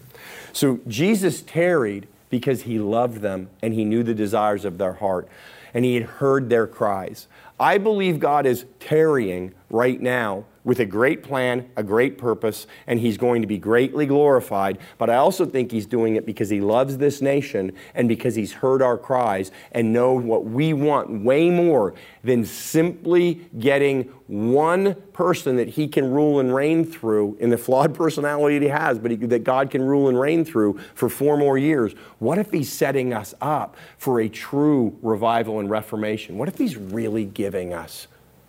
So 0.53 0.81
Jesus 0.87 1.43
tarried 1.43 2.07
because 2.31 2.63
he 2.63 2.79
loved 2.79 3.21
them 3.21 3.49
and 3.63 3.75
he 3.75 3.85
knew 3.85 4.03
the 4.03 4.15
desires 4.15 4.65
of 4.65 4.79
their 4.79 4.95
heart 4.95 5.29
and 5.73 5.85
he 5.85 5.95
had 5.95 6.05
heard 6.05 6.49
their 6.49 6.67
cries. 6.67 7.27
I 7.59 7.79
believe 7.79 8.19
God 8.19 8.47
is 8.47 8.65
tarrying 8.81 9.55
right 9.75 10.01
now 10.01 10.45
with 10.63 10.79
a 10.79 10.87
great 10.87 11.23
plan, 11.23 11.69
a 11.77 11.83
great 11.83 12.17
purpose, 12.17 12.67
and 12.87 13.01
he's 13.01 13.19
going 13.19 13.43
to 13.43 13.49
be 13.49 13.59
greatly 13.59 14.07
glorified. 14.07 14.79
But 14.97 15.11
I 15.11 15.17
also 15.17 15.45
think 15.45 15.71
he's 15.71 15.85
doing 15.85 16.15
it 16.17 16.25
because 16.25 16.49
he 16.49 16.61
loves 16.61 16.97
this 16.97 17.21
nation 17.21 17.73
and 17.93 18.09
because 18.09 18.37
he's 18.37 18.53
heard 18.53 18.81
our 18.81 18.97
cries 18.97 19.51
and 19.73 19.93
know 19.93 20.15
what 20.15 20.47
we 20.47 20.73
want 20.73 21.23
way 21.23 21.51
more 21.51 21.93
than 22.23 22.47
simply 22.47 23.47
getting 23.59 24.05
one 24.27 24.95
person 25.13 25.57
that 25.57 25.69
he 25.69 25.87
can 25.87 26.11
rule 26.11 26.41
and 26.41 26.55
reign 26.55 26.85
through 26.85 27.37
in 27.41 27.51
the 27.51 27.59
flawed 27.59 27.93
personality 28.03 28.59
that 28.59 28.65
he 28.65 28.71
has, 28.71 28.99
but 28.99 29.11
he, 29.11 29.17
that 29.19 29.45
God 29.45 29.71
can 29.71 29.83
rule 29.83 30.09
and 30.09 30.19
reign 30.19 30.45
through 30.45 30.79
for 30.95 31.11
four 31.11 31.37
more 31.37 31.59
years. 31.59 31.93
What 32.21 32.39
if 32.39 32.53
he's 32.53 32.73
setting 32.73 33.13
us 33.13 33.35
up 33.43 33.77
for 33.99 34.21
a 34.21 34.29
true 34.29 34.97
revival 35.03 35.59
and 35.59 35.69
reformation? 35.69 36.39
What 36.39 36.49
if 36.49 36.57
he's 36.57 36.77
really 36.77 37.25
giving 37.25 37.75
us 37.75 38.07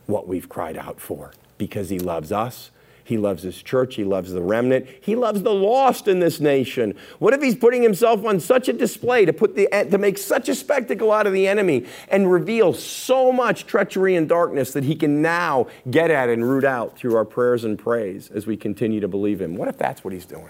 what 0.07 0.27
we've 0.27 0.49
cried 0.49 0.77
out 0.77 0.99
for? 0.99 1.31
because 1.57 1.89
he 1.89 1.99
loves 1.99 2.31
us. 2.31 2.71
He 3.03 3.17
loves 3.17 3.43
his 3.43 3.61
church. 3.61 3.95
He 3.95 4.03
loves 4.03 4.31
the 4.31 4.41
remnant. 4.41 4.87
He 4.99 5.15
loves 5.15 5.43
the 5.43 5.53
lost 5.53 6.07
in 6.07 6.19
this 6.19 6.39
nation. 6.39 6.95
What 7.19 7.35
if 7.35 7.41
he's 7.41 7.55
putting 7.55 7.83
himself 7.83 8.25
on 8.25 8.39
such 8.39 8.67
a 8.67 8.73
display 8.73 9.25
to, 9.25 9.33
put 9.33 9.55
the, 9.55 9.67
to 9.91 9.97
make 9.99 10.17
such 10.17 10.49
a 10.49 10.55
spectacle 10.55 11.11
out 11.11 11.27
of 11.27 11.33
the 11.33 11.47
enemy 11.47 11.85
and 12.09 12.31
reveal 12.31 12.73
so 12.73 13.31
much 13.31 13.67
treachery 13.67 14.15
and 14.15 14.27
darkness 14.27 14.73
that 14.73 14.85
he 14.85 14.95
can 14.95 15.21
now 15.21 15.67
get 15.91 16.09
at 16.09 16.29
and 16.29 16.49
root 16.49 16.63
out 16.63 16.97
through 16.97 17.15
our 17.15 17.25
prayers 17.25 17.63
and 17.63 17.77
praise 17.77 18.31
as 18.31 18.47
we 18.47 18.57
continue 18.57 18.99
to 18.99 19.07
believe 19.07 19.39
him? 19.39 19.55
What 19.55 19.67
if 19.67 19.77
that's 19.77 20.03
what 20.03 20.11
he's 20.11 20.25
doing? 20.25 20.49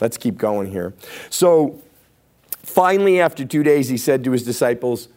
Let's 0.00 0.16
keep 0.16 0.38
going 0.38 0.70
here. 0.70 0.94
So 1.28 1.82
finally, 2.62 3.20
after 3.20 3.44
two 3.44 3.62
days, 3.62 3.90
he 3.90 3.98
said 3.98 4.24
to 4.24 4.32
his 4.32 4.42
disciples, 4.42 5.08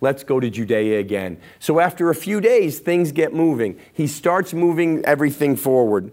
Let's 0.00 0.24
go 0.24 0.40
to 0.40 0.48
Judea 0.48 0.98
again. 0.98 1.38
So 1.58 1.78
after 1.78 2.08
a 2.08 2.14
few 2.14 2.40
days, 2.40 2.78
things 2.78 3.12
get 3.12 3.34
moving. 3.34 3.78
He 3.92 4.06
starts 4.06 4.54
moving 4.54 5.04
everything 5.04 5.56
forward. 5.56 6.12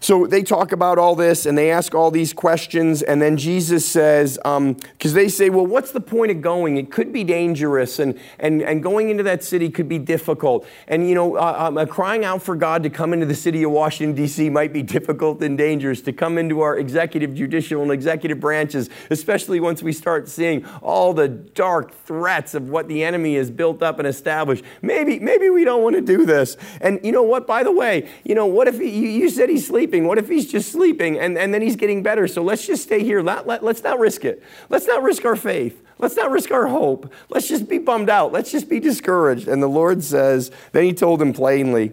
So 0.00 0.26
they 0.26 0.42
talk 0.42 0.72
about 0.72 0.98
all 0.98 1.16
this 1.16 1.46
and 1.46 1.56
they 1.56 1.70
ask 1.70 1.94
all 1.94 2.10
these 2.10 2.34
questions, 2.34 3.02
and 3.02 3.20
then 3.20 3.36
Jesus 3.36 3.86
says, 3.88 4.36
because 4.36 4.56
um, 4.56 4.76
they 5.00 5.28
say, 5.28 5.48
well, 5.48 5.66
what's 5.66 5.90
the 5.90 6.00
point 6.00 6.30
of 6.30 6.42
going? 6.42 6.76
It 6.76 6.90
could 6.90 7.12
be 7.12 7.24
dangerous, 7.24 7.98
and, 7.98 8.18
and, 8.38 8.60
and 8.62 8.82
going 8.82 9.08
into 9.08 9.22
that 9.22 9.42
city 9.42 9.70
could 9.70 9.88
be 9.88 9.98
difficult. 9.98 10.66
And, 10.86 11.08
you 11.08 11.14
know, 11.14 11.36
uh, 11.36 11.56
um, 11.58 11.78
uh, 11.78 11.86
crying 11.86 12.24
out 12.24 12.42
for 12.42 12.56
God 12.56 12.82
to 12.82 12.90
come 12.90 13.14
into 13.14 13.24
the 13.24 13.34
city 13.34 13.62
of 13.62 13.70
Washington, 13.70 14.14
D.C. 14.14 14.50
might 14.50 14.72
be 14.72 14.82
difficult 14.96 15.42
and 15.42 15.56
dangerous, 15.56 16.02
to 16.02 16.12
come 16.12 16.36
into 16.36 16.60
our 16.60 16.76
executive, 16.76 17.34
judicial, 17.34 17.82
and 17.82 17.90
executive 17.90 18.38
branches, 18.38 18.90
especially 19.08 19.60
once 19.60 19.82
we 19.82 19.92
start 19.92 20.28
seeing 20.28 20.64
all 20.82 21.14
the 21.14 21.28
dark 21.28 21.92
threats 22.04 22.54
of 22.54 22.68
what 22.68 22.86
the 22.86 23.02
enemy 23.02 23.36
has 23.36 23.50
built 23.50 23.82
up 23.82 23.98
and 23.98 24.06
established. 24.06 24.62
Maybe, 24.82 25.18
maybe 25.18 25.48
we 25.48 25.64
don't 25.64 25.82
want 25.82 25.96
to 25.96 26.02
do 26.02 26.26
this. 26.26 26.58
And 26.82 27.00
you 27.02 27.12
know 27.12 27.22
what, 27.22 27.46
by 27.46 27.62
the 27.62 27.72
way, 27.72 28.08
you 28.24 28.34
know, 28.34 28.46
what 28.46 28.68
if 28.68 28.78
he, 28.78 29.16
you 29.16 29.30
said 29.30 29.48
he's 29.48 29.66
sleeping? 29.66 29.85
Sleeping? 29.86 30.06
What 30.06 30.18
if 30.18 30.28
he's 30.28 30.50
just 30.50 30.72
sleeping 30.72 31.18
and, 31.18 31.38
and 31.38 31.54
then 31.54 31.62
he's 31.62 31.76
getting 31.76 32.02
better? 32.02 32.26
So 32.26 32.42
let's 32.42 32.66
just 32.66 32.82
stay 32.82 33.04
here. 33.04 33.22
Let, 33.22 33.46
let, 33.46 33.62
let's 33.62 33.82
not 33.82 34.00
risk 34.00 34.24
it. 34.24 34.42
Let's 34.68 34.86
not 34.86 35.02
risk 35.02 35.24
our 35.24 35.36
faith. 35.36 35.80
Let's 35.98 36.16
not 36.16 36.30
risk 36.30 36.50
our 36.50 36.66
hope. 36.66 37.12
Let's 37.28 37.48
just 37.48 37.68
be 37.68 37.78
bummed 37.78 38.10
out. 38.10 38.32
Let's 38.32 38.50
just 38.50 38.68
be 38.68 38.80
discouraged. 38.80 39.46
And 39.46 39.62
the 39.62 39.68
Lord 39.68 40.02
says, 40.02 40.50
then 40.72 40.84
he 40.84 40.92
told 40.92 41.22
him 41.22 41.32
plainly, 41.32 41.92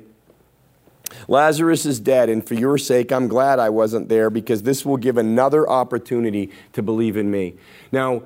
Lazarus 1.28 1.86
is 1.86 2.00
dead, 2.00 2.28
and 2.28 2.46
for 2.46 2.56
your 2.56 2.78
sake, 2.80 3.12
I'm 3.12 3.28
glad 3.28 3.60
I 3.60 3.70
wasn't 3.70 4.10
there 4.10 4.32
because 4.32 4.64
this 4.64 4.84
will 4.84 4.98
give 4.98 5.18
another 5.18 5.70
opportunity 5.70 6.52
to 6.74 6.82
believe 6.82 7.16
in 7.16 7.30
me. 7.30 7.54
Now, 7.92 8.24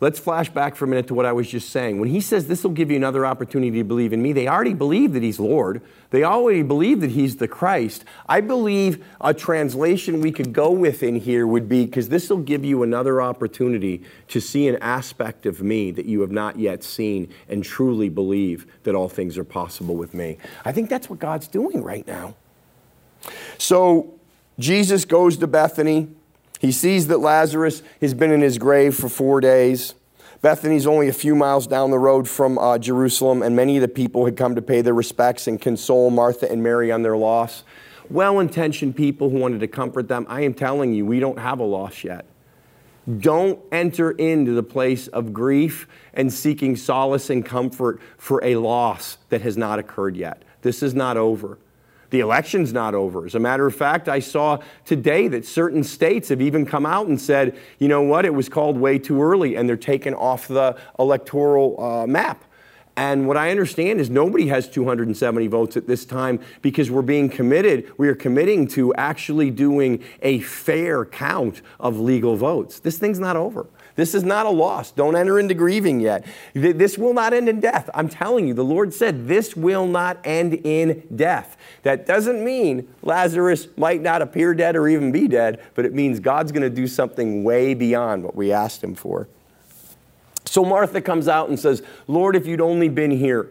Let's 0.00 0.18
flash 0.18 0.50
back 0.50 0.74
for 0.74 0.86
a 0.86 0.88
minute 0.88 1.06
to 1.06 1.14
what 1.14 1.24
I 1.24 1.32
was 1.32 1.48
just 1.48 1.70
saying. 1.70 2.00
When 2.00 2.08
he 2.08 2.20
says 2.20 2.48
this 2.48 2.64
will 2.64 2.72
give 2.72 2.90
you 2.90 2.96
another 2.96 3.24
opportunity 3.24 3.78
to 3.78 3.84
believe 3.84 4.12
in 4.12 4.20
me, 4.20 4.32
they 4.32 4.48
already 4.48 4.74
believe 4.74 5.12
that 5.12 5.22
he's 5.22 5.38
Lord. 5.38 5.80
They 6.10 6.24
already 6.24 6.62
believe 6.62 7.00
that 7.00 7.12
he's 7.12 7.36
the 7.36 7.46
Christ. 7.46 8.04
I 8.28 8.40
believe 8.40 9.04
a 9.20 9.32
translation 9.32 10.20
we 10.20 10.32
could 10.32 10.52
go 10.52 10.72
with 10.72 11.04
in 11.04 11.14
here 11.14 11.46
would 11.46 11.68
be 11.68 11.86
because 11.86 12.08
this 12.08 12.28
will 12.28 12.38
give 12.38 12.64
you 12.64 12.82
another 12.82 13.22
opportunity 13.22 14.02
to 14.28 14.40
see 14.40 14.66
an 14.66 14.76
aspect 14.82 15.46
of 15.46 15.62
me 15.62 15.92
that 15.92 16.06
you 16.06 16.20
have 16.22 16.32
not 16.32 16.58
yet 16.58 16.82
seen 16.82 17.32
and 17.48 17.62
truly 17.62 18.08
believe 18.08 18.66
that 18.82 18.96
all 18.96 19.08
things 19.08 19.38
are 19.38 19.44
possible 19.44 19.94
with 19.94 20.12
me. 20.12 20.38
I 20.64 20.72
think 20.72 20.90
that's 20.90 21.08
what 21.08 21.20
God's 21.20 21.46
doing 21.46 21.84
right 21.84 22.06
now. 22.06 22.34
So 23.58 24.12
Jesus 24.58 25.04
goes 25.04 25.36
to 25.38 25.46
Bethany. 25.46 26.08
He 26.64 26.72
sees 26.72 27.08
that 27.08 27.20
Lazarus 27.20 27.82
has 28.00 28.14
been 28.14 28.32
in 28.32 28.40
his 28.40 28.56
grave 28.56 28.94
for 28.94 29.10
four 29.10 29.42
days. 29.42 29.94
Bethany's 30.40 30.86
only 30.86 31.08
a 31.08 31.12
few 31.12 31.34
miles 31.34 31.66
down 31.66 31.90
the 31.90 31.98
road 31.98 32.26
from 32.26 32.56
uh, 32.56 32.78
Jerusalem, 32.78 33.42
and 33.42 33.54
many 33.54 33.76
of 33.76 33.82
the 33.82 33.88
people 33.88 34.24
had 34.24 34.38
come 34.38 34.54
to 34.54 34.62
pay 34.62 34.80
their 34.80 34.94
respects 34.94 35.46
and 35.46 35.60
console 35.60 36.08
Martha 36.08 36.50
and 36.50 36.62
Mary 36.62 36.90
on 36.90 37.02
their 37.02 37.18
loss. 37.18 37.64
Well 38.08 38.40
intentioned 38.40 38.96
people 38.96 39.28
who 39.28 39.36
wanted 39.36 39.60
to 39.60 39.68
comfort 39.68 40.08
them. 40.08 40.24
I 40.26 40.40
am 40.40 40.54
telling 40.54 40.94
you, 40.94 41.04
we 41.04 41.20
don't 41.20 41.38
have 41.38 41.58
a 41.58 41.64
loss 41.64 42.02
yet. 42.02 42.24
Don't 43.18 43.60
enter 43.70 44.12
into 44.12 44.52
the 44.52 44.62
place 44.62 45.06
of 45.08 45.34
grief 45.34 45.86
and 46.14 46.32
seeking 46.32 46.76
solace 46.76 47.28
and 47.28 47.44
comfort 47.44 48.00
for 48.16 48.42
a 48.42 48.56
loss 48.56 49.18
that 49.28 49.42
has 49.42 49.58
not 49.58 49.78
occurred 49.78 50.16
yet. 50.16 50.42
This 50.62 50.82
is 50.82 50.94
not 50.94 51.18
over. 51.18 51.58
The 52.14 52.20
election's 52.20 52.72
not 52.72 52.94
over. 52.94 53.26
As 53.26 53.34
a 53.34 53.40
matter 53.40 53.66
of 53.66 53.74
fact, 53.74 54.08
I 54.08 54.20
saw 54.20 54.60
today 54.84 55.26
that 55.26 55.44
certain 55.44 55.82
states 55.82 56.28
have 56.28 56.40
even 56.40 56.64
come 56.64 56.86
out 56.86 57.08
and 57.08 57.20
said, 57.20 57.58
you 57.80 57.88
know 57.88 58.02
what, 58.02 58.24
it 58.24 58.32
was 58.32 58.48
called 58.48 58.78
way 58.78 59.00
too 59.00 59.20
early, 59.20 59.56
and 59.56 59.68
they're 59.68 59.76
taken 59.76 60.14
off 60.14 60.46
the 60.46 60.78
electoral 60.96 61.82
uh, 61.82 62.06
map. 62.06 62.44
And 62.96 63.26
what 63.26 63.36
I 63.36 63.50
understand 63.50 64.00
is 64.00 64.10
nobody 64.10 64.46
has 64.46 64.68
270 64.68 65.48
votes 65.48 65.76
at 65.76 65.88
this 65.88 66.04
time 66.04 66.38
because 66.62 66.88
we're 66.88 67.02
being 67.02 67.28
committed, 67.28 67.90
we 67.98 68.06
are 68.06 68.14
committing 68.14 68.68
to 68.68 68.94
actually 68.94 69.50
doing 69.50 70.00
a 70.22 70.38
fair 70.38 71.04
count 71.04 71.62
of 71.80 71.98
legal 71.98 72.36
votes. 72.36 72.78
This 72.78 72.96
thing's 72.96 73.18
not 73.18 73.34
over. 73.34 73.66
This 73.96 74.14
is 74.14 74.24
not 74.24 74.46
a 74.46 74.50
loss. 74.50 74.90
Don't 74.90 75.14
enter 75.14 75.38
into 75.38 75.54
grieving 75.54 76.00
yet. 76.00 76.26
This 76.52 76.98
will 76.98 77.14
not 77.14 77.32
end 77.32 77.48
in 77.48 77.60
death. 77.60 77.88
I'm 77.94 78.08
telling 78.08 78.48
you, 78.48 78.54
the 78.54 78.64
Lord 78.64 78.92
said 78.92 79.28
this 79.28 79.54
will 79.54 79.86
not 79.86 80.18
end 80.24 80.54
in 80.64 81.06
death. 81.14 81.56
That 81.82 82.04
doesn't 82.06 82.44
mean 82.44 82.92
Lazarus 83.02 83.68
might 83.76 84.02
not 84.02 84.20
appear 84.20 84.54
dead 84.54 84.74
or 84.74 84.88
even 84.88 85.12
be 85.12 85.28
dead, 85.28 85.62
but 85.74 85.84
it 85.84 85.94
means 85.94 86.18
God's 86.18 86.50
going 86.50 86.62
to 86.62 86.70
do 86.70 86.88
something 86.88 87.44
way 87.44 87.74
beyond 87.74 88.24
what 88.24 88.34
we 88.34 88.50
asked 88.50 88.82
Him 88.82 88.94
for. 88.94 89.28
So 90.54 90.64
Martha 90.64 91.00
comes 91.00 91.26
out 91.26 91.48
and 91.48 91.58
says, 91.58 91.82
Lord, 92.06 92.36
if 92.36 92.46
you'd 92.46 92.60
only 92.60 92.88
been 92.88 93.10
here. 93.10 93.48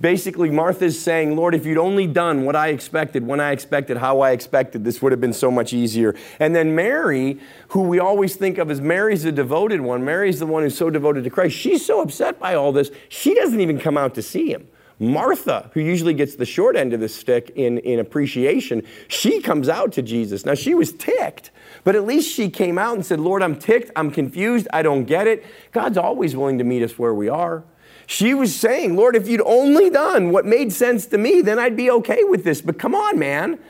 Basically, 0.00 0.48
Martha's 0.48 0.98
saying, 0.98 1.36
Lord, 1.36 1.54
if 1.54 1.66
you'd 1.66 1.76
only 1.76 2.06
done 2.06 2.46
what 2.46 2.56
I 2.56 2.68
expected, 2.68 3.26
when 3.26 3.40
I 3.40 3.50
expected, 3.50 3.98
how 3.98 4.20
I 4.20 4.30
expected, 4.30 4.82
this 4.82 5.02
would 5.02 5.12
have 5.12 5.20
been 5.20 5.34
so 5.34 5.50
much 5.50 5.74
easier. 5.74 6.14
And 6.40 6.56
then 6.56 6.74
Mary, 6.74 7.38
who 7.68 7.82
we 7.82 7.98
always 7.98 8.36
think 8.36 8.56
of 8.56 8.70
as 8.70 8.80
Mary's 8.80 9.24
the 9.24 9.32
devoted 9.32 9.82
one, 9.82 10.02
Mary's 10.02 10.38
the 10.38 10.46
one 10.46 10.62
who's 10.62 10.78
so 10.78 10.88
devoted 10.88 11.24
to 11.24 11.30
Christ, 11.30 11.54
she's 11.54 11.84
so 11.84 12.00
upset 12.00 12.40
by 12.40 12.54
all 12.54 12.72
this, 12.72 12.90
she 13.10 13.34
doesn't 13.34 13.60
even 13.60 13.78
come 13.78 13.98
out 13.98 14.14
to 14.14 14.22
see 14.22 14.50
him. 14.50 14.66
Martha, 14.98 15.70
who 15.74 15.80
usually 15.80 16.14
gets 16.14 16.36
the 16.36 16.46
short 16.46 16.74
end 16.74 16.94
of 16.94 17.00
the 17.00 17.08
stick 17.10 17.50
in, 17.54 17.76
in 17.80 17.98
appreciation, 17.98 18.82
she 19.08 19.42
comes 19.42 19.68
out 19.68 19.92
to 19.92 20.00
Jesus. 20.00 20.46
Now, 20.46 20.54
she 20.54 20.74
was 20.74 20.94
ticked, 20.94 21.50
but 21.86 21.94
at 21.94 22.04
least 22.04 22.34
she 22.34 22.50
came 22.50 22.78
out 22.78 22.96
and 22.96 23.06
said, 23.06 23.20
Lord, 23.20 23.44
I'm 23.44 23.56
ticked, 23.56 23.92
I'm 23.94 24.10
confused, 24.10 24.66
I 24.72 24.82
don't 24.82 25.04
get 25.04 25.28
it. 25.28 25.46
God's 25.70 25.96
always 25.96 26.34
willing 26.34 26.58
to 26.58 26.64
meet 26.64 26.82
us 26.82 26.98
where 26.98 27.14
we 27.14 27.28
are. 27.28 27.62
She 28.06 28.34
was 28.34 28.52
saying, 28.52 28.96
Lord, 28.96 29.14
if 29.14 29.28
you'd 29.28 29.40
only 29.42 29.88
done 29.88 30.32
what 30.32 30.44
made 30.44 30.72
sense 30.72 31.06
to 31.06 31.16
me, 31.16 31.42
then 31.42 31.60
I'd 31.60 31.76
be 31.76 31.88
okay 31.92 32.24
with 32.24 32.42
this. 32.42 32.60
But 32.60 32.80
come 32.80 32.96
on, 32.96 33.20
man. 33.20 33.60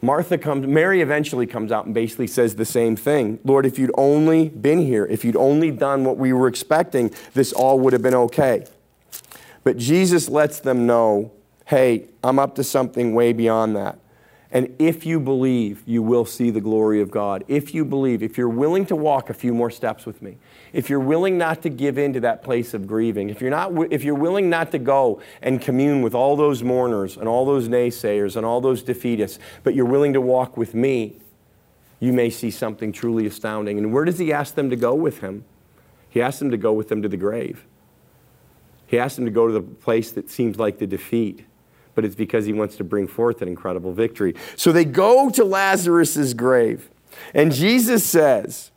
Martha 0.00 0.38
comes, 0.38 0.66
Mary 0.66 1.02
eventually 1.02 1.46
comes 1.46 1.70
out 1.70 1.84
and 1.84 1.92
basically 1.92 2.28
says 2.28 2.56
the 2.56 2.64
same 2.64 2.96
thing. 2.96 3.38
Lord, 3.44 3.66
if 3.66 3.78
you'd 3.78 3.92
only 3.98 4.48
been 4.48 4.78
here, 4.78 5.04
if 5.04 5.22
you'd 5.22 5.36
only 5.36 5.70
done 5.70 6.02
what 6.02 6.16
we 6.16 6.32
were 6.32 6.48
expecting, 6.48 7.10
this 7.34 7.52
all 7.52 7.78
would 7.80 7.92
have 7.92 8.00
been 8.00 8.14
okay. 8.14 8.64
But 9.64 9.76
Jesus 9.76 10.30
lets 10.30 10.60
them 10.60 10.86
know 10.86 11.30
hey, 11.66 12.08
I'm 12.22 12.38
up 12.38 12.54
to 12.54 12.64
something 12.64 13.14
way 13.14 13.34
beyond 13.34 13.76
that. 13.76 13.98
And 14.54 14.72
if 14.78 15.04
you 15.04 15.18
believe, 15.18 15.82
you 15.84 16.00
will 16.00 16.24
see 16.24 16.50
the 16.50 16.60
glory 16.60 17.00
of 17.00 17.10
God. 17.10 17.42
If 17.48 17.74
you 17.74 17.84
believe, 17.84 18.22
if 18.22 18.38
you're 18.38 18.48
willing 18.48 18.86
to 18.86 18.94
walk 18.94 19.28
a 19.28 19.34
few 19.34 19.52
more 19.52 19.68
steps 19.68 20.06
with 20.06 20.22
me, 20.22 20.36
if 20.72 20.88
you're 20.88 21.00
willing 21.00 21.36
not 21.36 21.60
to 21.62 21.68
give 21.68 21.98
in 21.98 22.12
to 22.12 22.20
that 22.20 22.44
place 22.44 22.72
of 22.72 22.86
grieving, 22.86 23.30
if 23.30 23.40
you're, 23.40 23.50
not, 23.50 23.72
if 23.92 24.04
you're 24.04 24.14
willing 24.14 24.48
not 24.48 24.70
to 24.70 24.78
go 24.78 25.20
and 25.42 25.60
commune 25.60 26.02
with 26.02 26.14
all 26.14 26.36
those 26.36 26.62
mourners 26.62 27.16
and 27.16 27.26
all 27.26 27.44
those 27.44 27.68
naysayers 27.68 28.36
and 28.36 28.46
all 28.46 28.60
those 28.60 28.84
defeatists, 28.84 29.40
but 29.64 29.74
you're 29.74 29.84
willing 29.84 30.12
to 30.12 30.20
walk 30.20 30.56
with 30.56 30.72
me, 30.72 31.16
you 31.98 32.12
may 32.12 32.30
see 32.30 32.52
something 32.52 32.92
truly 32.92 33.26
astounding. 33.26 33.76
And 33.76 33.92
where 33.92 34.04
does 34.04 34.20
he 34.20 34.32
ask 34.32 34.54
them 34.54 34.70
to 34.70 34.76
go 34.76 34.94
with 34.94 35.18
him? 35.18 35.44
He 36.08 36.22
asks 36.22 36.38
them 36.38 36.52
to 36.52 36.56
go 36.56 36.72
with 36.72 36.92
him 36.92 37.02
to 37.02 37.08
the 37.08 37.16
grave. 37.16 37.66
He 38.86 39.00
asks 39.00 39.16
them 39.16 39.24
to 39.24 39.32
go 39.32 39.48
to 39.48 39.52
the 39.52 39.62
place 39.62 40.12
that 40.12 40.30
seems 40.30 40.60
like 40.60 40.78
the 40.78 40.86
defeat 40.86 41.44
but 41.94 42.04
it's 42.04 42.14
because 42.14 42.46
he 42.46 42.52
wants 42.52 42.76
to 42.76 42.84
bring 42.84 43.06
forth 43.06 43.42
an 43.42 43.48
incredible 43.48 43.92
victory. 43.92 44.34
So 44.56 44.72
they 44.72 44.84
go 44.84 45.30
to 45.30 45.44
Lazarus' 45.44 46.34
grave, 46.34 46.90
and 47.32 47.52
Jesus 47.52 48.04
says, 48.04 48.70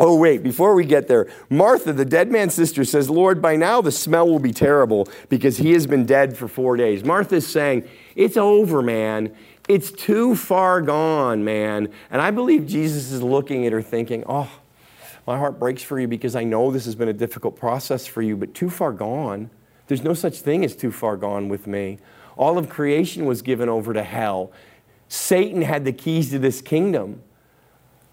Oh, 0.00 0.16
wait, 0.16 0.42
before 0.42 0.74
we 0.74 0.84
get 0.84 1.06
there, 1.06 1.28
Martha, 1.48 1.92
the 1.92 2.04
dead 2.04 2.30
man's 2.30 2.54
sister, 2.54 2.84
says, 2.84 3.08
Lord, 3.08 3.40
by 3.40 3.54
now 3.54 3.80
the 3.80 3.92
smell 3.92 4.28
will 4.28 4.40
be 4.40 4.52
terrible 4.52 5.06
because 5.28 5.58
he 5.58 5.72
has 5.72 5.86
been 5.86 6.06
dead 6.06 6.36
for 6.36 6.48
four 6.48 6.76
days. 6.76 7.04
Martha's 7.04 7.46
saying, 7.46 7.88
It's 8.16 8.36
over, 8.36 8.82
man. 8.82 9.32
It's 9.68 9.92
too 9.92 10.34
far 10.34 10.82
gone, 10.82 11.44
man. 11.44 11.88
And 12.10 12.20
I 12.20 12.32
believe 12.32 12.66
Jesus 12.66 13.12
is 13.12 13.22
looking 13.22 13.64
at 13.64 13.72
her 13.72 13.82
thinking, 13.82 14.24
Oh, 14.26 14.50
my 15.26 15.38
heart 15.38 15.58
breaks 15.60 15.82
for 15.82 16.00
you 16.00 16.08
because 16.08 16.34
I 16.34 16.42
know 16.42 16.72
this 16.72 16.84
has 16.86 16.96
been 16.96 17.08
a 17.08 17.12
difficult 17.12 17.56
process 17.56 18.06
for 18.06 18.22
you, 18.22 18.36
but 18.36 18.54
too 18.54 18.70
far 18.70 18.92
gone. 18.92 19.50
There's 19.86 20.02
no 20.02 20.14
such 20.14 20.38
thing 20.38 20.64
as 20.64 20.74
too 20.74 20.90
far 20.90 21.16
gone 21.16 21.48
with 21.48 21.66
me. 21.66 21.98
All 22.36 22.58
of 22.58 22.68
creation 22.68 23.26
was 23.26 23.42
given 23.42 23.68
over 23.68 23.92
to 23.92 24.02
hell. 24.02 24.52
Satan 25.08 25.62
had 25.62 25.84
the 25.84 25.92
keys 25.92 26.30
to 26.30 26.38
this 26.38 26.60
kingdom. 26.60 27.22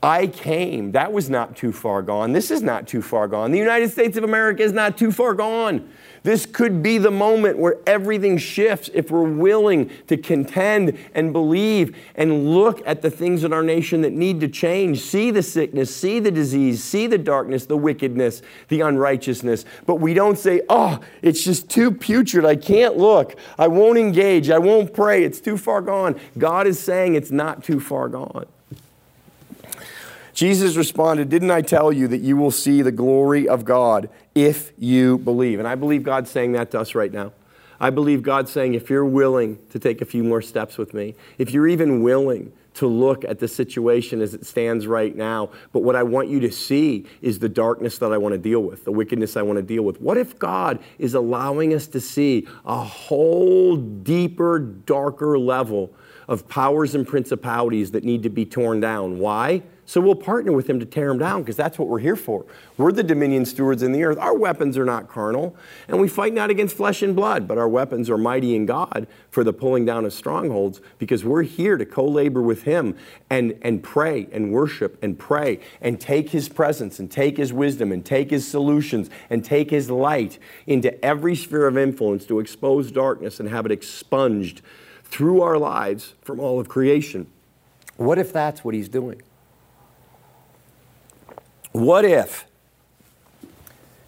I 0.02 0.28
came. 0.28 0.94
That 0.94 1.12
was 1.12 1.30
not 1.30 1.58
too 1.58 1.74
far 1.74 2.02
gone. 2.02 2.32
This 2.32 2.52
is 2.52 2.62
not 2.62 2.88
too 2.88 3.02
far 3.02 3.28
gone. 3.28 3.52
The 3.52 3.58
United 3.58 3.92
States 3.92 4.16
of 4.18 4.24
America 4.24 4.64
is 4.64 4.72
not 4.72 4.98
too 4.98 5.12
far 5.12 5.34
gone. 5.34 5.90
This 6.24 6.46
could 6.46 6.82
be 6.82 6.98
the 6.98 7.12
moment 7.12 7.58
where 7.58 7.78
everything 7.86 8.38
shifts 8.38 8.90
if 8.94 9.12
we're 9.12 9.30
willing 9.30 9.90
to 10.08 10.16
contend 10.16 10.98
and 11.14 11.34
believe 11.34 11.98
and 12.16 12.54
look 12.54 12.82
at 12.86 13.02
the 13.02 13.10
things 13.10 13.44
in 13.44 13.52
our 13.52 13.64
nation 13.64 14.02
that 14.02 14.14
need 14.14 14.40
to 14.40 14.48
change. 14.48 15.02
See 15.02 15.32
the 15.32 15.44
sickness, 15.44 15.94
see 15.94 16.22
the 16.22 16.32
disease, 16.32 16.82
see 16.82 17.08
the 17.08 17.18
darkness, 17.18 17.66
the 17.66 17.78
wickedness, 17.78 18.42
the 18.70 18.82
unrighteousness. 18.82 19.66
But 19.86 19.96
we 19.96 20.14
don't 20.14 20.38
say, 20.38 20.62
oh, 20.70 21.00
it's 21.22 21.44
just 21.44 21.70
too 21.70 21.92
putrid. 21.92 22.46
I 22.46 22.56
can't 22.56 22.96
look. 22.96 23.36
I 23.58 23.68
won't 23.68 23.98
engage. 23.98 24.50
I 24.50 24.60
won't 24.60 24.94
pray. 24.94 25.26
It's 25.26 25.42
too 25.42 25.58
far 25.58 25.82
gone. 25.82 26.20
God 26.38 26.68
is 26.68 26.80
saying 26.80 27.16
it's 27.16 27.32
not 27.32 27.66
too 27.66 27.82
far 27.82 28.08
gone. 28.08 28.46
Jesus 30.40 30.78
responded, 30.78 31.28
Didn't 31.28 31.52
I 31.52 31.62
tell 31.62 31.92
you 31.92 32.08
that 32.08 32.22
you 32.22 32.38
will 32.38 32.50
see 32.50 32.82
the 32.82 32.94
glory 32.94 33.46
of 33.46 33.66
God 33.66 34.10
if 34.34 34.72
you 34.78 35.18
believe? 35.18 35.60
And 35.60 35.68
I 35.68 35.76
believe 35.76 36.02
God's 36.02 36.32
saying 36.32 36.54
that 36.54 36.72
to 36.72 36.80
us 36.80 36.96
right 36.96 37.12
now. 37.12 37.34
I 37.78 37.90
believe 37.90 38.24
God's 38.24 38.50
saying, 38.50 38.74
if 38.74 38.90
you're 38.90 39.04
willing 39.04 39.60
to 39.72 39.80
take 39.80 40.02
a 40.02 40.06
few 40.06 40.24
more 40.24 40.42
steps 40.42 40.78
with 40.78 40.94
me, 40.94 41.16
if 41.38 41.52
you're 41.52 41.68
even 41.68 42.04
willing 42.04 42.54
to 42.76 42.88
look 42.88 43.26
at 43.26 43.40
the 43.40 43.50
situation 43.50 44.22
as 44.22 44.34
it 44.34 44.46
stands 44.46 44.88
right 44.88 45.14
now. 45.14 45.50
But 45.74 45.82
what 45.82 45.98
I 45.98 46.04
want 46.04 46.30
you 46.30 46.40
to 46.40 46.52
see 46.54 47.06
is 47.22 47.40
the 47.40 47.50
darkness 47.50 47.98
that 47.98 48.14
I 48.14 48.18
want 48.18 48.32
to 48.32 48.38
deal 48.38 48.62
with, 48.62 48.86
the 48.86 48.94
wickedness 48.94 49.36
I 49.36 49.42
want 49.42 49.58
to 49.58 49.64
deal 49.64 49.84
with. 49.84 50.00
What 50.00 50.18
if 50.18 50.40
God 50.40 50.80
is 51.00 51.16
allowing 51.16 51.74
us 51.74 51.88
to 51.88 52.00
see 52.00 52.48
a 52.66 52.82
whole 52.82 53.76
deeper, 53.76 54.60
darker 54.60 55.38
level 55.38 55.94
of 56.30 56.48
powers 56.48 56.96
and 56.96 57.06
principalities 57.06 57.92
that 57.92 58.06
need 58.06 58.24
to 58.24 58.30
be 58.30 58.46
torn 58.46 58.80
down? 58.80 59.20
Why? 59.20 59.64
So 59.90 60.00
we'll 60.00 60.14
partner 60.14 60.52
with 60.52 60.70
him 60.70 60.80
to 60.82 60.86
tear 60.86 61.08
them 61.08 61.18
down 61.18 61.42
because 61.42 61.56
that's 61.56 61.80
what 61.80 61.88
we're 61.88 61.98
here 61.98 62.16
for. 62.16 62.46
We're 62.78 62.92
the 62.92 63.02
dominion 63.02 63.44
stewards 63.44 63.82
in 63.82 63.92
the 63.92 64.04
earth. 64.04 64.20
Our 64.20 64.38
weapons 64.38 64.78
are 64.78 64.86
not 64.86 65.08
carnal, 65.08 65.56
and 65.88 66.00
we 66.00 66.08
fight 66.08 66.32
not 66.32 66.52
against 66.52 66.78
flesh 66.78 67.02
and 67.02 67.16
blood, 67.16 67.48
but 67.48 67.58
our 67.58 67.68
weapons 67.68 68.08
are 68.08 68.16
mighty 68.16 68.56
in 68.56 68.68
God 68.68 69.08
for 69.32 69.44
the 69.44 69.52
pulling 69.52 69.86
down 69.86 70.06
of 70.06 70.14
strongholds 70.14 70.80
because 71.00 71.26
we're 71.26 71.42
here 71.42 71.76
to 71.76 71.88
co 71.88 72.06
labor 72.06 72.40
with 72.40 72.66
him 72.66 72.96
and, 73.32 73.58
and 73.64 73.82
pray 73.82 74.28
and 74.32 74.52
worship 74.52 74.96
and 75.02 75.18
pray 75.18 75.60
and 75.82 76.00
take 76.00 76.30
his 76.30 76.50
presence 76.50 77.00
and 77.00 77.10
take 77.10 77.38
his 77.38 77.52
wisdom 77.52 77.92
and 77.92 78.06
take 78.06 78.30
his 78.30 78.48
solutions 78.48 79.10
and 79.32 79.44
take 79.44 79.72
his 79.72 79.90
light 79.90 80.38
into 80.68 81.04
every 81.04 81.36
sphere 81.36 81.66
of 81.66 81.80
influence 81.80 82.28
to 82.28 82.40
expose 82.40 82.92
darkness 82.92 83.40
and 83.40 83.50
have 83.50 83.66
it 83.66 83.72
expunged 83.72 84.62
through 85.06 85.42
our 85.42 85.58
lives 85.58 86.14
from 86.22 86.40
all 86.40 86.60
of 86.60 86.70
creation. 86.70 87.26
What 87.98 88.20
if 88.20 88.32
that's 88.32 88.64
what 88.64 88.76
he's 88.76 88.88
doing? 88.88 89.24
What 91.72 92.04
if, 92.06 92.46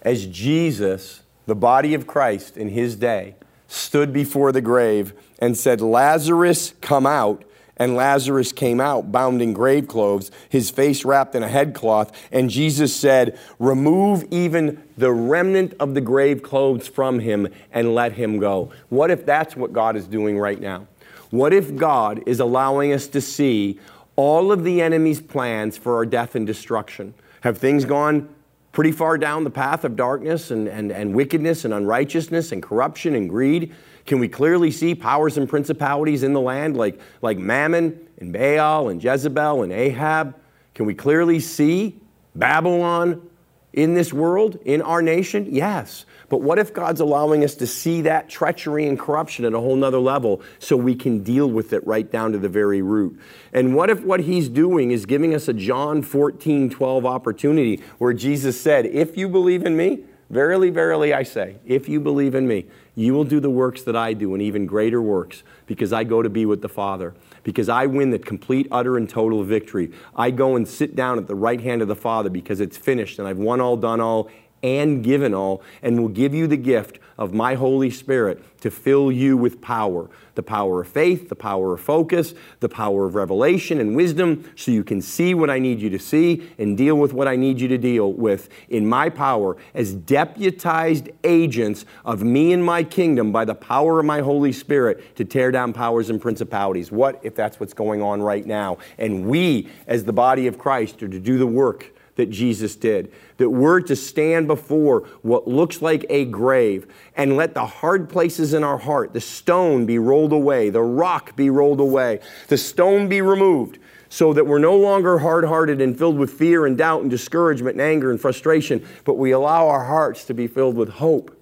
as 0.02 0.26
Jesus, 0.26 1.22
the 1.46 1.54
body 1.54 1.94
of 1.94 2.06
Christ 2.06 2.56
in 2.56 2.70
his 2.70 2.96
day, 2.96 3.36
stood 3.68 4.12
before 4.12 4.52
the 4.52 4.60
grave 4.60 5.12
and 5.38 5.56
said, 5.56 5.80
Lazarus, 5.80 6.74
come 6.80 7.06
out, 7.06 7.44
and 7.76 7.96
Lazarus 7.96 8.52
came 8.52 8.80
out, 8.80 9.10
bound 9.10 9.40
in 9.40 9.52
grave 9.52 9.88
clothes, 9.88 10.30
his 10.48 10.70
face 10.70 11.04
wrapped 11.04 11.34
in 11.34 11.42
a 11.42 11.48
headcloth. 11.48 12.12
And 12.30 12.50
Jesus 12.50 12.94
said, 12.94 13.38
Remove 13.58 14.24
even 14.30 14.82
the 14.96 15.10
remnant 15.12 15.74
of 15.80 15.94
the 15.94 16.00
grave 16.00 16.42
clothes 16.42 16.86
from 16.86 17.20
him 17.20 17.48
and 17.72 17.94
let 17.94 18.12
him 18.12 18.38
go. 18.38 18.70
What 18.88 19.10
if 19.10 19.24
that's 19.24 19.56
what 19.56 19.72
God 19.72 19.96
is 19.96 20.06
doing 20.06 20.38
right 20.38 20.60
now? 20.60 20.86
What 21.30 21.52
if 21.52 21.74
God 21.74 22.22
is 22.26 22.40
allowing 22.40 22.92
us 22.92 23.06
to 23.08 23.20
see 23.20 23.80
all 24.16 24.52
of 24.52 24.64
the 24.64 24.82
enemy's 24.82 25.20
plans 25.20 25.78
for 25.78 25.96
our 25.96 26.04
death 26.04 26.34
and 26.34 26.46
destruction? 26.46 27.14
Have 27.42 27.58
things 27.58 27.84
gone 27.84 28.28
pretty 28.70 28.92
far 28.92 29.18
down 29.18 29.44
the 29.44 29.50
path 29.50 29.84
of 29.84 29.96
darkness 29.96 30.50
and, 30.50 30.68
and, 30.68 30.90
and 30.90 31.14
wickedness 31.14 31.64
and 31.64 31.74
unrighteousness 31.74 32.52
and 32.52 32.62
corruption 32.62 33.14
and 33.14 33.28
greed? 33.28 33.74
Can 34.06 34.18
we 34.18 34.28
clearly 34.28 34.70
see 34.70 34.94
powers 34.94 35.36
and 35.36 35.48
principalities 35.48 36.22
in 36.22 36.32
the 36.32 36.40
land 36.40 36.76
like, 36.76 37.00
like 37.20 37.38
Mammon 37.38 38.08
and 38.18 38.32
Baal 38.32 38.88
and 38.88 39.02
Jezebel 39.02 39.62
and 39.62 39.72
Ahab? 39.72 40.34
Can 40.74 40.86
we 40.86 40.94
clearly 40.94 41.40
see 41.40 42.00
Babylon 42.34 43.28
in 43.72 43.94
this 43.94 44.12
world, 44.12 44.58
in 44.64 44.80
our 44.80 45.02
nation? 45.02 45.46
Yes. 45.50 46.06
But 46.32 46.40
what 46.40 46.58
if 46.58 46.72
God's 46.72 47.02
allowing 47.02 47.44
us 47.44 47.54
to 47.56 47.66
see 47.66 48.00
that 48.00 48.30
treachery 48.30 48.86
and 48.88 48.98
corruption 48.98 49.44
at 49.44 49.52
a 49.52 49.60
whole 49.60 49.76
nother 49.76 49.98
level 49.98 50.40
so 50.58 50.78
we 50.78 50.94
can 50.94 51.22
deal 51.22 51.46
with 51.46 51.74
it 51.74 51.86
right 51.86 52.10
down 52.10 52.32
to 52.32 52.38
the 52.38 52.48
very 52.48 52.80
root? 52.80 53.20
And 53.52 53.74
what 53.74 53.90
if 53.90 54.02
what 54.02 54.20
He's 54.20 54.48
doing 54.48 54.92
is 54.92 55.04
giving 55.04 55.34
us 55.34 55.46
a 55.46 55.52
John 55.52 56.00
14, 56.00 56.70
12 56.70 57.04
opportunity 57.04 57.82
where 57.98 58.14
Jesus 58.14 58.58
said, 58.58 58.86
If 58.86 59.18
you 59.18 59.28
believe 59.28 59.66
in 59.66 59.76
me, 59.76 60.04
verily, 60.30 60.70
verily, 60.70 61.12
I 61.12 61.22
say, 61.22 61.56
if 61.66 61.86
you 61.86 62.00
believe 62.00 62.34
in 62.34 62.48
me, 62.48 62.64
you 62.94 63.12
will 63.12 63.24
do 63.24 63.38
the 63.38 63.50
works 63.50 63.82
that 63.82 63.94
I 63.94 64.14
do 64.14 64.32
and 64.32 64.42
even 64.42 64.64
greater 64.64 65.02
works 65.02 65.42
because 65.66 65.92
I 65.92 66.04
go 66.04 66.22
to 66.22 66.30
be 66.30 66.46
with 66.46 66.62
the 66.62 66.68
Father 66.70 67.14
because 67.42 67.68
I 67.68 67.86
win 67.86 68.10
the 68.10 68.18
complete, 68.18 68.68
utter, 68.70 68.96
and 68.96 69.08
total 69.08 69.44
victory. 69.44 69.92
I 70.16 70.30
go 70.30 70.56
and 70.56 70.66
sit 70.66 70.94
down 70.96 71.18
at 71.18 71.26
the 71.26 71.34
right 71.34 71.60
hand 71.60 71.82
of 71.82 71.88
the 71.88 71.96
Father 71.96 72.30
because 72.30 72.60
it's 72.60 72.76
finished 72.76 73.18
and 73.18 73.28
I've 73.28 73.38
won 73.38 73.60
all, 73.60 73.76
done 73.76 74.00
all, 74.00 74.30
and 74.62 75.02
given 75.02 75.34
all, 75.34 75.62
and 75.82 76.00
will 76.00 76.08
give 76.08 76.34
you 76.34 76.46
the 76.46 76.56
gift 76.56 76.98
of 77.18 77.32
my 77.32 77.54
Holy 77.54 77.90
Spirit 77.90 78.42
to 78.60 78.70
fill 78.70 79.12
you 79.12 79.36
with 79.36 79.60
power 79.60 80.08
the 80.34 80.42
power 80.42 80.80
of 80.80 80.88
faith, 80.88 81.28
the 81.28 81.36
power 81.36 81.74
of 81.74 81.80
focus, 81.80 82.34
the 82.60 82.68
power 82.68 83.04
of 83.04 83.14
revelation 83.14 83.80
and 83.80 83.94
wisdom, 83.94 84.50
so 84.56 84.70
you 84.70 84.84
can 84.84 85.02
see 85.02 85.34
what 85.34 85.50
I 85.50 85.58
need 85.58 85.80
you 85.80 85.90
to 85.90 85.98
see 85.98 86.48
and 86.58 86.76
deal 86.76 86.96
with 86.96 87.12
what 87.12 87.28
I 87.28 87.36
need 87.36 87.60
you 87.60 87.68
to 87.68 87.78
deal 87.78 88.12
with 88.12 88.48
in 88.68 88.86
my 88.86 89.08
power 89.10 89.56
as 89.74 89.94
deputized 89.94 91.10
agents 91.24 91.84
of 92.04 92.22
me 92.22 92.52
and 92.52 92.64
my 92.64 92.82
kingdom 92.82 93.32
by 93.32 93.44
the 93.44 93.54
power 93.54 94.00
of 94.00 94.06
my 94.06 94.20
Holy 94.20 94.52
Spirit 94.52 95.16
to 95.16 95.24
tear 95.24 95.50
down 95.50 95.72
powers 95.72 96.08
and 96.08 96.20
principalities. 96.20 96.90
What 96.90 97.20
if 97.22 97.34
that's 97.34 97.60
what's 97.60 97.74
going 97.74 98.00
on 98.00 98.22
right 98.22 98.46
now? 98.46 98.78
And 98.98 99.26
we, 99.26 99.68
as 99.86 100.04
the 100.04 100.12
body 100.12 100.46
of 100.46 100.58
Christ, 100.58 101.02
are 101.02 101.08
to 101.08 101.20
do 101.20 101.38
the 101.38 101.46
work 101.46 101.92
that 102.22 102.30
Jesus 102.30 102.76
did. 102.76 103.12
That 103.38 103.50
we're 103.50 103.80
to 103.80 103.96
stand 103.96 104.46
before 104.46 105.00
what 105.22 105.48
looks 105.48 105.82
like 105.82 106.06
a 106.08 106.24
grave 106.24 106.86
and 107.16 107.36
let 107.36 107.52
the 107.52 107.66
hard 107.66 108.08
places 108.08 108.54
in 108.54 108.62
our 108.62 108.78
heart, 108.78 109.12
the 109.12 109.20
stone 109.20 109.86
be 109.86 109.98
rolled 109.98 110.32
away, 110.32 110.70
the 110.70 110.82
rock 110.82 111.34
be 111.34 111.50
rolled 111.50 111.80
away, 111.80 112.20
the 112.46 112.56
stone 112.56 113.08
be 113.08 113.20
removed, 113.20 113.80
so 114.08 114.32
that 114.32 114.46
we're 114.46 114.60
no 114.60 114.76
longer 114.76 115.18
hard 115.18 115.44
hearted 115.44 115.80
and 115.80 115.98
filled 115.98 116.16
with 116.16 116.30
fear 116.30 116.64
and 116.64 116.78
doubt 116.78 117.02
and 117.02 117.10
discouragement 117.10 117.74
and 117.74 117.82
anger 117.82 118.12
and 118.12 118.20
frustration, 118.20 118.86
but 119.04 119.14
we 119.14 119.32
allow 119.32 119.66
our 119.66 119.84
hearts 119.84 120.24
to 120.26 120.34
be 120.34 120.46
filled 120.46 120.76
with 120.76 120.90
hope 120.90 121.36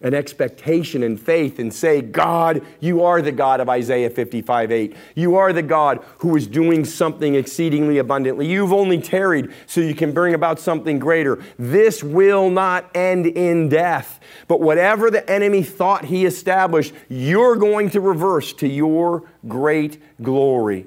an 0.00 0.14
expectation 0.14 1.02
and 1.02 1.20
faith 1.20 1.58
and 1.58 1.74
say, 1.74 2.00
God, 2.00 2.64
you 2.78 3.02
are 3.02 3.20
the 3.20 3.32
God 3.32 3.60
of 3.60 3.68
Isaiah 3.68 4.10
55 4.10 4.70
8. 4.70 4.96
You 5.16 5.36
are 5.36 5.52
the 5.52 5.62
God 5.62 6.04
who 6.18 6.36
is 6.36 6.46
doing 6.46 6.84
something 6.84 7.34
exceedingly 7.34 7.98
abundantly. 7.98 8.46
You've 8.46 8.72
only 8.72 9.00
tarried 9.00 9.52
so 9.66 9.80
you 9.80 9.94
can 9.94 10.12
bring 10.12 10.34
about 10.34 10.60
something 10.60 10.98
greater. 10.98 11.42
This 11.58 12.02
will 12.02 12.48
not 12.48 12.88
end 12.94 13.26
in 13.26 13.68
death. 13.68 14.20
But 14.46 14.60
whatever 14.60 15.10
the 15.10 15.28
enemy 15.28 15.64
thought 15.64 16.04
he 16.04 16.26
established, 16.26 16.94
you're 17.08 17.56
going 17.56 17.90
to 17.90 18.00
reverse 18.00 18.52
to 18.54 18.68
your 18.68 19.24
great 19.48 20.00
glory. 20.22 20.86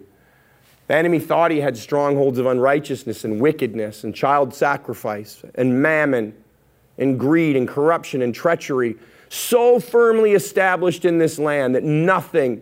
The 0.88 0.96
enemy 0.96 1.20
thought 1.20 1.52
he 1.52 1.60
had 1.60 1.78
strongholds 1.78 2.38
of 2.38 2.46
unrighteousness 2.46 3.24
and 3.24 3.42
wickedness 3.42 4.04
and 4.04 4.16
child 4.16 4.54
sacrifice 4.54 5.44
and 5.56 5.82
mammon 5.82 6.34
and 7.02 7.20
greed 7.20 7.58
and 7.58 7.68
corruption 7.68 8.22
and 8.22 8.34
treachery 8.34 8.96
so 9.28 9.80
firmly 9.80 10.34
established 10.34 11.04
in 11.04 11.18
this 11.18 11.40
land 11.40 11.76
that 11.76 11.84
nothing 11.84 12.62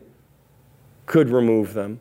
could 1.06 1.30
remove 1.30 1.74
them 1.74 2.00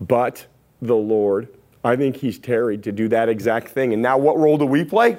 but 0.00 0.46
the 0.80 0.96
Lord. 0.96 1.48
I 1.84 1.96
think 1.96 2.16
He's 2.16 2.38
tarried 2.38 2.82
to 2.84 2.92
do 2.92 3.08
that 3.08 3.28
exact 3.28 3.68
thing. 3.68 3.92
And 3.92 4.02
now, 4.02 4.18
what 4.18 4.38
role 4.38 4.58
do 4.58 4.66
we 4.66 4.84
play? 4.84 5.18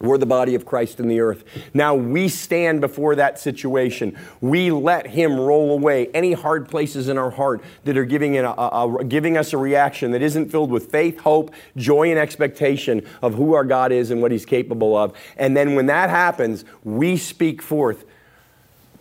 We're 0.00 0.18
the 0.18 0.26
body 0.26 0.54
of 0.54 0.66
Christ 0.66 0.98
in 0.98 1.08
the 1.08 1.20
earth. 1.20 1.44
Now 1.72 1.94
we 1.94 2.28
stand 2.28 2.80
before 2.80 3.14
that 3.14 3.38
situation. 3.38 4.18
We 4.40 4.70
let 4.70 5.06
Him 5.06 5.38
roll 5.38 5.72
away 5.72 6.08
any 6.08 6.32
hard 6.32 6.68
places 6.68 7.08
in 7.08 7.16
our 7.16 7.30
heart 7.30 7.62
that 7.84 7.96
are 7.96 8.04
giving, 8.04 8.36
a, 8.36 8.44
a, 8.44 8.96
a, 8.96 9.04
giving 9.04 9.36
us 9.36 9.52
a 9.52 9.58
reaction 9.58 10.10
that 10.10 10.22
isn't 10.22 10.50
filled 10.50 10.70
with 10.70 10.90
faith, 10.90 11.20
hope, 11.20 11.54
joy, 11.76 12.10
and 12.10 12.18
expectation 12.18 13.06
of 13.22 13.34
who 13.34 13.54
our 13.54 13.64
God 13.64 13.92
is 13.92 14.10
and 14.10 14.20
what 14.20 14.32
He's 14.32 14.46
capable 14.46 14.96
of. 14.96 15.16
And 15.36 15.56
then 15.56 15.74
when 15.74 15.86
that 15.86 16.10
happens, 16.10 16.64
we 16.82 17.16
speak 17.16 17.62
forth 17.62 18.04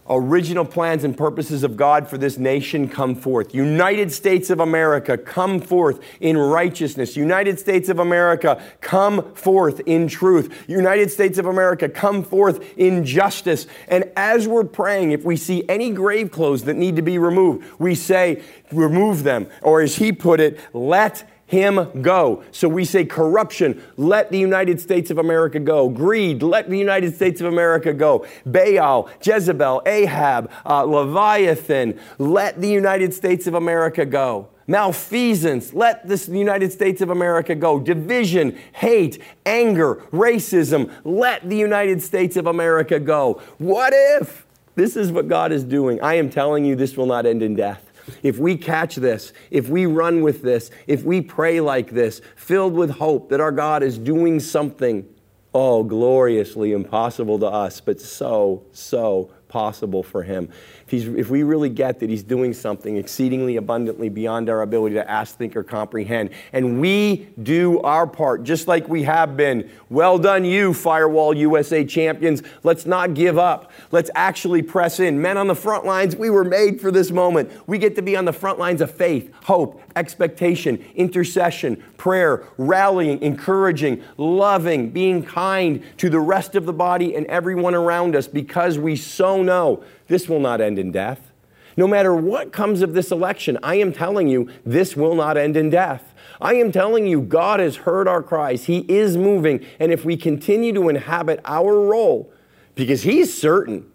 original 0.10 0.66
plans 0.66 1.04
and 1.04 1.18
purposes 1.18 1.64
of 1.64 1.78
God 1.78 2.08
for 2.08 2.18
this 2.18 2.38
nation 2.38 2.90
come 2.90 3.16
forth. 3.16 3.54
United 3.54 4.12
States 4.12 4.50
of 4.50 4.60
America, 4.60 5.18
come 5.18 5.60
forth 5.60 6.00
in 6.20 6.38
righteousness. 6.38 7.16
United 7.16 7.60
States 7.60 7.90
of 7.90 8.00
America, 8.00 8.62
come 8.82 9.34
forth 9.34 9.80
in 9.86 10.08
truth. 10.08 10.66
United 10.68 11.12
States 11.12 11.38
of 11.38 11.46
America, 11.46 11.88
come 11.88 12.24
forth 12.24 12.78
in 12.78 13.06
justice. 13.06 13.68
And 13.88 14.12
as 14.16 14.48
we're 14.48 14.64
praying, 14.64 15.12
if 15.12 15.24
we 15.24 15.38
see 15.38 15.64
any 15.70 15.92
grave 15.92 16.32
clothes 16.32 16.64
that 16.66 16.76
need 16.76 16.96
to 16.98 17.02
be 17.02 17.18
removed, 17.18 17.66
we 17.80 17.96
say, 17.96 18.42
remove 18.72 19.24
them. 19.24 19.48
Or 19.62 19.82
as 19.82 19.96
he 19.96 20.12
put 20.12 20.40
it, 20.40 20.60
let 20.74 21.30
him 21.54 22.02
go. 22.02 22.44
So 22.52 22.68
we 22.68 22.84
say 22.84 23.06
corruption, 23.06 23.82
let 23.96 24.32
the 24.32 24.40
United 24.40 24.82
States 24.82 25.12
of 25.12 25.20
America 25.20 25.60
go. 25.60 25.88
Greed, 25.88 26.42
let 26.42 26.70
the 26.70 26.78
United 26.78 27.16
States 27.16 27.40
of 27.40 27.48
America 27.48 27.94
go. 27.94 28.26
Baal, 28.46 29.10
Jezebel, 29.24 29.84
Ahab, 29.86 30.52
uh, 30.66 30.84
Leviathan, 30.84 32.00
let 32.18 32.60
the 32.60 32.68
United 32.68 33.14
States 33.14 33.46
of 33.48 33.54
America 33.54 34.06
go. 34.06 34.50
Malfeasance, 34.66 35.74
let 35.74 36.08
the 36.08 36.18
United 36.38 36.72
States 36.72 37.02
of 37.02 37.10
America 37.10 37.54
go. 37.54 37.80
Division, 37.80 38.58
hate, 38.74 39.22
anger, 39.46 39.96
racism, 40.12 40.92
let 41.04 41.48
the 41.48 41.58
United 41.58 42.02
States 42.02 42.36
of 42.36 42.48
America 42.48 43.00
go. 43.00 43.42
What 43.58 43.94
if? 43.94 44.48
This 44.76 44.96
is 44.96 45.12
what 45.12 45.28
God 45.28 45.52
is 45.52 45.64
doing. 45.64 46.02
I 46.02 46.16
am 46.16 46.30
telling 46.30 46.66
you, 46.66 46.76
this 46.76 46.98
will 46.98 47.06
not 47.06 47.26
end 47.26 47.44
in 47.44 47.56
death. 47.56 47.83
If 48.22 48.38
we 48.38 48.58
catch 48.58 48.96
this, 48.96 49.34
if 49.52 49.70
we 49.70 49.86
run 49.86 50.22
with 50.22 50.42
this, 50.42 50.72
if 50.88 51.04
we 51.04 51.22
pray 51.22 51.62
like 51.62 51.92
this, 51.92 52.22
filled 52.36 52.74
with 52.74 52.90
hope 52.90 53.30
that 53.30 53.40
our 53.40 53.52
God 53.52 53.84
is 53.84 53.98
doing 53.98 54.40
something, 54.40 55.08
oh, 55.54 55.84
gloriously 55.84 56.72
impossible 56.72 57.40
to 57.40 57.48
us, 57.48 57.80
but 57.82 58.02
so, 58.02 58.64
so 58.72 59.32
possible 59.48 60.04
for 60.04 60.24
him. 60.24 60.50
If, 60.86 60.92
he's, 60.92 61.08
if 61.08 61.30
we 61.30 61.44
really 61.44 61.70
get 61.70 62.00
that 62.00 62.10
he's 62.10 62.24
doing 62.24 62.54
something 62.54 62.98
exceedingly 62.98 63.56
abundantly 63.56 64.10
beyond 64.10 64.50
our 64.50 64.62
ability 64.62 64.96
to 64.96 65.10
ask, 65.10 65.38
think, 65.38 65.56
or 65.56 65.64
comprehend, 65.64 66.32
and 66.52 66.82
we 66.82 67.28
do 67.42 67.80
our 67.82 68.06
part 68.06 68.44
just 68.44 68.68
like 68.68 68.88
we 68.90 69.04
have 69.04 69.38
been, 69.38 69.70
well 69.90 70.18
done, 70.18 70.44
you, 70.44 70.74
Firewall 70.74 71.34
USA 71.36 71.86
champions. 71.86 72.44
Let's 72.64 72.86
not 72.86 73.14
give 73.14 73.38
up. 73.38 73.72
Let's 73.92 74.10
actually 74.16 74.62
press 74.62 75.00
in. 75.00 75.22
Men 75.22 75.38
on 75.38 75.48
the 75.48 75.56
front 75.56 75.86
lines, 75.86 76.16
we 76.16 76.30
were 76.30 76.44
made 76.44 76.82
for 76.82 76.92
this 76.92 77.12
moment. 77.12 77.52
We 77.68 77.78
get 77.78 77.96
to 77.96 78.02
be 78.02 78.16
on 78.16 78.26
the 78.26 78.34
front 78.34 78.60
lines 78.60 78.82
of 78.82 78.92
faith, 78.92 79.34
hope, 79.44 79.82
expectation, 79.96 80.84
intercession, 80.96 81.82
prayer, 81.98 82.44
rallying, 82.58 83.22
encouraging, 83.22 84.04
loving, 84.18 84.90
being 84.90 85.24
kind 85.24 85.84
to 85.98 86.10
the 86.10 86.20
rest 86.20 86.56
of 86.56 86.66
the 86.66 86.74
body 86.74 87.16
and 87.16 87.26
everyone 87.28 87.76
around 87.76 88.16
us 88.16 88.28
because 88.28 88.78
we 88.78 88.96
so 88.96 89.42
know 89.42 89.84
this 90.08 90.28
will 90.28 90.40
not 90.40 90.62
end 90.62 90.80
in 90.80 90.92
death. 90.92 91.32
No 91.76 91.88
matter 91.88 92.14
what 92.14 92.52
comes 92.52 92.82
of 92.82 92.94
this 92.94 93.12
election, 93.12 93.58
I 93.64 93.76
am 93.76 93.94
telling 93.94 94.28
you, 94.28 94.50
this 94.66 94.96
will 94.96 95.16
not 95.16 95.38
end 95.38 95.58
in 95.58 95.70
death. 95.70 96.14
I 96.40 96.56
am 96.56 96.72
telling 96.72 97.08
you, 97.08 97.22
God 97.22 97.60
has 97.60 97.78
heard 97.78 98.08
our 98.08 98.22
cries. 98.22 98.66
He 98.66 98.80
is 98.90 99.18
moving. 99.18 99.66
And 99.80 99.92
if 99.92 100.06
we 100.06 100.18
continue 100.18 100.74
to 100.74 100.90
inhabit 100.90 101.40
our 101.46 101.74
role, 101.74 102.32
because 102.76 103.04
He's 103.04 103.36
certain, 103.36 103.90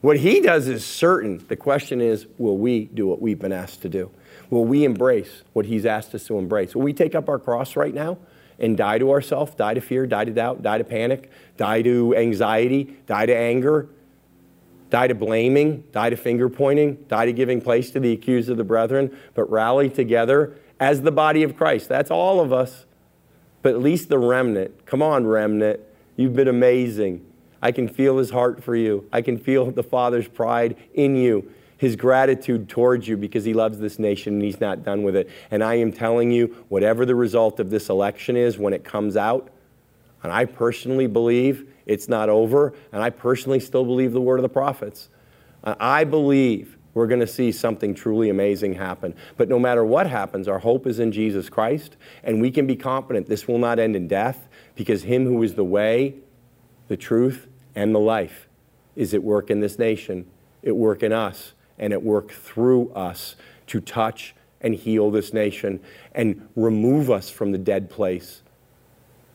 what 0.00 0.18
He 0.18 0.40
does 0.40 0.68
is 0.68 0.84
certain. 0.84 1.44
The 1.48 1.56
question 1.56 2.00
is, 2.00 2.26
will 2.38 2.58
we 2.58 2.86
do 2.86 3.06
what 3.06 3.22
we've 3.22 3.38
been 3.38 3.52
asked 3.52 3.82
to 3.82 3.88
do? 3.88 4.10
Will 4.50 4.64
we 4.64 4.84
embrace 4.84 5.42
what 5.54 5.66
He's 5.66 5.86
asked 5.86 6.14
us 6.14 6.26
to 6.26 6.38
embrace? 6.38 6.74
Will 6.74 6.82
we 6.82 6.92
take 6.92 7.14
up 7.14 7.28
our 7.28 7.38
cross 7.38 7.76
right 7.76 7.94
now 7.94 8.18
and 8.58 8.76
die 8.76 8.98
to 8.98 9.10
ourselves, 9.10 9.54
die 9.54 9.74
to 9.74 9.80
fear, 9.80 10.06
die 10.06 10.24
to 10.24 10.32
doubt, 10.32 10.62
die 10.62 10.78
to 10.78 10.84
panic, 10.84 11.30
die 11.56 11.82
to 11.82 12.14
anxiety, 12.14 12.96
die 13.06 13.26
to 13.26 13.34
anger, 13.34 13.88
die 14.92 15.06
to 15.06 15.14
blaming, 15.14 15.82
die 15.90 16.10
to 16.10 16.16
finger 16.16 16.50
pointing, 16.50 17.02
die 17.08 17.24
to 17.24 17.32
giving 17.32 17.62
place 17.62 17.90
to 17.90 17.98
the 17.98 18.12
accused 18.12 18.50
of 18.50 18.58
the 18.58 18.64
brethren, 18.64 19.16
but 19.32 19.50
rally 19.50 19.88
together 19.88 20.54
as 20.78 21.00
the 21.00 21.10
body 21.10 21.42
of 21.42 21.56
Christ? 21.56 21.88
That's 21.88 22.10
all 22.10 22.40
of 22.40 22.52
us, 22.52 22.84
but 23.62 23.72
at 23.72 23.80
least 23.80 24.10
the 24.10 24.18
remnant. 24.18 24.84
Come 24.84 25.00
on, 25.00 25.26
remnant. 25.26 25.80
You've 26.14 26.36
been 26.36 26.46
amazing. 26.46 27.24
I 27.62 27.72
can 27.72 27.88
feel 27.88 28.18
his 28.18 28.30
heart 28.30 28.62
for 28.62 28.76
you. 28.76 29.08
I 29.10 29.22
can 29.22 29.38
feel 29.38 29.70
the 29.70 29.82
Father's 29.82 30.28
pride 30.28 30.76
in 30.92 31.16
you 31.16 31.50
his 31.78 31.96
gratitude 31.96 32.68
towards 32.68 33.08
you 33.08 33.16
because 33.16 33.44
he 33.44 33.54
loves 33.54 33.78
this 33.80 33.98
nation 33.98 34.34
and 34.34 34.42
he's 34.42 34.60
not 34.60 34.84
done 34.84 35.02
with 35.02 35.16
it. 35.16 35.28
And 35.50 35.64
I 35.64 35.74
am 35.76 35.90
telling 35.90 36.30
you, 36.30 36.64
whatever 36.68 37.04
the 37.04 37.16
result 37.16 37.58
of 37.58 37.70
this 37.70 37.88
election 37.88 38.36
is 38.36 38.56
when 38.56 38.72
it 38.72 38.84
comes 38.84 39.16
out, 39.16 39.48
and 40.22 40.30
I 40.30 40.44
personally 40.44 41.08
believe 41.08 41.71
it's 41.86 42.08
not 42.08 42.28
over, 42.28 42.74
and 42.92 43.02
I 43.02 43.10
personally 43.10 43.60
still 43.60 43.84
believe 43.84 44.12
the 44.12 44.20
word 44.20 44.38
of 44.38 44.42
the 44.42 44.48
prophets. 44.48 45.08
I 45.64 46.04
believe 46.04 46.76
we're 46.94 47.06
going 47.06 47.20
to 47.20 47.26
see 47.26 47.52
something 47.52 47.94
truly 47.94 48.28
amazing 48.28 48.74
happen. 48.74 49.14
But 49.36 49.48
no 49.48 49.58
matter 49.58 49.84
what 49.84 50.06
happens, 50.06 50.48
our 50.48 50.58
hope 50.58 50.86
is 50.86 50.98
in 50.98 51.12
Jesus 51.12 51.48
Christ, 51.48 51.96
and 52.22 52.40
we 52.40 52.50
can 52.50 52.66
be 52.66 52.76
confident 52.76 53.28
this 53.28 53.48
will 53.48 53.58
not 53.58 53.78
end 53.78 53.96
in 53.96 54.08
death 54.08 54.48
because 54.74 55.04
Him 55.04 55.24
who 55.24 55.42
is 55.42 55.54
the 55.54 55.64
way, 55.64 56.16
the 56.88 56.96
truth, 56.96 57.48
and 57.74 57.94
the 57.94 58.00
life 58.00 58.48
is 58.96 59.14
at 59.14 59.22
work 59.22 59.50
in 59.50 59.60
this 59.60 59.78
nation, 59.78 60.26
at 60.66 60.76
work 60.76 61.02
in 61.02 61.12
us 61.12 61.54
and 61.78 61.92
at 61.92 62.02
work 62.02 62.30
through 62.30 62.90
us 62.92 63.36
to 63.66 63.80
touch 63.80 64.34
and 64.60 64.74
heal 64.74 65.10
this 65.10 65.32
nation 65.32 65.80
and 66.14 66.48
remove 66.54 67.10
us 67.10 67.30
from 67.30 67.52
the 67.52 67.58
dead 67.58 67.90
place 67.90 68.41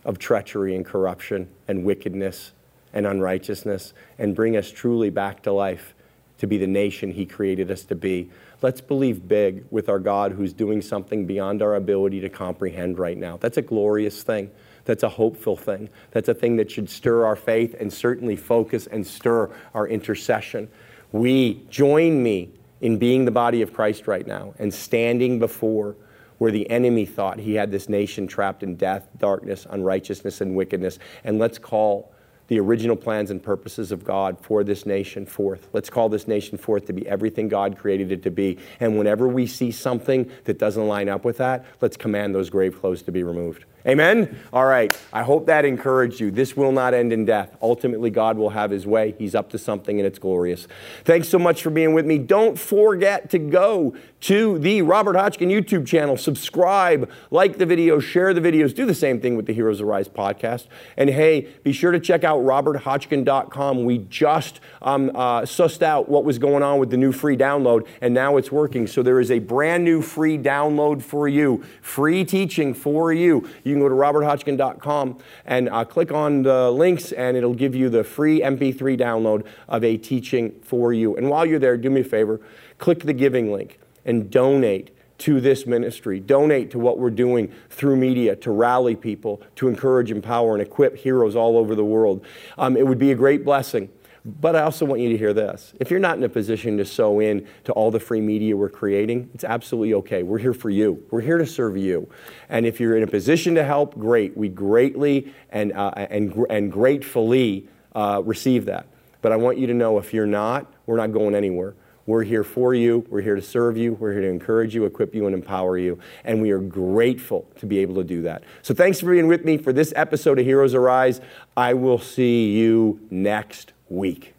of 0.07 0.17
treachery 0.17 0.75
and 0.75 0.83
corruption 0.83 1.47
and 1.67 1.83
wickedness 1.83 2.53
and 2.93 3.05
unrighteousness 3.05 3.93
and 4.17 4.35
bring 4.35 4.57
us 4.57 4.71
truly 4.71 5.11
back 5.11 5.43
to 5.43 5.51
life 5.51 5.93
to 6.39 6.47
be 6.47 6.57
the 6.57 6.67
nation 6.67 7.11
He 7.11 7.27
created 7.27 7.69
us 7.69 7.83
to 7.83 7.95
be. 7.95 8.31
Let's 8.63 8.81
believe 8.81 9.27
big 9.27 9.65
with 9.69 9.89
our 9.89 9.99
God 9.99 10.31
who's 10.31 10.53
doing 10.53 10.81
something 10.81 11.27
beyond 11.27 11.61
our 11.61 11.75
ability 11.75 12.21
to 12.21 12.29
comprehend 12.29 12.97
right 12.97 13.17
now. 13.17 13.37
That's 13.37 13.57
a 13.57 13.61
glorious 13.61 14.23
thing. 14.23 14.49
That's 14.85 15.03
a 15.03 15.09
hopeful 15.09 15.55
thing. 15.55 15.89
That's 16.09 16.29
a 16.29 16.33
thing 16.33 16.55
that 16.55 16.71
should 16.71 16.89
stir 16.89 17.25
our 17.25 17.35
faith 17.35 17.75
and 17.79 17.93
certainly 17.93 18.35
focus 18.35 18.87
and 18.87 19.05
stir 19.05 19.51
our 19.75 19.87
intercession 19.87 20.69
we 21.11 21.65
join 21.69 22.21
me 22.21 22.49
in 22.81 22.97
being 22.97 23.25
the 23.25 23.31
body 23.31 23.61
of 23.61 23.73
Christ 23.73 24.07
right 24.07 24.25
now 24.25 24.53
and 24.59 24.73
standing 24.73 25.39
before 25.39 25.95
where 26.37 26.51
the 26.51 26.69
enemy 26.69 27.05
thought 27.05 27.39
he 27.39 27.55
had 27.55 27.71
this 27.71 27.89
nation 27.89 28.27
trapped 28.27 28.63
in 28.63 28.75
death, 28.75 29.07
darkness, 29.17 29.65
unrighteousness, 29.69 30.41
and 30.41 30.55
wickedness. 30.55 30.99
And 31.23 31.39
let's 31.39 31.57
call 31.57 32.11
the 32.47 32.59
original 32.59 32.95
plans 32.95 33.29
and 33.29 33.43
purposes 33.43 33.91
of 33.91 34.03
God 34.03 34.39
for 34.39 34.63
this 34.63 34.85
nation 34.85 35.25
forth. 35.25 35.67
Let's 35.73 35.89
call 35.89 36.09
this 36.09 36.27
nation 36.27 36.57
forth 36.57 36.85
to 36.85 36.93
be 36.93 37.07
everything 37.07 37.49
God 37.49 37.77
created 37.77 38.11
it 38.11 38.23
to 38.23 38.31
be. 38.31 38.57
And 38.79 38.97
whenever 38.97 39.27
we 39.27 39.47
see 39.47 39.71
something 39.71 40.31
that 40.45 40.57
doesn't 40.57 40.87
line 40.87 41.09
up 41.09 41.25
with 41.25 41.37
that, 41.37 41.65
let's 41.81 41.97
command 41.97 42.33
those 42.33 42.49
grave 42.49 42.79
clothes 42.79 43.01
to 43.03 43.11
be 43.11 43.23
removed. 43.23 43.65
Amen? 43.87 44.37
All 44.51 44.65
right. 44.65 44.97
I 45.13 45.23
hope 45.23 45.45
that 45.45 45.63
encouraged 45.63 46.19
you. 46.19 46.29
This 46.29 46.57
will 46.57 46.73
not 46.73 46.93
end 46.93 47.13
in 47.13 47.23
death. 47.23 47.55
Ultimately, 47.61 48.09
God 48.09 48.37
will 48.37 48.49
have 48.49 48.69
his 48.69 48.85
way. 48.85 49.15
He's 49.17 49.33
up 49.33 49.49
to 49.51 49.57
something 49.57 49.97
and 49.97 50.05
it's 50.05 50.19
glorious. 50.19 50.67
Thanks 51.05 51.29
so 51.29 51.39
much 51.39 51.61
for 51.61 51.69
being 51.69 51.93
with 51.93 52.05
me. 52.05 52.17
Don't 52.17 52.59
forget 52.59 53.29
to 53.29 53.39
go 53.39 53.95
to 54.19 54.57
the 54.59 54.81
Robert 54.81 55.15
Hotchkin 55.15 55.49
YouTube 55.49 55.85
channel. 55.85 56.17
Subscribe, 56.17 57.09
like 57.31 57.59
the 57.59 57.65
videos, 57.65 58.01
share 58.01 58.33
the 58.33 58.41
videos, 58.41 58.73
do 58.73 58.85
the 58.85 58.95
same 58.95 59.21
thing 59.21 59.37
with 59.37 59.45
the 59.45 59.53
Heroes 59.53 59.79
Arise 59.79 60.09
podcast. 60.09 60.65
And 60.97 61.09
hey, 61.09 61.41
be 61.63 61.71
sure 61.71 61.91
to 61.91 61.99
check 61.99 62.23
out 62.23 62.39
roberthotchkin.com. 62.39 63.85
We 63.85 63.99
just 63.99 64.59
um, 64.81 65.11
uh, 65.13 65.41
sussed 65.41 65.83
out 65.83 66.09
what 66.09 66.25
was 66.25 66.39
going 66.39 66.63
on 66.63 66.79
with 66.79 66.89
the 66.89 66.97
new 66.97 67.11
free 67.11 67.37
download, 67.37 67.87
and 68.01 68.13
now 68.13 68.37
it's 68.37 68.51
working. 68.51 68.87
So 68.87 69.03
there 69.03 69.19
is 69.19 69.31
a 69.31 69.39
brand 69.39 69.85
new 69.85 70.01
free 70.01 70.37
download 70.37 71.03
for 71.03 71.27
you, 71.27 71.63
free 71.81 72.25
teaching 72.25 72.73
for 72.73 73.13
you. 73.13 73.47
You 73.63 73.76
can 73.79 73.87
go 73.87 73.89
to 73.89 73.95
roberthotchkin.com 73.95 75.19
and 75.45 75.69
uh, 75.69 75.85
click 75.85 76.11
on 76.11 76.43
the 76.43 76.71
links, 76.71 77.11
and 77.11 77.37
it'll 77.37 77.53
give 77.53 77.75
you 77.75 77.89
the 77.89 78.03
free 78.03 78.41
MP3 78.41 78.99
download 78.99 79.45
of 79.67 79.83
a 79.83 79.97
teaching 79.97 80.59
for 80.61 80.93
you. 80.93 81.15
And 81.15 81.29
while 81.29 81.45
you're 81.45 81.59
there, 81.59 81.77
do 81.77 81.89
me 81.89 82.01
a 82.01 82.03
favor 82.03 82.41
click 82.77 82.99
the 82.99 83.13
giving 83.13 83.51
link 83.51 83.79
and 84.05 84.29
donate 84.29 84.91
to 85.19 85.41
this 85.41 85.65
ministry. 85.65 86.19
Donate 86.19 86.69
to 86.71 86.79
what 86.79 86.99
we're 86.99 87.09
doing 87.09 87.51
through 87.69 87.95
media 87.95 88.35
to 88.35 88.51
rally 88.51 88.95
people, 88.95 89.41
to 89.55 89.67
encourage, 89.67 90.11
empower, 90.11 90.53
and 90.53 90.61
equip 90.61 90.95
heroes 90.95 91.35
all 91.35 91.57
over 91.57 91.73
the 91.73 91.83
world. 91.83 92.23
Um, 92.57 92.77
it 92.77 92.85
would 92.85 92.99
be 92.99 93.11
a 93.11 93.15
great 93.15 93.43
blessing. 93.43 93.89
But 94.27 94.57
I 94.57 94.63
also 94.63 94.83
want 94.83 94.99
you 94.99 95.07
to 95.07 95.17
hear 95.17 95.33
this. 95.33 95.73
If 95.79 95.89
you're 95.89 96.01
not 96.01 96.17
in 96.17 96.23
a 96.25 96.29
position 96.29 96.77
to 96.79 96.85
sow 96.85 97.21
in 97.21 97.47
to 97.63 97.71
all 97.71 97.91
the 97.91 97.99
free 97.99 98.19
media 98.19 98.57
we're 98.57 98.67
creating, 98.67 99.29
it's 99.33 99.45
absolutely 99.45 99.93
okay. 99.93 100.21
We're 100.21 100.37
here 100.37 100.53
for 100.53 100.69
you. 100.69 101.01
We're 101.11 101.21
here 101.21 101.37
to 101.37 101.45
serve 101.45 101.77
you. 101.77 102.09
And 102.49 102.65
if 102.65 102.77
you're 102.81 102.97
in 102.97 103.03
a 103.03 103.07
position 103.07 103.55
to 103.55 103.63
help, 103.63 103.97
great. 103.97 104.35
We 104.35 104.49
greatly 104.49 105.33
and, 105.49 105.71
uh, 105.71 105.91
and, 105.95 106.45
and 106.49 106.69
gratefully 106.69 107.69
uh, 107.95 108.21
receive 108.25 108.65
that. 108.65 108.87
But 109.21 109.31
I 109.31 109.37
want 109.37 109.59
you 109.59 109.67
to 109.67 109.73
know 109.73 109.97
if 109.97 110.13
you're 110.13 110.27
not, 110.27 110.73
we're 110.87 110.97
not 110.97 111.13
going 111.13 111.33
anywhere. 111.33 111.75
We're 112.05 112.23
here 112.23 112.43
for 112.43 112.73
you. 112.73 113.05
We're 113.09 113.21
here 113.21 113.35
to 113.35 113.41
serve 113.41 113.77
you. 113.77 113.93
We're 113.93 114.11
here 114.11 114.21
to 114.21 114.29
encourage 114.29 114.75
you, 114.75 114.83
equip 114.83 115.15
you, 115.15 115.25
and 115.25 115.33
empower 115.33 115.77
you. 115.77 115.99
And 116.25 116.41
we 116.41 116.51
are 116.51 116.59
grateful 116.59 117.47
to 117.59 117.65
be 117.65 117.79
able 117.79 117.95
to 117.95 118.03
do 118.03 118.23
that. 118.23 118.43
So 118.61 118.73
thanks 118.73 118.99
for 118.99 119.11
being 119.11 119.27
with 119.27 119.45
me 119.45 119.57
for 119.57 119.71
this 119.71 119.93
episode 119.95 120.37
of 120.37 120.45
Heroes 120.45 120.73
Arise. 120.73 121.21
I 121.55 121.75
will 121.75 121.99
see 121.99 122.51
you 122.51 122.99
next 123.09 123.71
week. 123.89 124.33